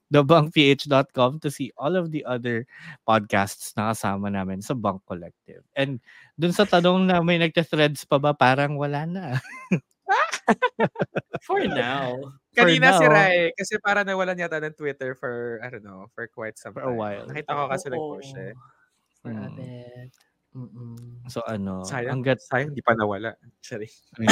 thebunkph.com 0.09 1.39
to 1.39 1.49
see 1.53 1.71
all 1.77 1.95
of 1.95 2.09
the 2.09 2.25
other 2.25 2.65
podcasts 3.05 3.77
na 3.77 3.93
kasama 3.93 4.33
namin 4.33 4.61
sa 4.61 4.73
Bunk 4.73 5.05
Collective. 5.05 5.61
And 5.77 6.01
dun 6.33 6.53
sa 6.53 6.65
tanong 6.65 7.05
na 7.05 7.21
may 7.21 7.37
nagta-threads 7.37 8.09
pa 8.09 8.17
ba, 8.17 8.33
parang 8.33 8.75
wala 8.75 9.05
na. 9.05 9.25
For 11.43 11.61
now. 11.65 12.19
Kanina 12.51 12.97
si. 12.97 13.05
Rai, 13.07 13.51
kasi 13.55 13.79
para 13.79 14.03
nawalan 14.03 14.35
yata 14.35 14.59
ng 14.59 14.75
Twitter 14.75 15.15
for, 15.15 15.61
I 15.63 15.69
don't 15.71 15.85
know, 15.85 16.09
for 16.11 16.27
quite 16.27 16.59
some 16.59 16.73
For 16.75 16.83
a 16.83 16.91
time. 16.91 16.99
while. 16.99 17.25
Nakita 17.29 17.51
ko 17.55 17.63
kasi 17.71 17.85
nag-post 17.87 18.27
siya. 18.35 18.43
eh. 18.51 18.55
For 19.21 19.31
a 19.31 19.47
Mm. 19.49 20.09
Mm-mm. 20.49 20.97
So 21.29 21.45
ano, 21.45 21.85
Sayang, 21.85 22.25
hanggat, 22.25 22.41
sayang, 22.41 22.73
di 22.73 22.81
pa 22.81 22.97
nawala. 22.97 23.37
Sorry. 23.61 23.85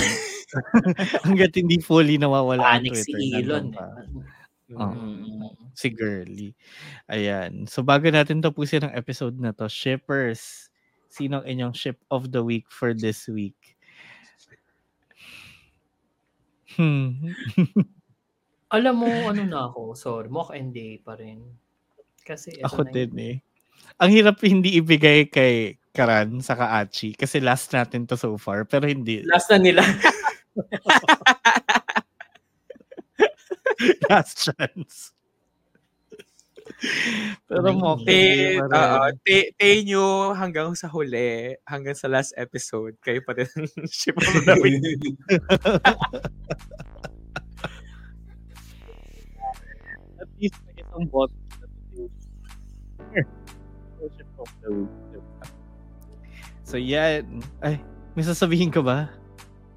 hanggat 1.30 1.54
hindi 1.54 1.78
fully 1.78 2.18
nawawala 2.18 2.66
ang 2.66 2.82
Panic 2.82 2.98
si 2.98 3.14
Twitter. 3.14 3.38
Elon. 3.46 3.66
nandun 3.70 3.78
pa. 3.78 3.86
eh. 4.02 4.74
Mm. 4.74 5.46
si 5.78 5.88
Girly. 5.94 6.50
Ayan. 7.08 7.70
So 7.70 7.86
bago 7.86 8.10
natin 8.10 8.42
tapusin 8.42 8.84
ang 8.84 8.98
episode 8.98 9.38
na 9.38 9.54
to, 9.54 9.70
shippers, 9.70 10.74
sino 11.08 11.40
ang 11.40 11.48
inyong 11.48 11.76
ship 11.78 12.02
of 12.10 12.34
the 12.34 12.42
week 12.42 12.66
for 12.68 12.98
this 12.98 13.30
week? 13.30 13.77
Hmm. 16.78 17.34
Alam 18.76 18.96
mo, 19.00 19.10
ano 19.32 19.44
na 19.48 19.72
ako, 19.72 19.96
sorry, 19.98 20.30
mock 20.30 20.54
and 20.54 20.76
day 20.76 21.02
pa 21.02 21.18
rin. 21.18 21.42
Kasi 22.22 22.62
Ako 22.62 22.86
na 22.86 22.92
din 22.92 23.14
eh. 23.18 23.36
Ang 23.98 24.14
hirap 24.14 24.38
hindi 24.44 24.78
ibigay 24.78 25.26
kay 25.32 25.80
Karan 25.96 26.44
sa 26.46 26.54
Kaachi 26.54 27.18
kasi 27.18 27.42
last 27.42 27.74
natin 27.74 28.06
to 28.06 28.14
so 28.14 28.38
far 28.38 28.70
pero 28.70 28.86
hindi 28.86 29.26
last 29.26 29.50
na 29.50 29.58
nila. 29.58 29.82
last 34.12 34.46
chance. 34.46 35.17
Pero 37.46 37.74
mo 37.74 37.98
Te, 38.00 38.58
okay. 38.62 38.62
oo, 38.62 39.02
te, 39.26 39.38
te 39.54 39.70
nyo 39.84 40.32
hanggang 40.32 40.74
sa 40.74 40.86
huli, 40.88 41.58
hanggang 41.66 41.98
sa 41.98 42.06
last 42.08 42.38
episode, 42.38 42.94
kayo 43.02 43.20
pa 43.22 43.34
rin 43.34 43.50
ang 43.50 43.66
ship 43.90 44.14
of 44.14 44.46
the 44.46 44.56
week. 44.62 45.02
At 50.18 50.30
least 50.38 50.58
may 50.66 50.74
isang 50.78 51.06
bot 51.10 51.32
na 53.14 53.22
ship 54.10 54.30
of 54.38 54.50
the 54.62 54.70
week. 54.74 54.92
So 56.66 56.76
yan. 56.78 57.42
Ay, 57.62 57.80
may 58.14 58.26
sasabihin 58.26 58.70
ka 58.70 58.82
ba? 58.82 59.10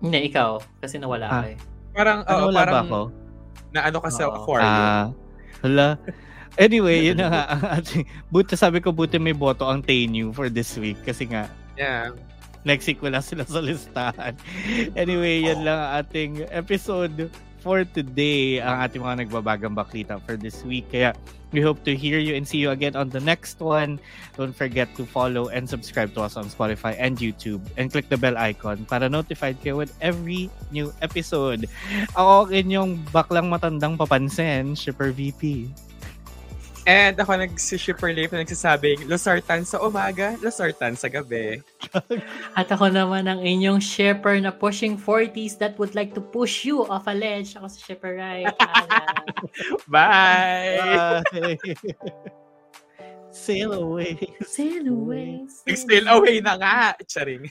Hindi, 0.00 0.26
ikaw. 0.26 0.58
Kasi 0.80 0.96
nawala 0.96 1.28
Ah. 1.28 1.42
ka 1.44 1.48
eh. 1.54 1.58
Parang, 1.92 2.18
Ano 2.24 2.34
oo, 2.34 2.48
wala 2.48 2.56
ba 2.56 2.60
parang 2.64 2.86
ako? 2.86 3.00
na 3.70 3.80
ano 3.86 3.98
ka 4.00 4.10
sa 4.10 4.24
Oo. 4.26 4.34
aquarium. 4.34 4.66
Ah, 4.66 5.04
hala. 5.62 5.88
Anyway, 6.60 7.08
yun 7.08 7.16
na 7.16 7.32
nga 7.32 7.44
ang 7.56 7.84
buti 8.32 8.52
sabi 8.52 8.84
ko 8.84 8.92
buti 8.92 9.16
may 9.16 9.32
boto 9.32 9.64
ang 9.64 9.80
Tainu 9.80 10.28
for 10.36 10.52
this 10.52 10.76
week 10.76 11.00
kasi 11.08 11.24
nga 11.24 11.48
yeah. 11.80 12.12
next 12.68 12.84
week 12.84 13.00
wala 13.00 13.24
sila 13.24 13.48
sa 13.48 13.64
listahan. 13.64 14.36
Anyway, 14.92 15.40
yan 15.40 15.64
lang 15.64 15.80
ang 15.80 15.92
ating 16.04 16.44
episode 16.52 17.32
for 17.64 17.84
today 17.84 18.60
ang 18.60 18.84
ating 18.84 19.00
mga 19.00 19.24
nagbabagang 19.24 19.72
baklita 19.72 20.20
for 20.20 20.36
this 20.36 20.60
week. 20.60 20.84
Kaya 20.92 21.16
we 21.48 21.64
hope 21.64 21.80
to 21.88 21.96
hear 21.96 22.20
you 22.20 22.36
and 22.36 22.44
see 22.44 22.60
you 22.60 22.76
again 22.76 22.92
on 22.92 23.08
the 23.08 23.24
next 23.24 23.56
one. 23.60 23.96
Don't 24.36 24.52
forget 24.52 24.92
to 25.00 25.08
follow 25.08 25.48
and 25.48 25.64
subscribe 25.64 26.12
to 26.16 26.20
us 26.28 26.36
on 26.36 26.52
Spotify 26.52 26.92
and 27.00 27.16
YouTube 27.16 27.64
and 27.80 27.88
click 27.88 28.12
the 28.12 28.20
bell 28.20 28.36
icon 28.36 28.84
para 28.84 29.08
notified 29.08 29.56
kayo 29.64 29.80
with 29.80 29.96
every 30.04 30.52
new 30.68 30.92
episode. 31.00 31.64
Ako 32.16 32.52
inyong 32.52 33.00
baklang 33.12 33.48
matandang 33.48 33.96
papansin, 33.96 34.76
Shipper 34.76 35.12
VP. 35.16 35.72
And 36.90 37.14
ako 37.14 37.38
nagsishipper 37.38 38.10
life 38.10 38.34
na 38.34 38.42
nagsasabing, 38.42 39.06
Losartan 39.06 39.62
sa 39.62 39.78
umaga, 39.78 40.34
Losartan 40.42 40.98
sa 40.98 41.06
gabi. 41.06 41.62
At 42.58 42.66
ako 42.66 42.90
naman 42.90 43.30
ang 43.30 43.38
inyong 43.46 43.78
shipper 43.78 44.42
na 44.42 44.50
pushing 44.50 44.98
40s 44.98 45.54
that 45.62 45.78
would 45.78 45.94
like 45.94 46.18
to 46.18 46.22
push 46.22 46.66
you 46.66 46.82
off 46.90 47.06
a 47.06 47.14
ledge. 47.14 47.54
Ako 47.54 47.70
si 47.70 47.78
Shipper 47.78 48.18
Right. 48.18 48.50
Bye! 49.86 51.22
Bye! 51.30 51.54
Sail 53.30 53.70
away. 53.72 54.18
Sail 54.42 54.90
away. 54.90 55.46
Nag-sail 55.62 56.06
away 56.10 56.42
na 56.42 56.58
nga. 56.58 56.98
Charing. 57.06 57.46